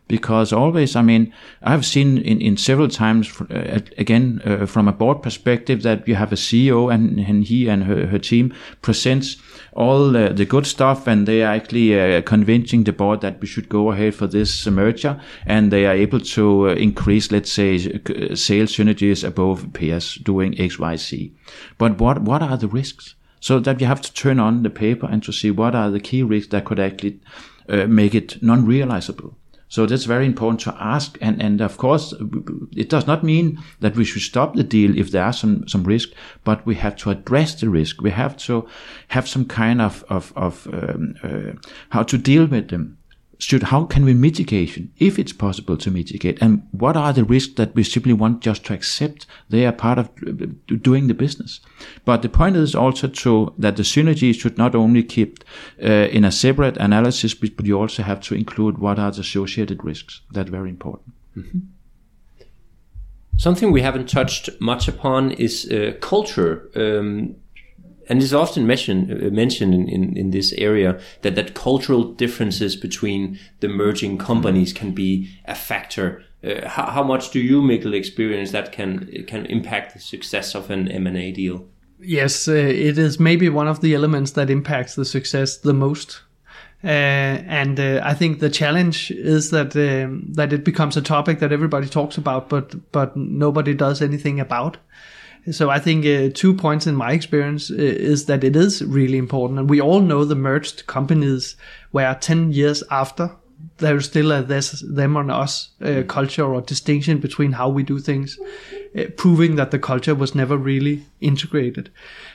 because 0.10 0.52
always, 0.52 0.96
I 0.96 1.04
mean, 1.04 1.32
I've 1.62 1.86
seen 1.86 2.18
in, 2.18 2.42
in 2.42 2.58
several 2.58 2.90
times, 2.90 3.40
uh, 3.42 3.80
again, 3.98 4.42
uh, 4.44 4.66
from 4.66 4.88
a 4.88 4.92
board 4.92 5.22
perspective, 5.22 5.84
that 5.84 6.08
you 6.08 6.16
have 6.16 6.34
a 6.34 6.36
CEO 6.36 6.94
and, 6.94 7.20
and 7.20 7.46
he 7.46 7.70
and 7.70 7.84
her, 7.84 8.08
her 8.08 8.18
team 8.18 8.54
presents 8.82 9.38
all 9.74 10.18
uh, 10.18 10.30
the 10.30 10.46
good 10.46 10.66
stuff 10.66 11.08
and 11.08 11.28
they 11.28 11.44
are 11.44 11.54
actually 11.54 11.98
uh, 11.98 12.22
convincing 12.24 12.84
the 12.84 12.92
board 12.92 13.22
that 13.22 13.40
we 13.40 13.46
should 13.46 13.70
go 13.70 13.92
ahead 13.92 14.16
for 14.16 14.26
this 14.26 14.66
merger 14.66 15.22
and 15.46 15.72
they 15.72 15.86
are 15.86 15.94
able 15.94 16.20
to 16.20 16.70
increase, 16.70 17.32
let's 17.32 17.52
say, 17.52 17.78
sales 17.78 18.76
synergies 18.76 19.24
above 19.24 19.72
peers 19.74 20.16
doing 20.16 20.60
X, 20.60 20.80
Y, 20.80 20.96
Z. 20.96 21.34
But 21.78 22.00
what, 22.00 22.24
what 22.24 22.42
are 22.42 22.58
the 22.58 22.68
risks? 22.68 23.14
So 23.40 23.60
that 23.60 23.80
you 23.80 23.88
have 23.88 24.02
to 24.02 24.14
turn 24.14 24.40
on 24.40 24.64
the 24.64 24.70
paper 24.70 25.08
and 25.10 25.24
to 25.24 25.32
see 25.32 25.52
what 25.52 25.76
are 25.76 25.90
the 25.90 26.00
key 26.00 26.24
risks 26.24 26.52
that 26.52 26.66
could 26.66 26.80
actually 26.80 27.20
make 27.68 28.16
it 28.16 28.42
non-realizable. 28.42 29.36
So 29.70 29.86
that's 29.86 30.06
very 30.06 30.26
important 30.26 30.62
to 30.62 30.76
ask. 30.80 31.18
And, 31.22 31.42
and 31.42 31.62
of 31.62 31.78
course, 31.78 32.14
it 32.76 32.90
does 32.90 33.06
not 33.06 33.24
mean 33.24 33.60
that 33.80 33.96
we 33.96 34.04
should 34.04 34.24
stop 34.24 34.56
the 34.56 34.64
deal 34.64 34.98
if 34.98 35.12
there 35.12 35.24
are 35.24 35.34
some, 35.34 35.68
some 35.68 35.84
risk, 35.84 36.10
but 36.44 36.66
we 36.66 36.76
have 36.76 36.96
to 36.98 37.12
address 37.12 37.54
the 37.56 37.70
risk. 37.70 38.02
We 38.02 38.10
have 38.12 38.36
to 38.38 38.68
have 39.10 39.28
some 39.28 39.46
kind 39.46 39.80
of, 39.80 40.04
of, 40.10 40.34
of 40.36 40.68
um, 40.74 41.16
uh, 41.24 41.54
how 41.90 42.04
to 42.04 42.18
deal 42.18 42.48
with 42.48 42.70
them 42.70 42.99
should 43.40 43.64
how 43.64 43.86
can 43.86 44.04
we 44.04 44.14
mitigate 44.14 44.90
if 44.98 45.18
it's 45.18 45.32
possible 45.34 45.78
to 45.78 45.90
mitigate? 45.90 46.38
And 46.42 46.68
what 46.72 46.98
are 46.98 47.14
the 47.14 47.24
risks 47.24 47.54
that 47.56 47.74
we 47.74 47.84
simply 47.84 48.14
want 48.14 48.42
just 48.42 48.66
to 48.66 48.74
accept 48.74 49.26
they 49.50 49.66
are 49.66 49.72
part 49.72 49.98
of 49.98 50.10
uh, 50.28 50.46
doing 50.82 51.08
the 51.08 51.14
business? 51.14 51.62
But 52.06 52.22
the 52.22 52.30
point 52.30 52.58
is 52.58 52.76
also 52.76 53.08
to 53.08 53.54
that 53.58 53.78
the 53.78 53.84
synergy 53.84 54.38
should 54.38 54.58
not 54.58 54.76
only 54.76 55.04
keep 55.04 55.44
uh, 55.82 55.88
in 55.88 56.26
a 56.26 56.32
separate 56.32 56.78
analysis 56.78 57.34
but 57.34 57.66
you 57.66 57.80
also 57.80 58.04
have 58.04 58.20
to 58.22 58.36
include 58.36 58.78
what 58.78 59.00
are 59.00 59.12
the 59.12 59.22
associated 59.22 59.84
risks. 59.84 60.22
That's 60.32 60.50
very 60.50 60.70
important. 60.70 61.14
Mm-hmm. 61.38 61.60
something 63.38 63.72
we 63.72 63.82
haven't 63.82 64.10
touched 64.10 64.50
much 64.60 64.90
upon 64.90 65.32
is 65.32 65.72
uh, 65.72 65.94
culture. 66.02 66.70
Um, 66.76 67.36
and 68.10 68.22
it's 68.22 68.34
often 68.34 68.66
mentioned 68.66 69.12
uh, 69.12 69.30
mentioned 69.30 69.74
in, 69.74 69.88
in, 69.88 70.18
in, 70.18 70.32
this 70.32 70.52
area 70.54 71.00
that 71.22 71.36
that 71.36 71.54
cultural 71.54 72.04
differences 72.04 72.76
between 72.76 73.40
the 73.60 73.68
merging 73.68 74.18
companies 74.18 74.74
can 74.74 74.92
be 74.92 75.30
a 75.46 75.56
factor. 75.56 76.24
Uh, 76.44 76.68
how, 76.68 76.86
how, 76.86 77.04
much 77.04 77.32
do 77.32 77.40
you, 77.40 77.62
Mikkel, 77.62 77.94
experience 77.94 78.52
that 78.52 78.72
can 78.72 79.26
can 79.28 79.46
impact 79.46 79.94
the 79.94 80.00
success 80.00 80.56
of 80.56 80.72
an 80.72 80.90
M 80.90 81.08
and 81.08 81.18
A 81.18 81.32
deal? 81.32 81.68
Yes, 82.00 82.48
uh, 82.48 82.54
it 82.54 82.98
is 82.98 83.20
maybe 83.20 83.50
one 83.50 83.68
of 83.68 83.82
the 83.82 83.94
elements 83.94 84.32
that 84.32 84.50
impacts 84.50 84.96
the 84.96 85.06
success 85.06 85.58
the 85.58 85.74
most. 85.74 86.22
Uh, 86.82 86.88
and 86.88 87.78
uh, 87.78 88.00
I 88.04 88.14
think 88.14 88.40
the 88.40 88.50
challenge 88.50 89.12
is 89.12 89.52
that 89.52 89.76
um, 89.76 90.32
that 90.34 90.54
it 90.54 90.64
becomes 90.64 90.96
a 90.96 91.02
topic 91.02 91.40
that 91.40 91.52
everybody 91.52 91.88
talks 91.88 92.18
about, 92.18 92.48
but 92.48 92.92
but 92.92 93.18
nobody 93.18 93.74
does 93.74 94.02
anything 94.02 94.40
about. 94.40 94.78
So 95.52 95.70
I 95.70 95.80
think 95.80 96.06
uh, 96.06 96.30
two 96.34 96.54
points 96.54 96.86
in 96.88 96.96
my 96.96 97.12
experience 97.12 97.72
uh, 97.72 97.76
is 97.78 98.26
that 98.26 98.44
it 98.44 98.56
is 98.56 98.84
really 98.84 99.18
important, 99.18 99.60
and 99.60 99.70
we 99.70 99.82
all 99.82 100.00
know 100.00 100.26
the 100.26 100.36
merged 100.36 100.86
companies 100.86 101.56
where 101.92 102.14
ten 102.16 102.52
years 102.52 102.84
after 102.90 103.32
there's 103.78 104.06
still 104.06 104.32
a 104.32 104.42
this 104.42 104.84
them 104.96 105.18
on 105.18 105.30
us 105.30 105.70
uh, 105.82 106.04
culture 106.08 106.46
or 106.46 106.62
distinction 106.62 107.20
between 107.20 107.52
how 107.54 107.70
we 107.70 107.84
do 107.84 108.00
things, 108.00 108.40
uh, 108.98 109.04
proving 109.18 109.56
that 109.56 109.72
the 109.72 109.80
culture 109.80 110.16
was 110.16 110.34
never 110.34 110.58
really 110.58 111.04
integrated. 111.20 111.90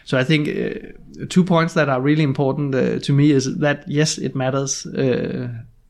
So 0.05 0.19
I 0.19 0.25
think 0.25 0.49
uh, 0.49 1.27
two 1.29 1.45
points 1.45 1.75
that 1.75 1.89
are 1.89 2.01
really 2.01 2.25
important 2.25 2.75
uh, 2.75 2.99
to 2.99 3.13
me 3.13 3.31
is 3.31 3.59
that 3.59 3.85
yes, 3.87 4.19
it 4.19 4.35
matters 4.35 4.87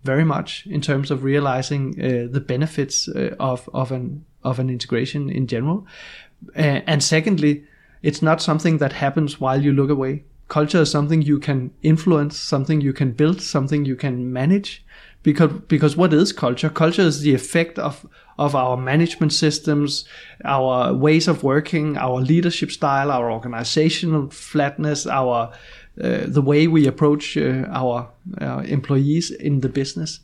very 0.04 0.24
much 0.24 0.66
in 0.66 0.80
terms 0.80 1.10
of 1.10 1.24
realizing 1.24 1.92
the 2.32 2.44
benefits 2.46 3.08
of 3.38 3.68
of 3.72 3.92
an 3.92 4.24
of 4.42 4.58
an 4.58 4.68
integration 4.68 5.30
in 5.30 5.46
general, 5.46 5.86
uh, 6.57 6.80
and 6.86 7.03
secondly, 7.03 7.64
it's 8.03 8.22
not 8.22 8.42
something 8.42 8.78
that 8.78 8.92
happens 8.92 9.40
while 9.40 9.62
you 9.62 9.72
look 9.72 9.90
away. 9.90 10.24
Culture 10.49 10.82
is 10.82 10.90
something 10.90 11.22
you 11.22 11.38
can 11.38 11.72
influence, 11.82 12.38
something 12.38 12.80
you 12.80 12.92
can 12.92 13.12
build, 13.12 13.40
something 13.40 13.84
you 13.84 13.97
can 13.97 14.32
manage. 14.32 14.84
Because, 15.22 15.53
because 15.68 15.97
what 15.97 16.12
is 16.12 16.32
culture? 16.32 16.68
Culture 16.68 17.01
is 17.01 17.22
the 17.22 17.34
effect 17.34 17.78
of, 17.78 18.07
of 18.38 18.55
our 18.55 18.76
management 18.76 19.32
systems, 19.32 20.05
our 20.45 20.92
ways 20.92 21.28
of 21.28 21.42
working, 21.42 21.97
our 21.97 22.20
leadership 22.20 22.70
style, 22.70 23.11
our 23.11 23.32
organizational 23.32 24.28
flatness, 24.28 25.07
our 25.07 25.51
uh, 26.03 26.24
the 26.26 26.42
way 26.42 26.66
we 26.66 26.88
approach 26.88 27.36
uh, 27.36 27.64
our, 27.70 28.11
our 28.40 28.64
employees 28.64 29.30
in 29.30 29.61
the 29.61 29.68
business. 29.68 30.20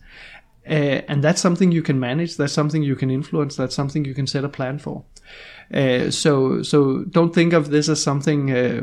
Uh, 0.68 1.01
and 1.09 1.23
that's 1.23 1.41
something 1.41 1.73
you 1.73 1.83
can 1.83 1.99
manage. 1.99 2.37
That's 2.37 2.53
something 2.53 2.83
you 2.83 2.97
can 2.97 3.11
influence. 3.11 3.57
That's 3.57 3.75
something 3.75 4.05
you 4.05 4.12
can 4.12 4.27
set 4.27 4.45
a 4.45 4.49
plan 4.49 4.79
for. 4.79 5.05
Uh, 5.73 6.11
so 6.11 6.62
so 6.62 7.05
don't 7.05 7.35
think 7.35 7.53
of 7.53 7.71
this 7.71 7.89
as 7.89 8.03
something 8.03 8.51
uh, 8.51 8.81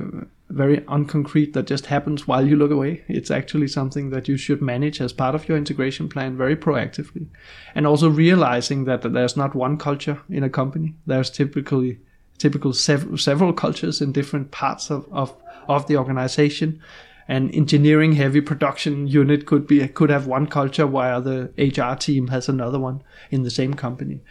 very 0.49 0.77
unconcrete 0.81 1.51
that 1.53 1.67
just 1.67 1.88
happens 1.88 2.27
while 2.27 2.47
you 2.47 2.55
look 2.55 2.71
away. 2.71 3.03
It's 3.07 3.29
actually 3.29 3.67
something 3.67 4.09
that 4.11 4.27
you 4.27 4.38
should 4.38 4.61
manage 4.61 5.01
as 5.01 5.11
part 5.11 5.35
of 5.35 5.49
your 5.49 5.57
integration 5.57 6.07
plan 6.07 6.38
very 6.38 6.55
proactively, 6.55 7.27
and 7.75 7.85
also 7.85 8.09
realizing 8.09 8.85
that 8.85 9.01
there's 9.01 9.35
not 9.35 9.55
one 9.55 9.77
culture 9.77 10.21
in 10.29 10.43
a 10.43 10.49
company. 10.49 10.95
There's 11.05 11.29
typically 11.29 11.99
typical 12.38 12.71
sev- 12.71 13.19
several 13.19 13.51
cultures 13.51 13.99
in 13.99 14.11
different 14.11 14.51
parts 14.51 14.91
of, 14.91 15.07
of, 15.11 15.35
of 15.67 15.88
the 15.88 15.97
organization 15.97 16.79
an 17.27 17.49
engineering 17.51 18.13
heavy 18.13 18.41
production 18.41 19.07
unit 19.07 19.45
could 19.45 19.67
be 19.67 19.85
could 19.89 20.09
have 20.09 20.27
one 20.27 20.47
culture 20.47 20.88
while 20.88 21.21
the 21.21 21.51
HR 21.57 21.97
team 21.97 22.27
has 22.27 22.47
another 22.47 22.79
one 22.79 23.01
in 23.31 23.43
the 23.43 23.51
same 23.51 23.73
company. 23.73 24.21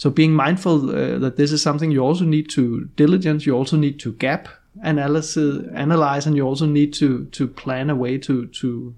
So 0.00 0.08
being 0.08 0.32
mindful 0.32 0.88
uh, 0.88 1.18
that 1.18 1.36
this 1.36 1.52
is 1.52 1.60
something 1.60 1.90
you 1.90 2.00
also 2.00 2.24
need 2.24 2.48
to 2.52 2.88
diligence, 2.96 3.44
you 3.44 3.54
also 3.54 3.76
need 3.76 4.00
to 4.00 4.14
gap 4.14 4.48
analysis, 4.82 5.66
analyze, 5.74 6.26
and 6.26 6.34
you 6.34 6.46
also 6.46 6.64
need 6.64 6.94
to 6.94 7.26
to 7.32 7.46
plan 7.46 7.90
a 7.90 7.94
way 7.94 8.16
to 8.16 8.46
to 8.46 8.94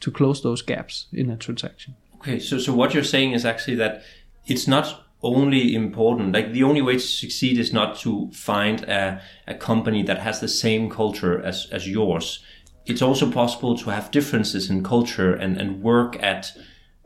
to 0.00 0.10
close 0.10 0.42
those 0.42 0.60
gaps 0.60 1.06
in 1.12 1.30
a 1.30 1.36
transaction. 1.36 1.94
Okay, 2.16 2.40
so 2.40 2.58
so 2.58 2.74
what 2.74 2.92
you're 2.94 3.04
saying 3.04 3.32
is 3.32 3.44
actually 3.44 3.76
that 3.76 4.02
it's 4.46 4.66
not 4.66 5.06
only 5.22 5.72
important 5.72 6.34
like 6.34 6.52
the 6.52 6.64
only 6.64 6.82
way 6.82 6.94
to 6.94 7.06
succeed 7.22 7.56
is 7.56 7.72
not 7.72 8.00
to 8.00 8.28
find 8.32 8.82
a, 8.88 9.20
a 9.46 9.54
company 9.54 10.02
that 10.02 10.18
has 10.18 10.40
the 10.40 10.48
same 10.48 10.90
culture 10.90 11.40
as 11.44 11.68
as 11.70 11.86
yours 11.86 12.44
it's 12.86 13.02
also 13.02 13.30
possible 13.30 13.76
to 13.76 13.90
have 13.90 14.10
differences 14.10 14.70
in 14.70 14.82
culture 14.82 15.34
and 15.34 15.60
and 15.60 15.82
work 15.82 16.16
at 16.22 16.52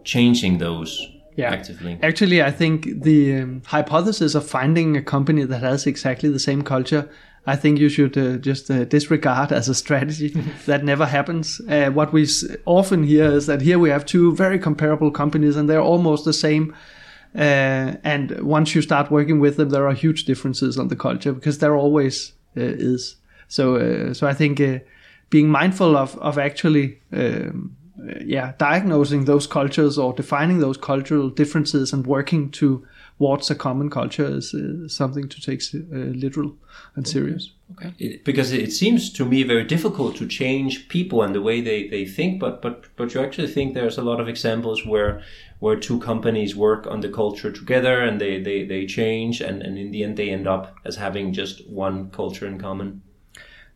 changing 0.04 0.58
those 0.58 1.13
yeah. 1.36 1.52
actively. 1.52 1.98
Actually, 2.02 2.42
I 2.42 2.50
think 2.50 3.02
the 3.02 3.40
um, 3.40 3.62
hypothesis 3.66 4.34
of 4.34 4.48
finding 4.48 4.96
a 4.96 5.02
company 5.02 5.44
that 5.44 5.62
has 5.62 5.86
exactly 5.86 6.28
the 6.28 6.38
same 6.38 6.62
culture, 6.62 7.08
I 7.46 7.56
think 7.56 7.78
you 7.78 7.88
should 7.88 8.16
uh, 8.16 8.36
just 8.36 8.70
uh, 8.70 8.84
disregard 8.84 9.52
as 9.52 9.68
a 9.68 9.74
strategy. 9.74 10.28
that 10.66 10.84
never 10.84 11.06
happens. 11.06 11.60
Uh, 11.68 11.90
what 11.90 12.12
we 12.12 12.26
often 12.64 13.02
hear 13.02 13.30
is 13.30 13.46
that 13.46 13.60
here 13.60 13.78
we 13.78 13.90
have 13.90 14.06
two 14.06 14.34
very 14.34 14.58
comparable 14.58 15.10
companies 15.10 15.56
and 15.56 15.68
they're 15.68 15.80
almost 15.80 16.24
the 16.24 16.32
same. 16.32 16.74
Uh, 17.34 17.96
and 18.04 18.40
once 18.40 18.74
you 18.74 18.80
start 18.80 19.10
working 19.10 19.40
with 19.40 19.56
them, 19.56 19.70
there 19.70 19.86
are 19.88 19.94
huge 19.94 20.24
differences 20.24 20.78
on 20.78 20.88
the 20.88 20.96
culture 20.96 21.32
because 21.32 21.58
there 21.58 21.76
always 21.76 22.32
uh, 22.56 22.60
is. 22.60 23.16
So, 23.48 23.76
uh, 23.76 24.14
so 24.14 24.26
I 24.26 24.34
think 24.34 24.62
being 25.30 25.48
mindful 25.48 25.96
of 25.96 26.16
of 26.18 26.38
actually. 26.38 27.00
Um, 27.12 27.76
yeah, 28.24 28.52
diagnosing 28.58 29.24
those 29.24 29.46
cultures 29.46 29.98
or 29.98 30.12
defining 30.12 30.58
those 30.58 30.76
cultural 30.76 31.30
differences 31.30 31.92
and 31.92 32.06
working 32.06 32.50
to 32.52 32.86
towards 33.18 33.50
a 33.50 33.54
common 33.54 33.90
culture 33.90 34.26
is 34.26 34.54
uh, 34.54 34.88
something 34.88 35.28
to 35.28 35.40
take 35.40 35.62
uh, 35.74 35.96
literal 35.96 36.56
and 36.96 37.06
serious. 37.06 37.52
Okay. 37.72 37.94
It, 37.98 38.24
because 38.24 38.52
it 38.52 38.72
seems 38.72 39.12
to 39.12 39.24
me 39.24 39.42
very 39.44 39.64
difficult 39.64 40.16
to 40.16 40.26
change 40.26 40.88
people 40.88 41.22
and 41.22 41.34
the 41.34 41.40
way 41.40 41.60
they, 41.60 41.88
they 41.88 42.04
think, 42.04 42.40
but 42.40 42.60
but 42.60 42.84
but 42.96 43.14
you 43.14 43.20
actually 43.20 43.48
think 43.48 43.74
there's 43.74 43.98
a 43.98 44.02
lot 44.02 44.20
of 44.20 44.28
examples 44.28 44.84
where 44.84 45.22
where 45.60 45.76
two 45.76 45.98
companies 46.00 46.54
work 46.54 46.86
on 46.86 47.00
the 47.00 47.08
culture 47.08 47.50
together 47.50 48.00
and 48.00 48.20
they, 48.20 48.38
they, 48.42 48.66
they 48.66 48.84
change 48.84 49.40
and, 49.40 49.62
and 49.62 49.78
in 49.78 49.92
the 49.92 50.04
end 50.04 50.16
they 50.16 50.28
end 50.28 50.46
up 50.46 50.76
as 50.84 50.96
having 50.96 51.32
just 51.32 51.66
one 51.70 52.10
culture 52.10 52.46
in 52.46 52.58
common. 52.58 53.00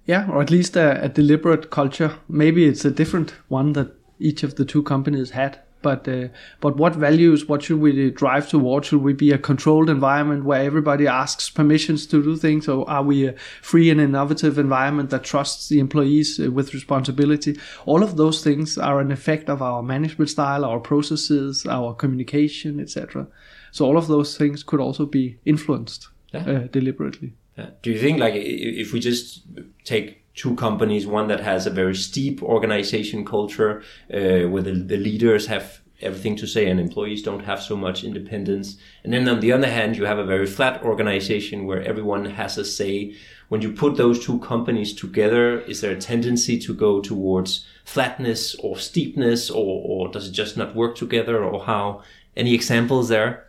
Yeah, 0.05 0.29
or 0.29 0.43
at 0.43 0.51
least 0.51 0.77
a, 0.77 1.03
a 1.03 1.09
deliberate 1.09 1.71
culture. 1.71 2.17
Maybe 2.29 2.67
it's 2.67 2.85
a 2.85 2.91
different 2.91 3.35
one 3.49 3.73
that 3.73 3.98
each 4.19 4.43
of 4.43 4.57
the 4.57 4.65
two 4.65 4.83
companies 4.83 5.31
had. 5.31 5.59
But 5.81 6.09
uh, 6.09 6.29
but 6.61 6.77
what 6.77 6.97
values 6.97 7.47
what 7.47 7.63
should 7.63 7.79
we 7.79 8.11
drive 8.11 8.49
towards? 8.49 8.89
Should 8.89 9.03
we 9.03 9.13
be 9.13 9.31
a 9.31 9.39
controlled 9.39 9.89
environment 9.89 10.45
where 10.45 10.65
everybody 10.65 11.07
asks 11.07 11.49
permissions 11.51 12.05
to 12.09 12.21
do 12.21 12.37
things? 12.37 12.67
Or 12.67 12.89
are 12.91 13.05
we 13.05 13.29
a 13.29 13.35
free 13.63 13.89
and 13.89 14.01
innovative 14.01 14.59
environment 14.59 15.11
that 15.11 15.23
trusts 15.23 15.69
the 15.69 15.79
employees 15.79 16.41
uh, 16.41 16.51
with 16.51 16.75
responsibility? 16.75 17.61
All 17.87 18.03
of 18.03 18.17
those 18.17 18.43
things 18.43 18.77
are 18.77 18.99
an 18.99 19.13
effect 19.13 19.49
of 19.49 19.63
our 19.63 19.81
management 19.81 20.31
style 20.31 20.65
our 20.65 20.81
processes 20.81 21.65
our 21.67 21.95
communication 21.95 22.81
etc 22.81 23.29
so 23.71 23.85
all 23.85 23.97
of 23.97 24.09
those 24.09 24.37
things 24.37 24.63
could 24.63 24.81
also 24.81 25.07
be 25.07 25.39
influenced 25.45 26.09
yeah. 26.33 26.41
uh, 26.41 26.59
deliberately. 26.69 27.35
Do 27.83 27.91
you 27.91 27.99
think 27.99 28.21
like 28.21 28.35
if 28.37 28.93
we 28.93 29.01
just 29.01 29.43
take 29.89 30.07
two 30.35 30.55
companies, 30.55 31.07
one 31.07 31.29
that 31.29 31.41
has 31.41 31.67
a 31.67 31.71
very 31.71 31.95
steep 31.95 32.43
organization 32.43 33.25
culture, 33.25 33.83
uh, 34.15 34.49
where 34.53 34.63
the, 34.63 34.73
the 34.73 34.97
leaders 34.97 35.47
have 35.47 35.81
everything 36.01 36.37
to 36.37 36.47
say 36.47 36.71
and 36.71 36.79
employees 36.79 37.23
don't 37.23 37.45
have 37.45 37.61
so 37.61 37.77
much 37.77 38.05
independence. 38.05 38.77
And 39.03 39.13
then 39.13 39.29
on 39.29 39.41
the 39.41 39.53
other 39.53 39.67
hand, 39.67 39.97
you 39.97 40.05
have 40.05 40.19
a 40.19 40.25
very 40.35 40.47
flat 40.47 40.83
organization 40.83 41.67
where 41.67 41.83
everyone 41.83 42.25
has 42.25 42.59
a 42.59 42.65
say. 42.65 43.15
When 43.49 43.63
you 43.63 43.73
put 43.73 43.97
those 43.97 44.25
two 44.25 44.39
companies 44.39 44.93
together, 44.95 45.61
is 45.61 45.81
there 45.81 45.97
a 45.97 46.01
tendency 46.01 46.59
to 46.61 46.75
go 46.75 47.01
towards 47.01 47.67
flatness 47.85 48.55
or 48.57 48.77
steepness, 48.79 49.51
or, 49.51 49.83
or 49.89 50.13
does 50.13 50.29
it 50.29 50.33
just 50.33 50.57
not 50.57 50.77
work 50.77 50.95
together, 50.97 51.43
or 51.43 51.65
how? 51.65 52.03
Any 52.37 52.55
examples 52.55 53.09
there? 53.09 53.48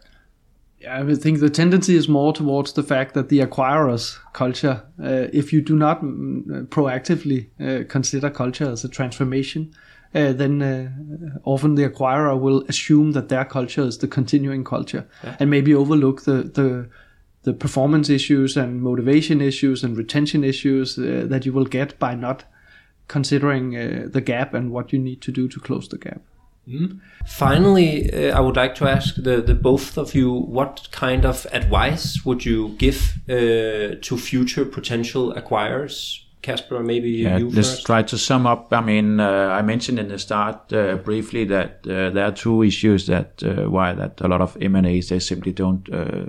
I 0.87 1.15
think 1.15 1.39
the 1.39 1.49
tendency 1.49 1.95
is 1.95 2.07
more 2.07 2.31
towards 2.31 2.73
the 2.73 2.83
fact 2.83 3.13
that 3.13 3.29
the 3.29 3.39
acquirer's 3.39 4.17
culture, 4.33 4.83
uh, 5.03 5.27
if 5.33 5.51
you 5.51 5.61
do 5.61 5.75
not 5.75 6.01
mm, 6.01 6.67
proactively 6.67 7.49
uh, 7.59 7.85
consider 7.87 8.29
culture 8.29 8.69
as 8.69 8.85
a 8.85 8.89
transformation, 8.89 9.73
uh, 10.15 10.31
then 10.33 10.61
uh, 10.61 10.89
often 11.43 11.75
the 11.75 11.87
acquirer 11.87 12.39
will 12.39 12.63
assume 12.69 13.11
that 13.11 13.29
their 13.29 13.45
culture 13.45 13.83
is 13.83 13.97
the 13.97 14.07
continuing 14.07 14.63
culture 14.63 15.07
yeah. 15.23 15.35
and 15.39 15.49
maybe 15.49 15.73
overlook 15.73 16.23
the, 16.23 16.43
the 16.43 16.89
the 17.43 17.53
performance 17.53 18.09
issues 18.09 18.57
and 18.57 18.81
motivation 18.81 19.41
issues 19.41 19.83
and 19.83 19.97
retention 19.97 20.43
issues 20.43 20.97
uh, 20.97 21.25
that 21.29 21.45
you 21.45 21.53
will 21.53 21.65
get 21.65 21.97
by 21.97 22.13
not 22.13 22.43
considering 23.07 23.75
uh, 23.75 24.07
the 24.11 24.21
gap 24.21 24.53
and 24.53 24.71
what 24.71 24.91
you 24.91 24.99
need 24.99 25.21
to 25.21 25.31
do 25.31 25.47
to 25.47 25.59
close 25.59 25.87
the 25.87 25.97
gap. 25.97 26.21
Mm. 26.67 26.99
Finally, 27.25 28.11
uh, 28.11 28.37
I 28.37 28.39
would 28.41 28.55
like 28.55 28.75
to 28.75 28.87
ask 28.87 29.15
the, 29.15 29.41
the 29.41 29.55
both 29.55 29.97
of 29.97 30.13
you 30.13 30.31
what 30.31 30.87
kind 30.91 31.25
of 31.25 31.47
advice 31.51 32.23
would 32.25 32.45
you 32.45 32.75
give 32.77 33.19
uh, 33.27 33.95
to 34.01 34.17
future 34.17 34.65
potential 34.65 35.33
acquirers? 35.33 36.21
Caspar, 36.41 36.81
maybe 36.81 37.09
yeah, 37.09 37.37
you 37.37 37.49
let's 37.49 37.71
first. 37.71 37.85
try 37.85 38.01
to 38.01 38.17
sum 38.17 38.47
up. 38.47 38.71
I 38.71 38.79
mean, 38.79 39.19
uh, 39.19 39.49
I 39.51 39.61
mentioned 39.61 39.99
in 39.99 40.07
the 40.07 40.17
start 40.17 40.71
uh, 40.71 40.95
briefly 40.95 41.43
that 41.45 41.85
uh, 41.85 42.11
there 42.11 42.23
are 42.23 42.31
two 42.31 42.63
issues 42.63 43.07
that 43.07 43.43
uh, 43.43 43.69
why 43.69 43.93
that 43.93 44.21
a 44.21 44.27
lot 44.29 44.39
of 44.39 44.55
M&As 44.61 45.09
they 45.09 45.19
simply 45.19 45.51
don't 45.51 45.93
uh, 45.93 46.27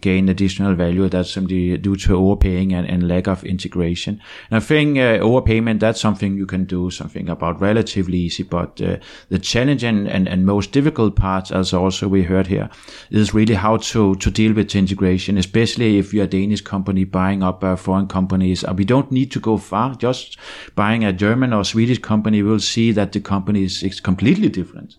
gain 0.00 0.30
additional 0.30 0.74
value. 0.74 1.10
That's 1.10 1.30
simply 1.30 1.76
due 1.76 1.96
to 1.96 2.16
overpaying 2.16 2.72
and, 2.72 2.88
and 2.88 3.06
lack 3.06 3.28
of 3.28 3.44
integration. 3.44 4.18
And 4.50 4.56
I 4.56 4.60
think 4.60 4.96
uh, 4.96 5.18
overpayment 5.18 5.80
that's 5.80 6.00
something 6.00 6.38
you 6.38 6.46
can 6.46 6.64
do 6.64 6.90
something 6.90 7.28
about 7.28 7.60
relatively 7.60 8.16
easy, 8.16 8.44
but 8.44 8.76
the 8.76 9.38
challenge 9.38 9.84
and, 9.84 10.08
and, 10.08 10.26
and 10.26 10.46
most 10.46 10.72
difficult 10.72 11.16
part, 11.16 11.50
as 11.52 11.74
also 11.74 12.08
we 12.08 12.22
heard 12.22 12.46
here, 12.46 12.70
is 13.10 13.34
really 13.34 13.54
how 13.54 13.76
to 13.76 14.14
to 14.14 14.30
deal 14.30 14.54
with 14.54 14.74
integration, 14.74 15.36
especially 15.36 15.98
if 15.98 16.14
you're 16.14 16.24
a 16.24 16.26
Danish 16.26 16.62
company 16.62 17.04
buying 17.04 17.42
up 17.42 17.62
foreign 17.78 18.06
companies. 18.06 18.64
we 18.74 18.86
don't 18.86 19.17
need 19.18 19.30
to 19.32 19.40
go 19.40 19.58
far. 19.58 19.94
Just 19.94 20.36
buying 20.74 21.04
a 21.04 21.12
German 21.12 21.52
or 21.52 21.64
Swedish 21.64 21.98
company, 21.98 22.42
will 22.42 22.60
see 22.60 22.92
that 22.92 23.12
the 23.12 23.20
company 23.20 23.64
is 23.64 24.00
completely 24.00 24.48
different. 24.48 24.96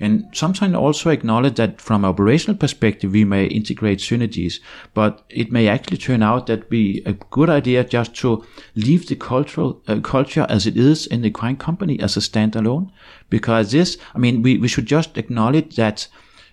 And 0.00 0.24
sometimes 0.32 0.74
also 0.74 1.10
acknowledge 1.10 1.54
that 1.54 1.80
from 1.80 2.04
operational 2.04 2.56
perspective, 2.56 3.12
we 3.12 3.24
may 3.24 3.46
integrate 3.46 4.00
synergies, 4.00 4.60
but 4.92 5.24
it 5.28 5.52
may 5.52 5.68
actually 5.68 5.98
turn 5.98 6.22
out 6.22 6.46
that 6.46 6.68
be 6.68 7.02
a 7.06 7.12
good 7.12 7.48
idea 7.48 7.84
just 7.84 8.14
to 8.16 8.44
leave 8.74 9.06
the 9.06 9.16
cultural 9.16 9.82
uh, 9.86 10.00
culture 10.00 10.46
as 10.48 10.66
it 10.66 10.76
is 10.76 11.06
in 11.06 11.22
the 11.22 11.28
acquiring 11.28 11.56
company 11.56 12.00
as 12.00 12.16
a 12.16 12.20
standalone. 12.20 12.90
Because 13.30 13.70
this, 13.70 13.96
I 14.14 14.18
mean, 14.18 14.42
we, 14.42 14.58
we 14.58 14.68
should 14.68 14.86
just 14.86 15.16
acknowledge 15.16 15.76
that 15.76 16.08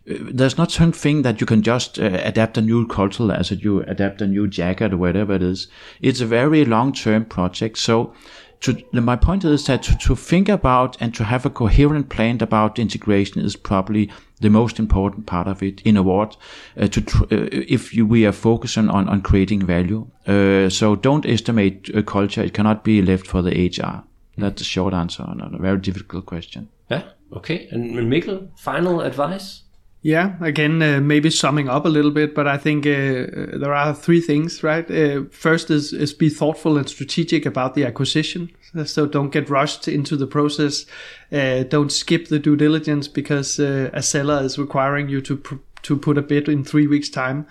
there's 0.05 0.57
not 0.57 0.71
something 0.71 1.21
that 1.21 1.39
you 1.39 1.45
can 1.45 1.61
just 1.61 1.99
uh, 1.99 2.19
adapt 2.23 2.57
a 2.57 2.61
new 2.61 2.87
culture 2.87 3.31
as 3.31 3.51
you 3.51 3.81
adapt 3.81 4.21
a 4.21 4.27
new 4.27 4.47
jacket 4.47 4.93
or 4.93 4.97
whatever 4.97 5.35
it 5.35 5.43
is. 5.43 5.67
It's 6.01 6.21
a 6.21 6.25
very 6.25 6.65
long-term 6.65 7.25
project. 7.25 7.77
So 7.77 8.13
to, 8.61 8.83
my 8.93 9.15
point 9.15 9.43
is 9.43 9.65
that 9.65 9.83
to, 9.83 9.97
to 9.97 10.15
think 10.15 10.49
about 10.49 10.97
and 10.99 11.13
to 11.15 11.23
have 11.23 11.45
a 11.45 11.49
coherent 11.49 12.09
plan 12.09 12.41
about 12.41 12.79
integration 12.79 13.41
is 13.41 13.55
probably 13.55 14.11
the 14.39 14.49
most 14.49 14.79
important 14.79 15.27
part 15.27 15.47
of 15.47 15.61
it 15.61 15.81
in 15.81 15.97
a 15.97 16.03
word 16.03 16.35
uh, 16.77 16.87
to 16.87 17.01
tr- 17.01 17.23
uh, 17.25 17.47
if 17.51 17.93
you, 17.93 18.05
we 18.05 18.25
are 18.25 18.31
focusing 18.31 18.89
on, 18.89 19.07
on 19.07 19.21
creating 19.21 19.65
value. 19.65 20.07
Uh, 20.25 20.69
so 20.69 20.95
don't 20.95 21.25
estimate 21.25 21.89
a 21.93 22.01
culture. 22.01 22.41
It 22.41 22.53
cannot 22.53 22.83
be 22.83 23.01
left 23.01 23.27
for 23.27 23.41
the 23.43 23.51
HR. 23.51 24.03
That's 24.37 24.61
a 24.61 24.65
short 24.65 24.93
answer 24.93 25.23
on 25.23 25.41
a 25.41 25.59
very 25.59 25.77
difficult 25.77 26.25
question. 26.25 26.69
Yeah. 26.89 27.03
Okay. 27.33 27.67
And 27.71 27.95
Mikkel, 27.95 28.49
final 28.57 29.01
advice? 29.01 29.63
Yeah, 30.03 30.33
again, 30.41 30.81
uh, 30.81 30.99
maybe 30.99 31.29
summing 31.29 31.69
up 31.69 31.85
a 31.85 31.89
little 31.89 32.09
bit, 32.09 32.33
but 32.33 32.47
I 32.47 32.57
think 32.57 32.87
uh, 32.87 33.59
there 33.59 33.73
are 33.73 33.93
three 33.93 34.19
things, 34.19 34.63
right? 34.63 34.89
Uh, 34.89 35.25
first 35.29 35.69
is, 35.69 35.93
is 35.93 36.11
be 36.11 36.27
thoughtful 36.27 36.75
and 36.77 36.89
strategic 36.89 37.45
about 37.45 37.75
the 37.75 37.85
acquisition. 37.85 38.49
So 38.85 39.05
don't 39.05 39.29
get 39.29 39.49
rushed 39.49 39.87
into 39.87 40.15
the 40.15 40.25
process. 40.25 40.85
Uh, 41.31 41.63
don't 41.63 41.91
skip 41.91 42.29
the 42.29 42.39
due 42.39 42.55
diligence 42.55 43.07
because 43.07 43.59
uh, 43.59 43.91
a 43.93 44.01
seller 44.01 44.41
is 44.43 44.57
requiring 44.57 45.09
you 45.09 45.21
to 45.21 45.37
pr- 45.37 45.55
to 45.83 45.97
put 45.97 46.17
a 46.17 46.21
bid 46.21 46.47
in 46.47 46.63
three 46.63 46.87
weeks' 46.87 47.09
time. 47.09 47.45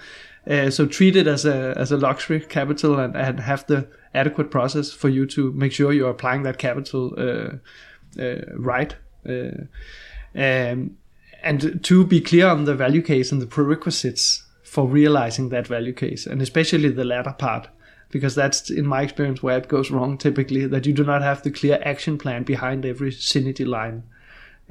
Uh, 0.48 0.70
so 0.70 0.86
treat 0.86 1.14
it 1.14 1.26
as 1.26 1.44
a 1.44 1.74
as 1.76 1.92
a 1.92 1.96
luxury 1.98 2.40
capital 2.40 2.98
and, 2.98 3.14
and 3.14 3.38
have 3.40 3.66
the 3.66 3.86
adequate 4.14 4.51
process 4.51 4.90
for 4.90 5.09
you 5.09 5.26
to 5.26 5.53
make 5.53 5.72
sure 5.72 5.92
you're 5.92 6.11
applying 6.11 6.42
that 6.42 6.59
capital 6.59 7.14
right. 8.57 8.96
Um, 10.34 10.96
and 11.43 11.82
to 11.82 12.07
be 12.07 12.20
clear 12.20 12.49
on 12.49 12.64
the 12.64 12.74
value 12.74 13.03
case 13.03 13.32
and 13.32 13.41
the 13.41 13.47
prerequisites 13.47 14.45
for 14.62 14.86
realizing 14.86 15.49
that 15.49 15.66
value 15.66 15.93
case, 15.93 16.26
and 16.26 16.41
especially 16.41 16.91
the 16.91 17.05
latter 17.05 17.34
part, 17.38 17.68
because 18.11 18.34
that's 18.34 18.70
in 18.70 18.86
my 18.86 19.03
experience 19.03 19.43
where 19.43 19.59
it 19.59 19.68
goes 19.68 19.91
wrong 19.91 20.18
typically, 20.18 20.66
that 20.66 20.86
you 20.86 20.93
do 20.93 21.05
not 21.05 21.22
have 21.22 21.43
the 21.43 21.51
clear 21.51 21.80
action 21.84 22.18
plan 22.18 22.45
behind 22.45 22.84
every 22.84 23.11
synergy 23.11 23.66
line. 23.66 24.03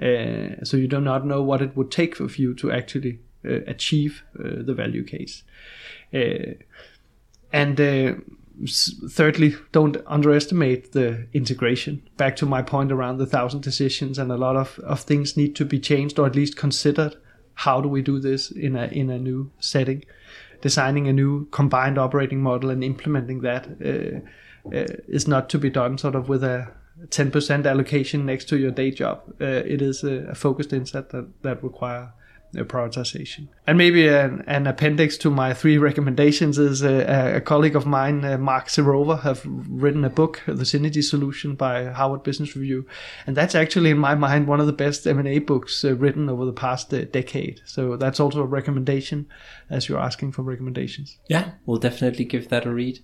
Uh, 0.01 0.63
so 0.63 0.77
you 0.77 0.87
do 0.87 1.01
not 1.01 1.25
know 1.25 1.43
what 1.43 1.61
it 1.61 1.75
would 1.75 1.91
take 1.91 2.15
for 2.15 2.29
you 2.41 2.53
to 2.53 2.71
actually 2.71 3.19
uh, 3.45 3.59
achieve 3.67 4.23
uh, 4.39 4.63
the 4.63 4.73
value 4.73 5.03
case. 5.03 5.43
Uh, 6.13 6.53
and 7.51 7.81
uh, 7.81 8.13
thirdly, 8.67 9.55
don't 9.71 9.97
underestimate 10.07 10.91
the 10.91 11.27
integration. 11.33 12.01
Back 12.17 12.35
to 12.37 12.45
my 12.45 12.61
point 12.61 12.91
around 12.91 13.17
the 13.17 13.25
thousand 13.25 13.61
decisions, 13.61 14.17
and 14.17 14.31
a 14.31 14.37
lot 14.37 14.55
of, 14.55 14.79
of 14.79 15.01
things 15.01 15.37
need 15.37 15.55
to 15.55 15.65
be 15.65 15.79
changed 15.79 16.19
or 16.19 16.25
at 16.27 16.35
least 16.35 16.57
considered. 16.57 17.15
How 17.53 17.81
do 17.81 17.89
we 17.89 18.01
do 18.01 18.19
this 18.19 18.51
in 18.51 18.75
a 18.75 18.85
in 18.87 19.09
a 19.09 19.19
new 19.19 19.51
setting? 19.59 20.05
Designing 20.61 21.07
a 21.07 21.13
new 21.13 21.45
combined 21.51 21.97
operating 21.97 22.41
model 22.41 22.69
and 22.69 22.83
implementing 22.83 23.41
that 23.41 23.67
uh, 23.83 24.19
uh, 24.75 24.85
is 25.07 25.27
not 25.27 25.49
to 25.49 25.57
be 25.57 25.69
done 25.69 25.97
sort 25.97 26.15
of 26.15 26.27
with 26.27 26.43
a 26.43 26.69
10% 27.07 27.65
allocation 27.65 28.25
next 28.25 28.49
to 28.49 28.57
your 28.57 28.71
day 28.71 28.91
job. 28.91 29.21
Uh, 29.39 29.45
it 29.45 29.81
is 29.81 30.03
a, 30.03 30.27
a, 30.29 30.35
focused 30.35 30.73
insight 30.73 31.09
that 31.09 31.27
that 31.43 31.63
require 31.63 32.11
prioritization. 32.53 33.47
And 33.67 33.77
maybe 33.77 34.07
an, 34.07 34.43
an, 34.47 34.67
appendix 34.67 35.17
to 35.19 35.29
my 35.29 35.53
three 35.53 35.77
recommendations 35.77 36.57
is 36.57 36.81
a, 36.81 37.35
a 37.35 37.41
colleague 37.41 37.75
of 37.75 37.85
mine, 37.85 38.25
uh, 38.25 38.37
Mark 38.37 38.67
Sirower, 38.67 39.21
have 39.21 39.45
written 39.45 40.03
a 40.03 40.09
book, 40.09 40.41
The 40.45 40.63
Synergy 40.63 41.03
Solution 41.03 41.55
by 41.55 41.85
Harvard 41.85 42.23
Business 42.23 42.55
Review. 42.55 42.87
And 43.27 43.35
that's 43.37 43.55
actually, 43.55 43.91
in 43.91 43.97
my 43.97 44.15
mind, 44.15 44.47
one 44.47 44.59
of 44.59 44.67
the 44.67 44.73
best 44.73 45.05
M&A 45.05 45.39
books 45.39 45.83
uh, 45.83 45.95
written 45.95 46.29
over 46.29 46.45
the 46.45 46.53
past 46.53 46.93
uh, 46.93 47.05
decade. 47.05 47.61
So 47.65 47.95
that's 47.97 48.19
also 48.19 48.41
a 48.41 48.45
recommendation 48.45 49.27
as 49.69 49.87
you're 49.87 49.99
asking 49.99 50.31
for 50.31 50.41
recommendations. 50.41 51.17
Yeah, 51.27 51.51
we'll 51.65 51.77
definitely 51.77 52.25
give 52.25 52.49
that 52.49 52.65
a 52.65 52.73
read. 52.73 52.99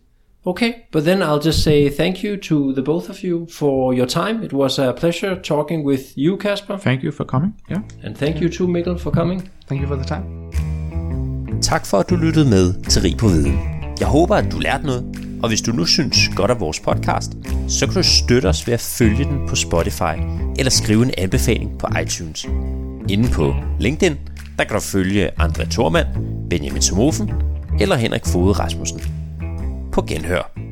Okay, 0.48 0.86
but 0.92 1.06
then 1.06 1.24
I'll 1.24 1.40
just 1.40 1.64
say 1.64 1.90
thank 1.90 2.24
you 2.24 2.38
to 2.38 2.74
the 2.74 2.82
both 2.82 3.10
of 3.10 3.24
you 3.24 3.48
for 3.50 3.96
your 3.96 4.06
time. 4.06 4.44
It 4.44 4.54
was 4.54 4.80
a 4.80 4.94
pleasure 4.94 5.36
talking 5.42 5.84
with 5.84 6.16
you, 6.16 6.38
Kasper. 6.38 6.78
Thank 6.78 7.04
you 7.04 7.12
for 7.12 7.26
coming. 7.26 7.54
Yeah. 7.70 7.82
And 8.04 8.16
thank 8.16 8.42
you 8.42 8.50
too, 8.50 8.68
Mikkel, 8.68 9.00
for 9.00 9.12
coming. 9.12 9.50
Thank 9.68 9.82
you 9.82 9.88
for 9.88 9.96
the 9.96 10.06
time. 10.06 10.52
Tak 11.62 11.86
for, 11.86 11.98
at 11.98 12.10
du 12.10 12.16
lyttede 12.16 12.50
med 12.50 12.74
til 12.84 13.02
Rig 13.02 13.18
på 13.18 13.28
Viden. 13.28 13.60
Jeg 14.00 14.08
håber, 14.08 14.36
at 14.36 14.52
du 14.52 14.60
lærte 14.60 14.86
noget, 14.86 15.04
og 15.44 15.50
hvis 15.50 15.62
du 15.62 15.72
nu 15.72 15.86
synes 15.86 16.18
godt 16.36 16.52
af 16.52 16.60
vores 16.60 16.80
podcast, 16.80 17.32
så 17.68 17.86
kan 17.86 17.96
du 17.96 18.04
støtte 18.04 18.48
os 18.48 18.68
ved 18.68 18.74
at 18.74 18.80
følge 18.80 19.24
den 19.24 19.48
på 19.50 19.56
Spotify 19.56 20.16
eller 20.60 20.70
skrive 20.70 21.04
en 21.04 21.12
anbefaling 21.18 21.78
på 21.80 21.88
iTunes. 22.02 22.46
Inde 23.10 23.30
på 23.34 23.54
LinkedIn, 23.80 24.18
der 24.58 24.64
kan 24.64 24.76
du 24.76 24.82
følge 24.82 25.42
André 25.42 25.70
Thormand, 25.72 26.08
Benjamin 26.50 26.82
Somofen 26.82 27.32
eller 27.80 27.96
Henrik 27.96 28.26
Fode 28.26 28.52
Rasmussen. 28.52 29.25
på 29.96 30.02
genhør. 30.02 30.65